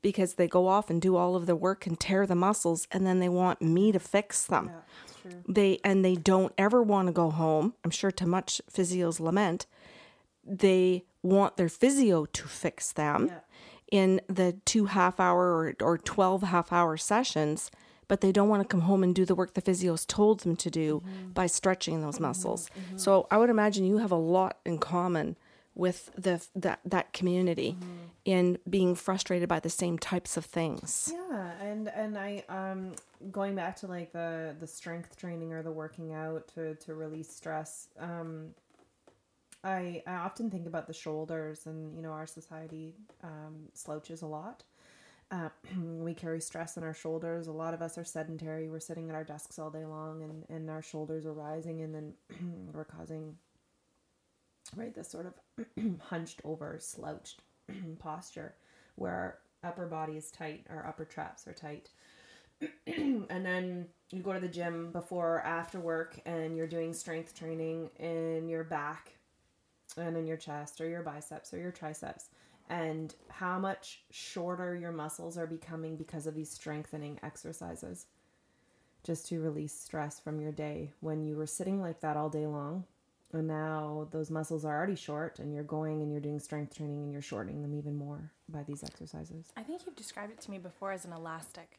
Because 0.00 0.34
they 0.34 0.48
go 0.48 0.66
off 0.66 0.88
and 0.88 1.02
do 1.02 1.16
all 1.16 1.36
of 1.36 1.44
the 1.46 1.56
work 1.56 1.86
and 1.86 1.98
tear 2.00 2.26
the 2.26 2.34
muscles, 2.34 2.86
and 2.90 3.06
then 3.06 3.18
they 3.18 3.28
want 3.28 3.60
me 3.60 3.92
to 3.92 3.98
fix 3.98 4.46
them 4.46 4.70
Yeah, 5.24 5.32
they 5.46 5.78
and 5.84 6.02
they 6.02 6.14
don't 6.16 6.54
ever 6.56 6.82
want 6.82 7.08
to 7.08 7.12
go 7.12 7.28
home 7.30 7.74
i'm 7.84 7.90
sure 7.90 8.10
to 8.10 8.26
much 8.26 8.62
physio's 8.70 9.20
lament 9.20 9.66
they 10.46 11.04
want 11.22 11.56
their 11.56 11.68
physio 11.68 12.24
to 12.26 12.48
fix 12.48 12.92
them 12.92 13.26
Yeah. 13.28 13.40
in 13.90 14.20
the 14.28 14.56
two 14.64 14.86
half 14.86 15.20
hour 15.20 15.52
or, 15.52 15.74
or 15.80 15.98
12 15.98 16.42
half 16.42 16.72
hour 16.72 16.96
sessions 16.96 17.70
but 18.08 18.22
they 18.22 18.32
don't 18.32 18.48
want 18.48 18.60
to 18.60 18.66
come 18.66 18.80
home 18.80 19.04
and 19.04 19.14
do 19.14 19.24
the 19.24 19.36
work 19.36 19.54
the 19.54 19.60
physio's 19.60 20.04
told 20.04 20.40
them 20.40 20.56
to 20.56 20.68
do 20.68 21.00
by 21.32 21.46
stretching 21.46 22.00
those 22.00 22.18
muscles. 22.18 22.68
So 22.96 23.28
i 23.30 23.38
would 23.38 23.50
imagine 23.50 23.84
you 23.84 23.98
have 23.98 24.10
a 24.10 24.16
lot 24.16 24.58
in 24.66 24.78
common 24.78 25.36
with 25.76 26.10
the 26.16 26.44
that 26.56 26.80
that 26.84 27.12
community 27.12 27.76
in 28.24 28.58
being 28.68 28.96
frustrated 28.96 29.48
by 29.48 29.60
the 29.60 29.70
same 29.70 29.96
types 29.98 30.36
of 30.36 30.44
things. 30.44 31.12
Yeah, 31.14 31.52
and 31.62 31.88
and 31.88 32.18
I 32.18 32.42
um 32.48 32.94
going 33.30 33.54
back 33.54 33.76
to 33.76 33.86
like 33.86 34.10
the 34.12 34.56
the 34.58 34.66
strength 34.66 35.16
training 35.16 35.52
or 35.52 35.62
the 35.62 35.70
working 35.70 36.12
out 36.12 36.48
to 36.54 36.74
to 36.74 36.94
release 36.94 37.30
stress. 37.30 37.86
Um, 38.00 38.54
I 39.62 40.02
I 40.06 40.14
often 40.14 40.50
think 40.50 40.66
about 40.66 40.86
the 40.86 40.92
shoulders, 40.92 41.66
and 41.66 41.94
you 41.94 42.02
know 42.02 42.12
our 42.12 42.26
society 42.26 42.94
um, 43.22 43.68
slouches 43.74 44.22
a 44.22 44.26
lot. 44.26 44.62
Uh, 45.30 45.48
we 45.78 46.14
carry 46.14 46.40
stress 46.40 46.76
on 46.76 46.84
our 46.84 46.94
shoulders. 46.94 47.46
A 47.46 47.52
lot 47.52 47.74
of 47.74 47.82
us 47.82 47.98
are 47.98 48.04
sedentary. 48.04 48.68
We're 48.68 48.80
sitting 48.80 49.08
at 49.08 49.14
our 49.14 49.24
desks 49.24 49.58
all 49.58 49.70
day 49.70 49.84
long, 49.84 50.22
and 50.22 50.44
and 50.48 50.70
our 50.70 50.82
shoulders 50.82 51.26
are 51.26 51.32
rising, 51.34 51.82
and 51.82 51.94
then 51.94 52.12
we're 52.72 52.84
causing 52.84 53.36
right 54.76 54.94
this 54.94 55.08
sort 55.10 55.26
of 55.26 55.94
hunched 56.00 56.40
over, 56.44 56.76
slouched 56.80 57.42
posture 57.98 58.54
where 58.96 59.12
our 59.12 59.38
upper 59.70 59.86
body 59.86 60.16
is 60.16 60.30
tight, 60.30 60.66
our 60.70 60.86
upper 60.86 61.04
traps 61.04 61.46
are 61.46 61.52
tight. 61.52 61.90
and 62.86 63.26
then 63.28 63.86
you 64.10 64.22
go 64.22 64.32
to 64.34 64.40
the 64.40 64.48
gym 64.48 64.90
before 64.92 65.36
or 65.36 65.40
after 65.40 65.80
work 65.80 66.20
and 66.26 66.56
you're 66.56 66.66
doing 66.66 66.92
strength 66.92 67.34
training 67.34 67.88
in 67.98 68.48
your 68.48 68.64
back 68.64 69.12
and 69.96 70.16
in 70.16 70.26
your 70.26 70.36
chest 70.36 70.80
or 70.80 70.88
your 70.88 71.02
biceps 71.02 71.52
or 71.52 71.58
your 71.58 71.72
triceps 71.72 72.28
and 72.68 73.14
how 73.28 73.58
much 73.58 74.02
shorter 74.10 74.76
your 74.76 74.92
muscles 74.92 75.36
are 75.36 75.46
becoming 75.46 75.96
because 75.96 76.26
of 76.26 76.34
these 76.34 76.50
strengthening 76.50 77.18
exercises. 77.22 78.06
Just 79.02 79.26
to 79.28 79.40
release 79.40 79.72
stress 79.72 80.20
from 80.20 80.40
your 80.40 80.52
day. 80.52 80.92
When 81.00 81.24
you 81.24 81.36
were 81.36 81.46
sitting 81.46 81.80
like 81.80 82.00
that 82.00 82.16
all 82.16 82.28
day 82.28 82.46
long 82.46 82.84
and 83.32 83.46
now 83.46 84.08
those 84.10 84.30
muscles 84.30 84.64
are 84.64 84.76
already 84.76 84.96
short 84.96 85.38
and 85.38 85.54
you're 85.54 85.64
going 85.64 86.02
and 86.02 86.10
you're 86.10 86.20
doing 86.20 86.40
strength 86.40 86.76
training 86.76 87.02
and 87.02 87.12
you're 87.12 87.22
shortening 87.22 87.62
them 87.62 87.74
even 87.74 87.94
more 87.96 88.30
by 88.48 88.62
these 88.62 88.82
exercises. 88.82 89.52
I 89.56 89.62
think 89.62 89.82
you've 89.86 89.96
described 89.96 90.32
it 90.32 90.40
to 90.42 90.50
me 90.50 90.58
before 90.58 90.92
as 90.92 91.04
an 91.04 91.12
elastic, 91.12 91.78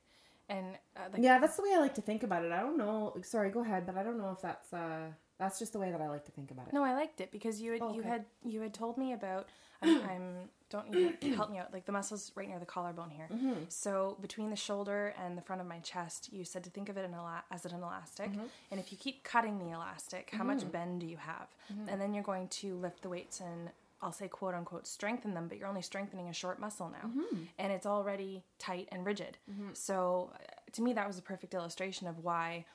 and 0.50 0.66
uh, 0.96 1.02
like 1.14 1.22
yeah 1.22 1.40
that's 1.40 1.56
the 1.56 1.64
way 1.64 1.70
i 1.74 1.80
like 1.80 1.96
to 1.96 2.02
think 2.02 2.24
about 2.24 2.44
it. 2.44 2.52
I 2.52 2.62
don't 2.62 2.78
know 2.78 3.16
sorry 3.24 3.50
go 3.50 3.62
ahead 3.62 3.86
but 3.86 3.96
i 3.98 4.04
don't 4.04 4.18
know 4.18 4.32
if 4.32 4.42
that's 4.42 4.74
uh 4.74 5.08
that's 5.42 5.58
just 5.60 5.74
the 5.74 5.80
way 5.84 5.90
that 5.92 6.02
i 6.02 6.08
like 6.16 6.26
to 6.30 6.32
think 6.38 6.50
about 6.52 6.68
it 6.68 6.74
No, 6.74 6.84
I 6.84 6.94
liked 6.94 7.20
it 7.24 7.30
because 7.38 7.56
you 7.62 7.72
had 7.74 7.82
Oh, 7.82 7.94
you 7.98 8.02
had 8.04 8.24
you 8.54 8.60
had 8.66 8.74
told 8.74 8.96
me 9.04 9.08
about 9.20 9.44
I'm, 9.84 10.02
I'm 10.12 10.26
don't 10.74 10.88
you 10.94 11.06
help 11.40 11.50
me 11.52 11.58
out 11.58 11.74
like 11.74 11.86
the 11.86 11.92
muscles 12.00 12.32
right 12.36 12.48
near 12.48 12.60
the 12.60 12.72
collarbone 12.78 13.10
here. 13.10 13.28
Mm-hmm. 13.34 13.54
So 13.68 14.16
between 14.22 14.50
the 14.52 14.56
shoulder 14.68 15.14
and 15.22 15.38
the 15.38 15.42
front 15.42 15.60
of 15.64 15.68
my 15.68 15.80
chest, 15.80 16.32
you 16.32 16.46
said 16.46 16.64
to 16.66 16.70
think 16.70 16.88
of 16.88 16.96
it 16.98 17.10
ela- 17.14 17.44
as 17.52 17.66
an 17.66 17.74
elastic, 17.74 18.30
Mm-hmm. 18.32 18.46
and 18.72 18.80
if 18.80 18.92
you 18.92 18.98
keep 19.06 19.18
cutting 19.24 19.56
the 19.60 19.72
elastic, 19.78 20.30
how 20.38 20.46
much 20.52 20.62
bend 20.72 21.02
do 21.02 21.08
you 21.08 21.18
have? 21.18 21.48
Mm-hmm. 21.74 21.90
And 21.90 22.00
then 22.02 22.14
you're 22.14 22.24
going 22.34 22.48
to 22.62 22.68
lift 22.86 23.02
the 23.02 23.10
weights 23.10 23.42
and 23.42 23.70
I'll 24.04 24.12
say 24.22 24.28
quote 24.28 24.54
unquote 24.60 24.86
strengthen 24.88 25.34
them, 25.34 25.48
but 25.50 25.58
you're 25.58 25.68
only 25.68 25.82
strengthening 25.92 26.28
a 26.30 26.34
short 26.34 26.58
muscle 26.66 26.90
now, 26.90 27.08
Mm-hmm. 27.10 27.44
and 27.60 27.70
it's 27.74 27.86
already 27.86 28.44
tight 28.60 28.88
and 28.94 29.06
rigid. 29.06 29.38
So 29.74 30.32
uh, 30.34 30.38
to 30.74 30.82
me, 30.82 30.94
that 30.94 31.08
was 31.08 31.18
a 31.18 31.22
perfect 31.34 31.54
illustration 31.54 32.08
of 32.08 32.16
why 32.24 32.66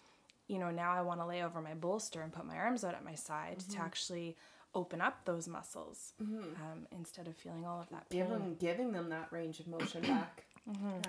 you 0.49 0.59
know, 0.59 0.71
now 0.71 0.93
I 0.93 1.03
want 1.03 1.21
to 1.21 1.27
lay 1.27 1.43
over 1.43 1.61
my 1.61 1.75
bolster 1.75 2.23
and 2.23 2.33
put 2.33 2.45
my 2.47 2.57
arms 2.57 2.85
out 2.85 2.95
at 2.95 3.05
my 3.05 3.15
side 3.15 3.59
Mm-hmm. 3.59 3.73
to 3.73 3.81
actually 3.81 4.37
open 4.75 5.01
up 5.01 5.25
those 5.25 5.49
muscles 5.49 6.13
um, 6.21 6.87
instead 6.93 7.27
of 7.27 7.35
feeling 7.37 7.65
all 7.65 7.81
of 7.81 7.89
that 7.91 8.09
pain. 8.11 8.21
Give 8.21 8.29
them, 8.29 8.57
giving 8.59 8.93
them 8.93 9.09
that 9.09 9.29
range 9.33 9.59
of 9.61 9.67
motion 9.67 10.03
back 10.03 10.45
Yeah. 10.83 11.01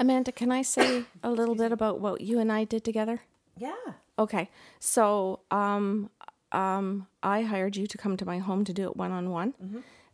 amanda 0.00 0.32
can 0.32 0.50
i 0.50 0.62
say 0.62 1.04
a 1.22 1.30
little 1.30 1.54
bit 1.54 1.70
about 1.72 2.00
what 2.00 2.20
you 2.20 2.38
and 2.40 2.50
i 2.52 2.64
did 2.64 2.82
together 2.84 3.20
yeah 3.56 3.74
Okay. 4.18 4.48
So, 4.80 5.40
um, 5.50 6.08
um, 6.50 7.06
I 7.22 7.42
hired 7.42 7.76
you 7.76 7.86
to 7.86 7.98
come 7.98 8.16
to 8.16 8.24
my 8.24 8.38
home 8.38 8.64
to 8.64 8.72
do 8.72 8.84
it 8.84 8.96
one 8.96 9.12
on 9.12 9.28
one, 9.30 9.52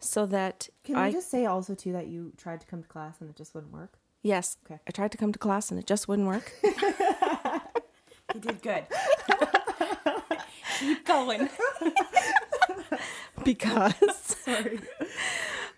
so 0.01 0.27
that 0.27 0.69
can 0.83 0.97
I 0.97 1.13
just 1.13 1.31
say 1.31 1.47
also 1.47 1.75
too 1.77 1.93
that 1.93 2.09
you 2.09 2.33
tried 2.37 2.61
to 2.63 2.67
come 2.67 2.83
to 2.83 2.89
class 2.89 3.21
and 3.21 3.31
it 3.31 3.37
just 3.37 3.55
wouldn't 3.55 3.73
work 3.73 3.93
yes, 4.23 4.57
Okay. 4.67 4.81
I 4.89 4.91
tried 4.91 5.13
to 5.13 5.19
come 5.19 5.31
to 5.33 5.39
class 5.39 5.71
and 5.71 5.79
it 5.79 5.87
just 5.87 6.09
wouldn't 6.09 6.27
work 6.27 6.53
You 8.35 8.41
did 8.41 8.63
good. 8.63 8.85
Keep 10.79 11.05
going. 11.05 11.49
because 13.45 13.95
sorry 14.45 14.81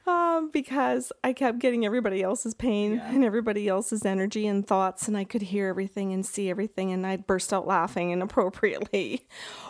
um, 0.07 0.50
because 0.52 1.12
I 1.22 1.32
kept 1.32 1.59
getting 1.61 1.86
everybody 1.86 2.22
else's 2.22 2.52
pain 2.55 2.94
Yeah. 2.96 3.11
and 3.11 3.24
everybody 3.24 3.68
else's 3.68 4.05
energy 4.05 4.46
and 4.46 4.66
thoughts, 4.66 5.09
and 5.09 5.16
I 5.16 5.24
could 5.24 5.40
hear 5.42 5.68
everything 5.68 6.12
and 6.12 6.24
see 6.26 6.50
everything, 6.50 6.92
and 6.92 7.07
I'd 7.07 7.26
burst 7.26 7.55
out 7.55 7.66
laughing 7.66 8.11
inappropriately, 8.11 9.26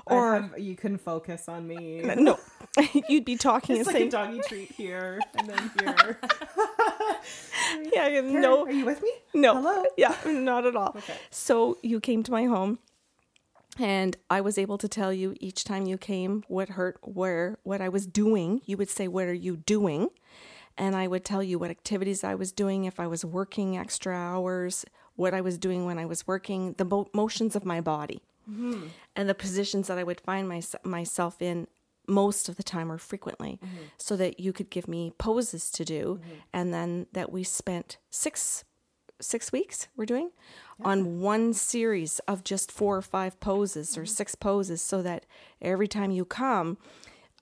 Or 0.06 0.36
or 0.52 0.58
you 0.58 0.74
couldn't 0.74 0.98
focus 0.98 1.48
on 1.48 1.68
me. 1.68 2.02
no, 2.02 2.38
you'd 3.08 3.24
be 3.24 3.36
talking 3.36 3.76
It's 3.76 3.86
and 3.88 3.94
like 3.94 3.96
saying, 3.96 4.08
a 4.08 4.10
doggy 4.10 4.40
treat 4.48 4.72
here 4.72 5.20
and 5.38 5.48
then 5.48 5.70
here. 5.80 6.18
"Yeah, 7.92 8.08
Karen, 8.08 8.40
no, 8.40 8.64
are 8.64 8.70
you 8.70 8.84
with 8.84 9.02
me? 9.02 9.12
No. 9.34 9.54
Hello? 9.54 9.84
Yeah, 9.96 10.16
not 10.26 10.66
at 10.66 10.76
all. 10.76 10.94
Okay. 10.96 11.16
So 11.30 11.78
you 11.82 12.00
came 12.00 12.22
to 12.24 12.32
my 12.32 12.44
home 12.44 12.78
and 13.78 14.16
I 14.30 14.40
was 14.40 14.58
able 14.58 14.78
to 14.78 14.88
tell 14.88 15.12
you 15.12 15.34
each 15.40 15.64
time 15.64 15.86
you 15.86 15.98
came 15.98 16.44
what 16.48 16.70
hurt, 16.70 16.98
where, 17.02 17.58
what 17.62 17.80
I 17.80 17.88
was 17.88 18.06
doing. 18.06 18.60
You 18.64 18.76
would 18.76 18.90
say, 18.90 19.08
What 19.08 19.26
are 19.26 19.34
you 19.34 19.56
doing? 19.56 20.08
And 20.76 20.96
I 20.96 21.06
would 21.06 21.24
tell 21.24 21.42
you 21.42 21.58
what 21.58 21.70
activities 21.70 22.24
I 22.24 22.34
was 22.34 22.50
doing, 22.50 22.84
if 22.84 22.98
I 22.98 23.06
was 23.06 23.24
working 23.24 23.76
extra 23.76 24.14
hours, 24.14 24.84
what 25.14 25.32
I 25.32 25.40
was 25.40 25.56
doing 25.56 25.86
when 25.86 25.98
I 25.98 26.04
was 26.04 26.26
working, 26.26 26.74
the 26.78 26.84
mo- 26.84 27.08
motions 27.14 27.54
of 27.54 27.64
my 27.64 27.80
body, 27.80 28.22
mm-hmm. 28.50 28.88
and 29.14 29.28
the 29.28 29.34
positions 29.36 29.86
that 29.86 29.98
I 29.98 30.02
would 30.02 30.20
find 30.20 30.48
my, 30.48 30.60
myself 30.82 31.40
in 31.40 31.68
most 32.06 32.48
of 32.48 32.56
the 32.56 32.62
time 32.62 32.90
or 32.90 32.98
frequently, 32.98 33.58
mm-hmm. 33.64 33.84
so 33.98 34.16
that 34.16 34.40
you 34.40 34.52
could 34.52 34.70
give 34.70 34.88
me 34.88 35.12
poses 35.18 35.70
to 35.72 35.84
do, 35.84 36.20
mm-hmm. 36.20 36.34
and 36.52 36.72
then 36.72 37.06
that 37.12 37.32
we 37.32 37.42
spent 37.42 37.98
six 38.10 38.64
six 39.20 39.52
weeks 39.52 39.86
we're 39.96 40.04
doing 40.04 40.30
on 40.82 41.20
one 41.20 41.52
series 41.52 42.18
of 42.26 42.42
just 42.42 42.72
four 42.72 42.96
or 42.96 43.02
five 43.02 43.38
poses 43.38 43.96
or 43.96 44.02
mm-hmm. 44.02 44.08
six 44.08 44.34
poses 44.34 44.82
so 44.82 45.02
that 45.02 45.24
every 45.62 45.86
time 45.86 46.10
you 46.10 46.24
come 46.24 46.76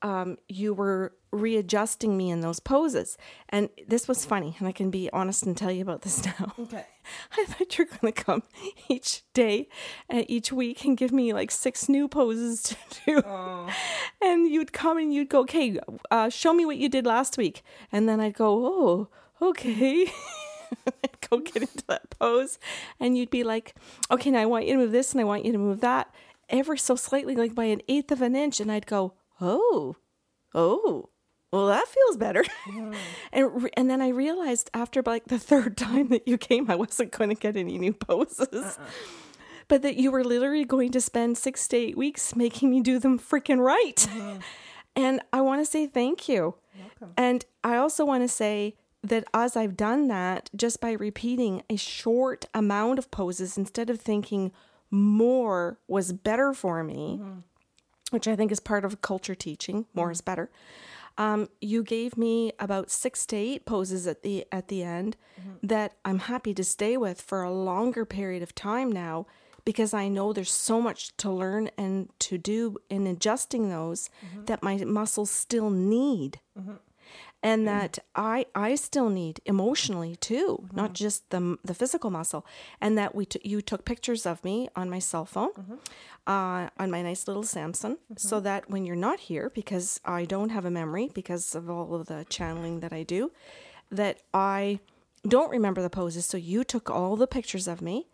um, 0.02 0.36
you 0.48 0.74
were 0.74 1.12
readjusting 1.32 2.16
me 2.16 2.30
in 2.30 2.42
those 2.42 2.60
poses. 2.60 3.16
And 3.48 3.70
this 3.88 4.06
was 4.06 4.24
funny 4.24 4.54
and 4.58 4.68
i 4.68 4.72
can 4.72 4.90
be 4.90 5.08
honest 5.12 5.44
and 5.44 5.56
tell 5.56 5.72
you 5.72 5.82
about 5.82 6.02
this 6.02 6.24
now. 6.40 6.52
Okay. 6.58 6.84
i 7.38 7.44
thought 7.46 7.76
you 7.78 7.84
were 7.84 7.98
going 7.98 8.12
to 8.12 8.22
come 8.22 8.42
each 8.88 9.22
day 9.32 9.68
and 10.08 10.28
each 10.28 10.52
week 10.52 10.84
and 10.84 10.96
give 10.96 11.10
me 11.10 11.32
like 11.32 11.50
six 11.50 11.88
new 11.88 12.06
poses 12.06 12.62
to 12.62 12.76
do. 13.06 13.22
Oh. 13.26 13.68
and 14.20 14.46
you'd 14.48 14.72
come 14.72 14.98
and 14.98 15.12
you'd 15.12 15.30
go 15.30 15.40
okay 15.40 15.78
uh, 16.10 16.28
show 16.28 16.52
me 16.52 16.66
what 16.66 16.76
you 16.76 16.88
did 16.88 17.06
last 17.06 17.38
week. 17.38 17.62
And 17.90 18.08
then 18.08 18.20
i'd 18.20 18.34
go 18.34 18.66
oh 18.66 19.08
okay. 19.40 20.12
Go 21.28 21.38
get 21.38 21.56
into 21.56 21.84
that 21.86 22.10
pose 22.10 22.58
and 23.00 23.16
you'd 23.16 23.30
be 23.30 23.44
like 23.44 23.74
okay 24.10 24.30
now 24.30 24.40
i 24.40 24.46
want 24.46 24.66
you 24.66 24.72
to 24.74 24.78
move 24.78 24.92
this 24.92 25.12
and 25.12 25.20
i 25.20 25.24
want 25.24 25.44
you 25.46 25.52
to 25.52 25.58
move 25.58 25.80
that. 25.80 26.12
Ever 26.50 26.76
so 26.76 26.94
slightly 26.94 27.34
like 27.34 27.54
by 27.54 27.64
an 27.64 27.80
eighth 27.88 28.12
of 28.12 28.20
an 28.20 28.36
inch 28.36 28.60
and 28.60 28.70
i'd 28.70 28.86
go 28.86 29.14
oh 29.42 29.96
oh 30.54 31.10
well 31.52 31.66
that 31.66 31.86
feels 31.86 32.16
better. 32.16 32.44
And 33.34 33.64
re- 33.64 33.70
and 33.76 33.90
then 33.90 34.00
i 34.00 34.08
realized 34.08 34.70
after 34.72 35.02
like 35.02 35.26
the 35.26 35.38
third 35.38 35.76
time 35.88 36.08
that 36.08 36.26
you 36.26 36.38
came 36.38 36.70
i 36.70 36.74
wasn't 36.74 37.12
going 37.12 37.28
to 37.30 37.36
get 37.36 37.56
any 37.56 37.78
new 37.78 37.92
poses. 37.92 38.48
Uh-uh. 38.52 38.86
But 39.68 39.82
that 39.82 39.96
you 39.96 40.10
were 40.10 40.24
literally 40.24 40.64
going 40.64 40.90
to 40.92 41.00
spend 41.00 41.38
six 41.38 41.66
to 41.68 41.76
eight 41.76 41.96
weeks 41.96 42.36
making 42.36 42.70
me 42.70 42.80
do 42.80 42.98
them 42.98 43.18
freaking 43.18 43.58
right. 43.58 44.06
Uh-huh. 44.08 44.38
And 44.94 45.22
i 45.32 45.40
want 45.40 45.62
to 45.62 45.64
say 45.64 45.86
thank 45.86 46.28
you. 46.28 46.56
And 47.16 47.44
I 47.64 47.76
also 47.76 48.04
want 48.04 48.22
to 48.22 48.28
say 48.28 48.76
that 49.02 49.24
as 49.34 49.56
I've 49.56 49.76
done 49.76 50.08
that, 50.08 50.50
just 50.54 50.80
by 50.80 50.92
repeating 50.92 51.62
a 51.68 51.76
short 51.76 52.44
amount 52.54 52.98
of 52.98 53.10
poses 53.10 53.58
instead 53.58 53.90
of 53.90 54.00
thinking 54.00 54.52
more 54.90 55.78
was 55.88 56.12
better 56.12 56.52
for 56.52 56.84
me, 56.84 57.18
mm-hmm. 57.20 57.40
Which 58.12 58.28
I 58.28 58.36
think 58.36 58.52
is 58.52 58.60
part 58.60 58.84
of 58.84 59.00
culture 59.02 59.34
teaching, 59.34 59.86
more 59.94 60.10
is 60.10 60.20
better. 60.20 60.50
Um, 61.18 61.48
you 61.60 61.82
gave 61.82 62.16
me 62.16 62.52
about 62.58 62.90
six 62.90 63.26
to 63.26 63.36
eight 63.36 63.66
poses 63.66 64.06
at 64.06 64.22
the 64.22 64.46
at 64.50 64.68
the 64.68 64.82
end 64.82 65.16
that 65.62 65.92
I'm 66.04 66.20
happy 66.20 66.54
to 66.54 66.64
stay 66.64 66.96
with 66.96 67.20
for 67.20 67.42
a 67.42 67.52
longer 67.52 68.04
period 68.06 68.42
of 68.42 68.54
time 68.54 68.90
now 68.90 69.26
because 69.64 69.92
I 69.94 70.08
know 70.08 70.32
there's 70.32 70.50
so 70.50 70.80
much 70.80 71.14
to 71.18 71.30
learn 71.30 71.70
and 71.76 72.08
to 72.20 72.38
do 72.38 72.78
in 72.88 73.06
adjusting 73.06 73.68
those 73.68 74.08
that 74.46 74.62
my 74.62 74.76
muscles 74.78 75.30
still 75.30 75.70
need 75.70 76.40
and 77.42 77.66
that 77.66 77.98
I 78.14 78.46
I 78.54 78.76
still 78.76 79.08
need 79.08 79.40
emotionally 79.44 80.16
too, 80.16 80.68
not 80.72 80.90
mm. 80.90 80.94
just 80.94 81.30
the 81.30 81.58
the 81.64 81.74
physical 81.74 82.10
muscle, 82.10 82.46
and 82.80 82.96
that 82.96 83.14
we 83.14 83.26
t- 83.26 83.40
you 83.44 83.60
took 83.60 83.84
pictures 83.84 84.26
of 84.26 84.44
me 84.44 84.68
on 84.76 84.88
my 84.88 85.00
cell 85.00 85.24
phone, 85.24 85.52
mm-hmm. 85.52 85.74
uh, 86.26 86.68
on 86.78 86.90
my 86.90 87.02
nice 87.02 87.26
little 87.26 87.42
Samsung, 87.42 87.96
so 88.16 88.36
mm-hmm. 88.36 88.44
that 88.44 88.70
when 88.70 88.86
you're 88.86 88.96
not 88.96 89.20
here, 89.20 89.50
because 89.54 90.00
I 90.04 90.24
don't 90.24 90.50
have 90.50 90.64
a 90.64 90.70
memory 90.70 91.10
because 91.12 91.54
of 91.54 91.68
all 91.68 91.94
of 91.94 92.06
the 92.06 92.24
channeling 92.28 92.80
that 92.80 92.92
I 92.92 93.02
do, 93.02 93.32
that 93.90 94.18
I 94.32 94.78
don't 95.26 95.50
remember 95.50 95.82
the 95.82 95.90
poses. 95.90 96.26
So 96.26 96.36
you 96.36 96.64
took 96.64 96.90
all 96.90 97.16
the 97.16 97.26
pictures 97.26 97.66
of 97.66 97.82
me, 97.82 98.06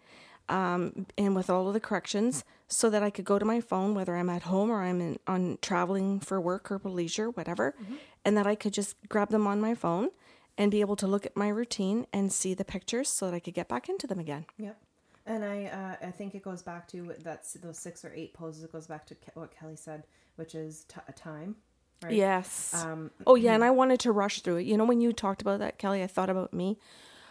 um, 0.49 1.07
and 1.19 1.37
with 1.37 1.51
all 1.51 1.69
of 1.69 1.75
the 1.75 1.81
corrections 1.81 2.39
mm. 2.39 2.45
so 2.69 2.89
that 2.91 3.03
I 3.03 3.11
could 3.11 3.27
go 3.27 3.39
to 3.39 3.45
my 3.45 3.61
phone, 3.61 3.95
whether 3.95 4.17
I'm 4.17 4.31
at 4.31 4.43
home 4.43 4.71
or 4.71 4.83
I'm 4.83 5.01
in, 5.01 5.19
on 5.27 5.59
traveling 5.61 6.21
for 6.21 6.41
work 6.41 6.71
or 6.71 6.81
leisure, 6.85 7.29
whatever, 7.31 7.75
mm-hmm. 7.83 7.97
And 8.29 8.37
that 8.37 8.47
I 8.47 8.55
could 8.55 8.75
just 8.75 8.95
grab 9.09 9.31
them 9.31 9.47
on 9.47 9.59
my 9.59 9.75
phone 9.75 10.11
and 10.59 10.71
be 10.71 10.83
able 10.83 10.97
to 10.97 11.07
look 11.07 11.25
at 11.25 11.35
my 11.35 11.49
routine 11.49 12.07
and 12.13 12.31
see 12.31 12.53
the 12.53 12.65
pictures 12.65 13.09
so 13.09 13.25
that 13.25 13.35
I 13.35 13.41
could 13.41 13.55
get 13.55 13.69
back 13.69 13.89
into 13.89 14.07
them 14.07 14.19
again. 14.19 14.45
Yep. 14.59 14.77
And 15.25 15.45
I, 15.45 15.65
uh, 15.65 16.07
I 16.07 16.11
think 16.11 16.35
it 16.35 16.43
goes 16.43 16.61
back 16.63 16.87
to 16.89 17.15
that's 17.23 17.55
those 17.55 17.79
six 17.79 18.05
or 18.05 18.13
eight 18.15 18.35
poses. 18.35 18.65
It 18.65 18.71
goes 18.73 18.87
back 18.87 19.07
to 19.07 19.15
Ke- 19.15 19.35
what 19.35 19.51
Kelly 19.51 19.77
said, 19.77 20.05
which 20.37 20.55
is 20.55 20.85
t- 20.89 21.01
a 21.09 21.13
time, 21.13 21.57
right? 22.03 22.13
Yes. 22.13 22.75
Um, 22.75 23.11
oh 23.27 23.35
yeah, 23.35 23.55
and 23.55 23.65
I 23.65 23.71
wanted 23.71 23.99
to 24.01 24.13
rush 24.13 24.41
through 24.43 24.57
it. 24.57 24.67
You 24.67 24.77
know, 24.77 24.85
when 24.85 25.01
you 25.01 25.15
talked 25.15 25.41
about 25.41 25.59
that, 25.61 25.79
Kelly, 25.79 26.03
I 26.03 26.07
thought 26.07 26.29
about 26.29 26.53
me, 26.53 26.79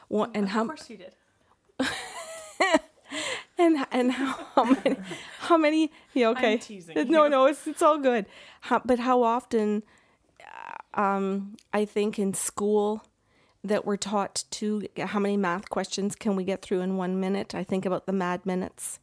what 0.08 0.32
and 0.34 0.50
how 0.50 0.62
of 0.62 0.68
course 0.68 0.90
you 0.90 0.98
did. 0.98 1.14
and 3.58 3.86
and 3.92 4.12
how, 4.12 4.48
how 4.56 4.64
many 4.84 4.98
how 5.40 5.58
many 5.58 5.92
yeah 6.14 6.30
okay 6.30 6.60
no 6.96 7.24
you. 7.24 7.30
no 7.30 7.46
it's 7.46 7.68
it's 7.68 7.82
all 7.82 7.98
good 7.98 8.26
how, 8.62 8.82
but 8.84 9.00
how 9.00 9.24
often 9.24 9.84
um 10.98 11.56
i 11.74 11.86
think 11.86 12.20
in 12.20 12.34
school 12.34 13.04
that 13.64 13.86
we're 13.86 13.98
taught 13.98 14.44
to 14.52 14.86
how 14.98 15.20
many 15.20 15.38
math 15.38 15.70
questions 15.70 16.16
can 16.16 16.36
we 16.36 16.44
get 16.44 16.62
through 16.62 16.82
in 16.82 16.98
one 16.98 17.20
minute 17.20 17.56
i 17.56 17.64
think 17.64 17.86
about 17.86 18.06
the 18.06 18.14
mad 18.14 18.46
minutes 18.46 19.00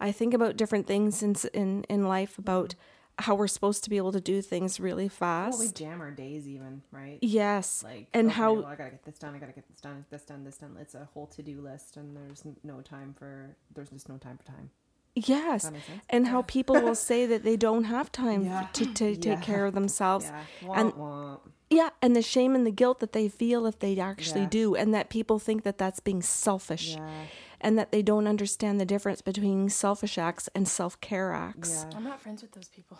i 0.00 0.12
think 0.12 0.32
about 0.32 0.56
different 0.56 0.86
things 0.86 1.22
in 1.22 1.34
in 1.52 1.84
in 1.84 2.06
life 2.06 2.38
about 2.38 2.74
how 3.18 3.34
we're 3.34 3.46
supposed 3.46 3.84
to 3.84 3.90
be 3.90 3.96
able 3.96 4.12
to 4.12 4.20
do 4.20 4.42
things 4.42 4.80
really 4.80 5.10
well, 5.20 5.44
we 5.50 5.66
fast 5.66 5.76
jam 5.76 6.00
our 6.00 6.10
days 6.10 6.48
even, 6.48 6.82
right? 6.90 7.18
yes 7.22 7.84
Like 7.84 8.08
and 8.12 8.26
okay, 8.26 8.34
how 8.34 8.52
well, 8.54 8.66
I 8.66 8.74
gotta 8.74 8.90
get 8.90 9.04
this 9.04 9.18
done. 9.18 9.34
I 9.34 9.38
gotta 9.38 9.52
get 9.52 9.68
this 9.68 9.80
done. 9.80 10.04
This 10.10 10.22
done. 10.22 10.44
This 10.44 10.56
done. 10.56 10.76
It's 10.80 10.94
a 10.94 11.08
whole 11.14 11.26
to 11.28 11.42
do 11.42 11.60
list, 11.60 11.96
and 11.96 12.16
there's 12.16 12.42
no 12.62 12.80
time 12.80 13.14
for. 13.16 13.56
There's 13.72 13.90
just 13.90 14.08
no 14.08 14.16
time 14.16 14.36
for 14.38 14.44
time. 14.44 14.70
Yes 15.14 15.64
That 15.64 15.72
makes 15.74 15.86
and 16.10 16.26
how 16.28 16.42
people 16.42 16.74
will 16.80 16.94
say 17.10 17.26
that 17.26 17.42
they 17.44 17.56
don't 17.56 17.84
have 17.84 18.10
time 18.12 18.44
Yeah. 18.44 18.66
to, 18.72 18.84
to 18.94 19.10
Yeah. 19.10 19.20
take 19.20 19.42
care 19.42 19.66
of 19.66 19.74
themselves 19.74 20.26
Yeah. 20.26 20.72
and- 20.80 20.92
Womp 20.92 20.98
womp. 20.98 21.40
Yeah, 21.70 21.90
and 22.02 22.14
the 22.14 22.22
shame 22.22 22.54
and 22.54 22.64
the 22.66 22.70
guilt 22.70 23.00
that 23.00 23.12
they 23.12 23.26
feel 23.28 23.66
if 23.66 23.78
they 23.78 23.98
actually 23.98 24.42
Yeah. 24.42 24.48
do, 24.60 24.74
and 24.76 24.94
that 24.94 25.08
people 25.08 25.38
think 25.38 25.62
that 25.64 25.76
that's 25.78 25.98
being 25.98 26.22
selfish, 26.22 26.94
Yeah. 26.94 27.08
and 27.60 27.76
that 27.78 27.90
they 27.90 28.02
don't 28.02 28.28
understand 28.28 28.78
the 28.78 28.84
difference 28.84 29.22
between 29.22 29.70
selfish 29.70 30.18
acts 30.18 30.48
and 30.54 30.68
self 30.68 31.00
care 31.00 31.32
acts. 31.32 31.86
Yeah. 31.90 31.96
I'm 31.96 32.04
not 32.04 32.20
friends 32.20 32.42
with 32.42 32.52
those 32.52 32.68
people. 32.68 32.98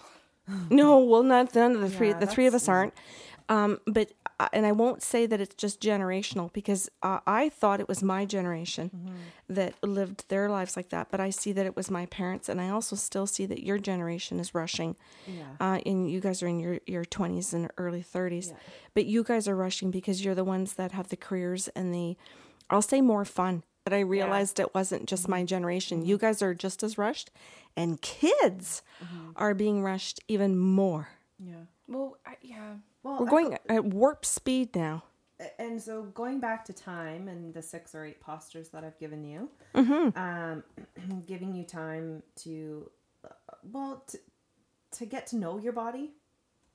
No, 0.70 0.98
well, 0.98 1.22
not 1.22 1.54
none 1.54 1.74
of 1.76 1.80
the 1.82 1.88
three. 1.90 2.08
Yeah, 2.10 2.18
the 2.18 2.26
three 2.26 2.46
of 2.46 2.54
us 2.54 2.68
aren't. 2.68 2.94
Um, 3.48 3.78
but 3.86 4.12
uh, 4.40 4.48
and 4.52 4.64
I 4.66 4.72
won't 4.72 5.02
say 5.02 5.26
that 5.26 5.40
it's 5.40 5.54
just 5.54 5.80
generational 5.80 6.52
because 6.52 6.88
uh, 7.02 7.20
I 7.26 7.50
thought 7.50 7.78
it 7.78 7.88
was 7.88 8.02
my 8.02 8.24
generation 8.24 8.90
Mm-hmm. 8.94 9.54
that 9.54 9.74
lived 9.82 10.24
their 10.28 10.48
lives 10.48 10.76
like 10.76 10.88
that. 10.88 11.08
But 11.10 11.20
I 11.20 11.30
see 11.30 11.52
that 11.52 11.66
it 11.66 11.76
was 11.76 11.90
my 11.90 12.06
parents, 12.06 12.48
and 12.48 12.60
I 12.60 12.70
also 12.70 12.96
still 12.96 13.26
see 13.26 13.46
that 13.46 13.62
your 13.62 13.78
generation 13.78 14.40
is 14.40 14.54
rushing. 14.54 14.96
Yeah. 15.26 15.42
Uh, 15.60 15.78
and 15.86 16.10
you 16.10 16.20
guys 16.20 16.42
are 16.42 16.48
in 16.48 16.58
your 16.58 16.80
your 16.86 17.04
twenties 17.04 17.52
and 17.54 17.70
early 17.76 18.02
thirties, 18.02 18.48
Yeah. 18.48 18.56
but 18.94 19.04
you 19.06 19.22
guys 19.22 19.46
are 19.46 19.56
rushing 19.56 19.90
because 19.90 20.24
you're 20.24 20.34
the 20.34 20.44
ones 20.44 20.74
that 20.74 20.92
have 20.92 21.08
the 21.08 21.16
careers 21.16 21.68
and 21.76 21.92
the, 21.94 22.16
I'll 22.70 22.82
say 22.82 23.00
more 23.02 23.24
fun. 23.26 23.62
But 23.84 23.92
I 23.92 24.00
realized 24.00 24.58
it 24.58 24.74
wasn't 24.74 25.06
just 25.06 25.24
Mm-hmm. 25.24 25.30
my 25.30 25.44
generation. 25.44 26.04
You 26.04 26.16
guys 26.18 26.40
are 26.42 26.54
just 26.54 26.82
as 26.82 26.96
rushed, 26.96 27.30
and 27.76 28.00
kids 28.00 28.82
Mm-hmm. 29.04 29.30
are 29.36 29.54
being 29.54 29.82
rushed 29.82 30.20
even 30.28 30.56
more. 30.58 31.08
Yeah. 31.38 31.66
Well, 31.86 32.16
I, 32.24 32.36
yeah. 32.40 32.76
Well, 33.04 33.18
We're 33.20 33.26
going 33.26 33.56
at 33.68 33.84
warp 33.84 34.24
speed 34.24 34.74
now. 34.74 35.04
and 35.58 35.80
so 35.80 36.02
going 36.04 36.40
back 36.40 36.64
to 36.64 36.72
time 36.72 37.28
and 37.28 37.52
the 37.54 37.62
six 37.62 37.94
or 37.94 38.04
eight 38.04 38.20
postures 38.20 38.70
that 38.70 38.82
I've 38.82 38.98
given 38.98 39.22
you, 39.24 39.48
Mm-hmm. 39.74 40.18
um, 40.18 40.64
giving 41.26 41.54
you 41.54 41.64
time 41.64 42.22
to, 42.36 42.90
uh, 43.24 43.28
well, 43.70 44.02
to, 44.08 44.18
to 44.98 45.06
get 45.06 45.26
to 45.28 45.36
know 45.36 45.58
your 45.58 45.72
body, 45.74 46.12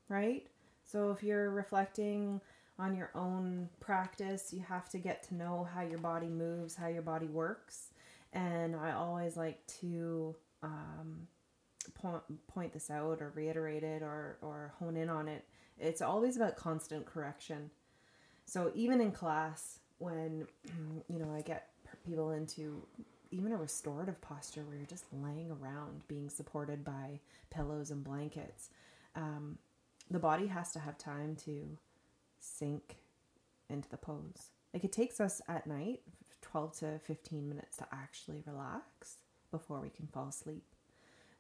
right? 0.08 0.46
So 0.84 1.12
if 1.12 1.24
you're 1.24 1.50
reflecting 1.50 2.42
on 2.78 2.96
your 2.96 3.10
own 3.16 3.68
practice, 3.80 4.54
you 4.54 4.62
have 4.68 4.88
to 4.90 4.98
get 5.00 5.24
to 5.30 5.36
know 5.36 5.68
how 5.74 5.82
your 5.82 5.98
body 6.00 6.28
moves, 6.28 6.76
how 6.76 6.88
your 6.88 7.02
body 7.02 7.26
works. 7.28 7.88
And 8.34 8.76
I 8.76 8.92
always 8.92 9.36
like 9.36 9.66
to 9.82 10.36
um, 10.62 11.28
point, 11.96 12.22
point 12.48 12.74
this 12.74 12.90
out 12.92 13.20
or 13.22 13.32
reiterate 13.36 13.84
it 13.84 14.02
or, 14.04 14.38
or 14.42 14.74
hone 14.80 14.96
in 14.96 15.10
on 15.10 15.28
it. 15.28 15.44
It's 15.80 16.02
always 16.02 16.36
about 16.36 16.56
constant 16.56 17.06
correction. 17.06 17.72
So 18.46 18.72
even 18.76 19.02
in 19.02 19.12
class, 19.12 19.80
when 20.00 20.48
you 21.10 21.20
know 21.20 21.34
I 21.34 21.42
get 21.42 21.70
people 22.06 22.32
into 22.32 22.84
even 23.32 23.52
a 23.52 23.58
restorative 23.58 24.20
posture 24.22 24.64
where 24.64 24.76
you're 24.76 24.86
just 24.86 25.06
laying 25.14 25.52
around, 25.52 26.08
being 26.08 26.30
supported 26.30 26.84
by 26.84 27.20
pillows 27.52 27.92
and 27.92 28.04
blankets, 28.04 28.70
um, 29.16 29.58
the 30.10 30.20
body 30.20 30.48
has 30.48 30.72
to 30.72 30.80
have 30.80 30.98
time 30.98 31.36
to 31.46 31.78
sink 32.40 32.98
into 33.70 33.90
the 33.90 33.98
pose. 33.98 34.50
Like 34.74 34.84
it 34.84 34.92
takes 34.92 35.20
us 35.20 35.42
at 35.48 35.68
night 35.68 36.02
12 36.42 36.80
to 36.80 37.00
15 37.00 37.48
minutes 37.48 37.78
to 37.78 37.88
actually 37.92 38.44
relax 38.46 39.18
before 39.52 39.80
we 39.80 39.90
can 39.90 40.08
fall 40.08 40.30
asleep. 40.30 40.64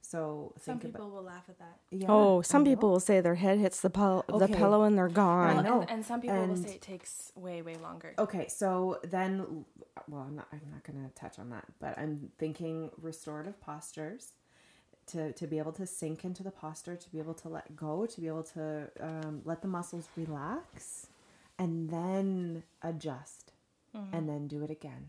So 0.01 0.53
Some 0.57 0.79
think 0.79 0.93
people 0.93 1.05
about 1.07 1.15
will 1.15 1.23
laugh 1.23 1.43
at 1.49 1.59
that. 1.59 1.77
yeah, 1.91 2.07
oh, 2.09 2.41
some 2.41 2.63
people 2.65 2.89
will 2.89 2.99
say 2.99 3.21
their 3.21 3.35
head 3.35 3.59
hits 3.59 3.79
the 3.81 3.89
pil- 3.91 4.25
the 4.27 4.47
pillow 4.47 4.81
and 4.83 4.97
they're 4.97 5.07
gone. 5.07 5.59
I 5.59 5.61
know. 5.61 5.81
And, 5.81 5.89
and 5.91 6.05
some 6.05 6.19
people 6.21 6.47
will 6.47 6.55
say 6.55 6.71
it 6.75 6.81
takes 6.81 7.31
way, 7.35 7.61
way 7.61 7.75
longer. 7.75 8.15
Okay, 8.17 8.47
so 8.47 8.99
then, 9.03 9.65
well, 10.07 10.21
I'm 10.21 10.35
not. 10.35 10.47
I'm 10.51 10.61
not 10.71 10.83
going 10.83 11.07
to 11.07 11.13
touch 11.13 11.37
on 11.37 11.49
that, 11.51 11.65
but 11.79 11.97
I'm 11.99 12.31
thinking 12.39 12.89
restorative 12.99 13.59
postures 13.61 14.33
to 15.07 15.31
to 15.33 15.45
be 15.47 15.57
able 15.59 15.73
to 15.73 15.85
sink 15.85 16.23
into 16.25 16.41
the 16.43 16.51
posture, 16.51 16.95
to 16.95 17.09
be 17.11 17.19
able 17.19 17.33
to 17.35 17.49
let 17.49 17.75
go, 17.75 18.05
to 18.07 18.21
be 18.21 18.27
able 18.27 18.43
to 18.43 18.89
um, 19.01 19.41
let 19.45 19.61
the 19.61 19.67
muscles 19.67 20.07
relax, 20.15 21.07
and 21.59 21.89
then 21.91 22.63
adjust, 22.81 23.51
and 23.93 24.27
then 24.29 24.47
do 24.47 24.63
it 24.63 24.71
again, 24.71 25.07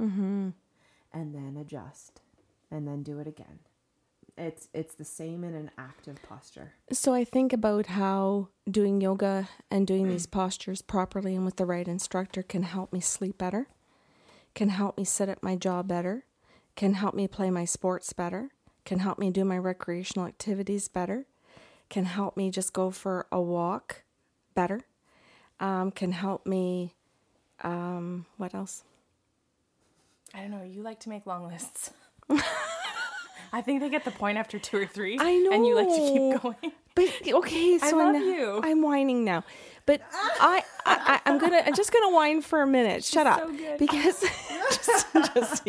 Mm-hmm. 0.00 0.48
and 1.12 1.34
then 1.34 1.56
adjust, 1.58 2.20
and 2.70 2.86
then 2.88 3.02
do 3.02 3.18
it 3.18 3.26
again. 3.26 3.60
It's 4.42 4.68
it's 4.74 4.94
the 4.94 5.04
same 5.04 5.44
in 5.44 5.54
an 5.54 5.70
active 5.78 6.20
posture. 6.28 6.72
So 6.90 7.14
I 7.14 7.22
think 7.24 7.52
about 7.52 7.86
how 7.86 8.48
doing 8.68 9.00
yoga 9.00 9.48
and 9.70 9.86
doing 9.86 10.08
these 10.08 10.26
postures 10.26 10.82
properly 10.82 11.36
and 11.36 11.44
with 11.44 11.56
the 11.56 11.64
right 11.64 11.86
instructor 11.86 12.42
can 12.42 12.64
help 12.64 12.92
me 12.92 12.98
sleep 12.98 13.38
better, 13.38 13.68
can 14.54 14.70
help 14.70 14.98
me 14.98 15.04
sit 15.04 15.28
at 15.28 15.44
my 15.44 15.54
job 15.54 15.86
better, 15.86 16.24
can 16.74 16.94
help 16.94 17.14
me 17.14 17.28
play 17.28 17.50
my 17.50 17.64
sports 17.64 18.12
better, 18.12 18.50
can 18.84 18.98
help 18.98 19.16
me 19.16 19.30
do 19.30 19.44
my 19.44 19.56
recreational 19.56 20.26
activities 20.26 20.88
better, 20.88 21.26
can 21.88 22.06
help 22.06 22.36
me 22.36 22.50
just 22.50 22.72
go 22.72 22.90
for 22.90 23.28
a 23.30 23.40
walk 23.40 24.02
better, 24.56 24.80
um, 25.60 25.92
can 25.92 26.10
help 26.10 26.46
me. 26.46 26.96
Um, 27.62 28.26
what 28.38 28.56
else? 28.56 28.82
I 30.34 30.40
don't 30.40 30.50
know. 30.50 30.64
You 30.64 30.82
like 30.82 30.98
to 31.00 31.08
make 31.08 31.26
long 31.26 31.46
lists. 31.46 31.92
I 33.52 33.60
think 33.60 33.80
they 33.80 33.90
get 33.90 34.04
the 34.04 34.10
point 34.10 34.38
after 34.38 34.58
two 34.58 34.78
or 34.78 34.86
three. 34.86 35.18
I 35.20 35.36
know. 35.38 35.52
And 35.52 35.66
you 35.66 35.74
like 35.74 35.88
to 35.88 35.94
keep 35.94 36.42
going. 36.42 36.72
But 36.94 37.34
okay, 37.34 37.78
so 37.90 37.96
love 37.96 38.14
I'm, 38.14 38.22
you. 38.22 38.60
I'm 38.62 38.82
whining 38.82 39.24
now, 39.24 39.44
but 39.86 40.02
I, 40.12 40.62
I 40.84 41.20
I'm 41.24 41.38
gonna 41.38 41.62
I'm 41.64 41.74
just 41.74 41.92
gonna 41.92 42.14
whine 42.14 42.42
for 42.42 42.62
a 42.62 42.66
minute. 42.66 43.04
Shut 43.04 43.26
up, 43.26 43.40
so 43.40 43.76
because 43.78 44.20
just, 44.70 45.06
just 45.12 45.66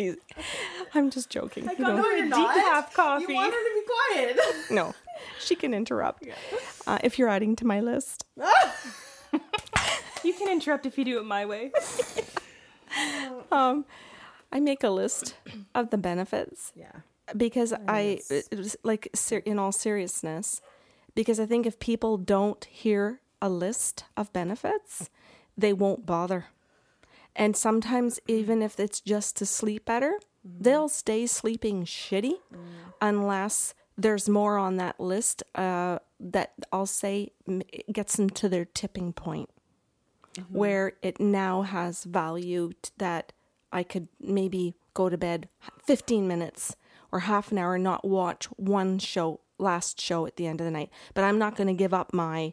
I'm 0.94 1.10
just 1.10 1.30
joking. 1.30 1.64
you 1.64 1.78
know? 1.78 1.96
you're 2.10 2.26
not. 2.26 2.56
Decaf 2.56 2.94
coffee. 2.94 3.34
her 3.34 3.50
to 3.50 3.70
be 3.74 3.82
quiet. 4.12 4.40
No, 4.70 4.94
she 5.38 5.54
can 5.54 5.72
interrupt 5.72 6.26
uh, 6.86 6.98
if 7.02 7.18
you're 7.18 7.28
adding 7.28 7.56
to 7.56 7.66
my 7.66 7.80
list. 7.80 8.24
You 10.24 10.32
can 10.32 10.50
interrupt 10.50 10.86
if 10.86 10.96
you 10.96 11.04
do 11.04 11.18
it 11.18 11.24
my 11.24 11.46
way. 11.46 11.70
Um, 13.50 13.86
I 14.52 14.60
make 14.60 14.84
a 14.84 14.88
list 14.88 15.34
of 15.74 15.90
the 15.90 15.98
benefits 15.98 16.72
yeah. 16.76 17.00
Because 17.36 17.72
I, 17.88 18.20
it 18.30 18.56
was 18.56 18.76
like 18.82 19.14
in 19.44 19.58
all 19.58 19.72
seriousness, 19.72 20.60
because 21.14 21.40
I 21.40 21.46
think 21.46 21.66
if 21.66 21.78
people 21.78 22.16
don't 22.16 22.64
hear 22.64 23.20
a 23.40 23.48
list 23.48 24.04
of 24.16 24.32
benefits, 24.32 25.10
they 25.56 25.72
won't 25.72 26.06
bother. 26.06 26.46
And 27.36 27.56
sometimes, 27.56 28.20
even 28.28 28.62
if 28.62 28.78
it's 28.78 29.00
just 29.00 29.36
to 29.38 29.46
sleep 29.46 29.84
better, 29.84 30.20
mm-hmm. 30.46 30.62
they'll 30.62 30.88
stay 30.88 31.26
sleeping 31.26 31.84
shitty 31.84 32.34
mm. 32.52 32.58
unless 33.00 33.74
there's 33.96 34.28
more 34.28 34.56
on 34.56 34.76
that 34.76 35.00
list 35.00 35.42
uh, 35.54 35.98
that 36.20 36.52
I'll 36.72 36.86
say 36.86 37.30
gets 37.92 38.16
them 38.16 38.30
to 38.30 38.48
their 38.48 38.64
tipping 38.64 39.12
point 39.12 39.50
mm-hmm. 40.36 40.56
where 40.56 40.92
it 41.02 41.20
now 41.20 41.62
has 41.62 42.04
value 42.04 42.72
t- 42.82 42.90
that 42.98 43.32
I 43.72 43.82
could 43.82 44.08
maybe 44.20 44.74
go 44.94 45.08
to 45.08 45.18
bed 45.18 45.48
15 45.84 46.26
minutes 46.26 46.76
or 47.14 47.20
half 47.20 47.50
an 47.50 47.58
hour 47.58 47.78
not 47.78 48.04
watch 48.04 48.46
one 48.56 48.98
show 48.98 49.40
last 49.58 50.00
show 50.00 50.26
at 50.26 50.36
the 50.36 50.46
end 50.46 50.60
of 50.60 50.64
the 50.64 50.70
night 50.70 50.90
but 51.14 51.24
I'm 51.24 51.38
not 51.38 51.56
going 51.56 51.68
to 51.68 51.74
give 51.74 51.94
up 51.94 52.12
my 52.12 52.52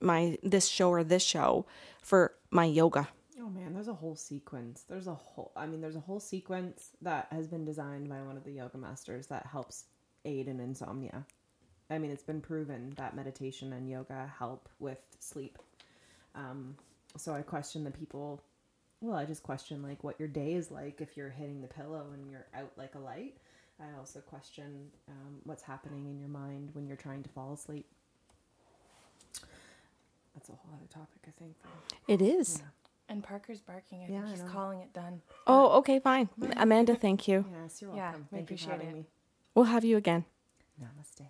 my 0.00 0.36
this 0.42 0.68
show 0.68 0.90
or 0.90 1.02
this 1.02 1.24
show 1.24 1.66
for 2.02 2.34
my 2.50 2.66
yoga 2.66 3.08
Oh 3.46 3.50
man, 3.50 3.74
there's 3.74 3.86
a 3.86 3.94
whole 3.94 4.16
sequence. 4.16 4.84
There's 4.88 5.06
a 5.06 5.14
whole 5.14 5.52
I 5.54 5.66
mean 5.66 5.80
there's 5.80 5.94
a 5.94 6.00
whole 6.00 6.18
sequence 6.18 6.90
that 7.02 7.28
has 7.30 7.46
been 7.46 7.64
designed 7.64 8.08
by 8.08 8.20
one 8.22 8.36
of 8.36 8.44
the 8.44 8.50
yoga 8.50 8.76
masters 8.76 9.28
that 9.28 9.46
helps 9.46 9.84
aid 10.24 10.48
in 10.48 10.58
insomnia. 10.58 11.24
I 11.88 11.98
mean, 11.98 12.10
it's 12.10 12.24
been 12.24 12.40
proven 12.40 12.92
that 12.96 13.14
meditation 13.14 13.72
and 13.72 13.88
yoga 13.88 14.32
help 14.38 14.68
with 14.80 14.98
sleep. 15.20 15.58
Um 16.34 16.76
so 17.16 17.34
I 17.34 17.42
question 17.42 17.84
the 17.84 17.90
people 17.92 18.42
well, 19.00 19.16
I 19.16 19.26
just 19.26 19.42
question 19.42 19.82
like 19.82 20.02
what 20.02 20.18
your 20.18 20.28
day 20.28 20.54
is 20.54 20.70
like 20.70 21.00
if 21.00 21.16
you're 21.16 21.30
hitting 21.30 21.60
the 21.60 21.68
pillow 21.68 22.06
and 22.14 22.30
you're 22.30 22.46
out 22.54 22.72
like 22.76 22.94
a 22.94 22.98
light. 22.98 23.36
I 23.80 23.98
also 23.98 24.20
question 24.20 24.88
um, 25.08 25.36
what's 25.44 25.62
happening 25.62 26.06
in 26.06 26.18
your 26.18 26.28
mind 26.28 26.70
when 26.72 26.86
you're 26.86 26.96
trying 26.96 27.22
to 27.22 27.28
fall 27.30 27.52
asleep. 27.52 27.86
That's 30.34 30.48
a 30.48 30.52
whole 30.52 30.70
other 30.74 30.86
topic, 30.92 31.20
I 31.26 31.30
think. 31.38 31.54
Though. 31.62 32.14
it 32.14 32.22
is 32.22 32.62
And 33.08 33.22
Parker's 33.22 33.60
barking. 33.60 34.02
I 34.02 34.10
Yeah, 34.10 34.20
think 34.22 34.30
he's 34.30 34.42
know. 34.42 34.48
calling 34.50 34.80
it 34.80 34.92
done. 34.92 35.20
oh 35.46 35.78
okay 35.78 35.98
fine 36.00 36.28
amanda 36.56 36.94
thank 36.94 37.28
you 37.28 37.44
Yes, 37.62 37.80
you're 37.82 37.94
Yeah, 37.94 38.12
welcome. 38.12 38.28
we 38.30 38.36
Thank 38.38 38.50
you 38.50 38.56
for 38.56 38.64
appreciate 38.64 38.86
having 38.86 38.88
it. 38.88 38.94
me. 39.00 39.06
we'll 39.54 39.64
have 39.66 39.84
you 39.84 39.96
again 39.96 40.24
Namaste. 40.82 41.26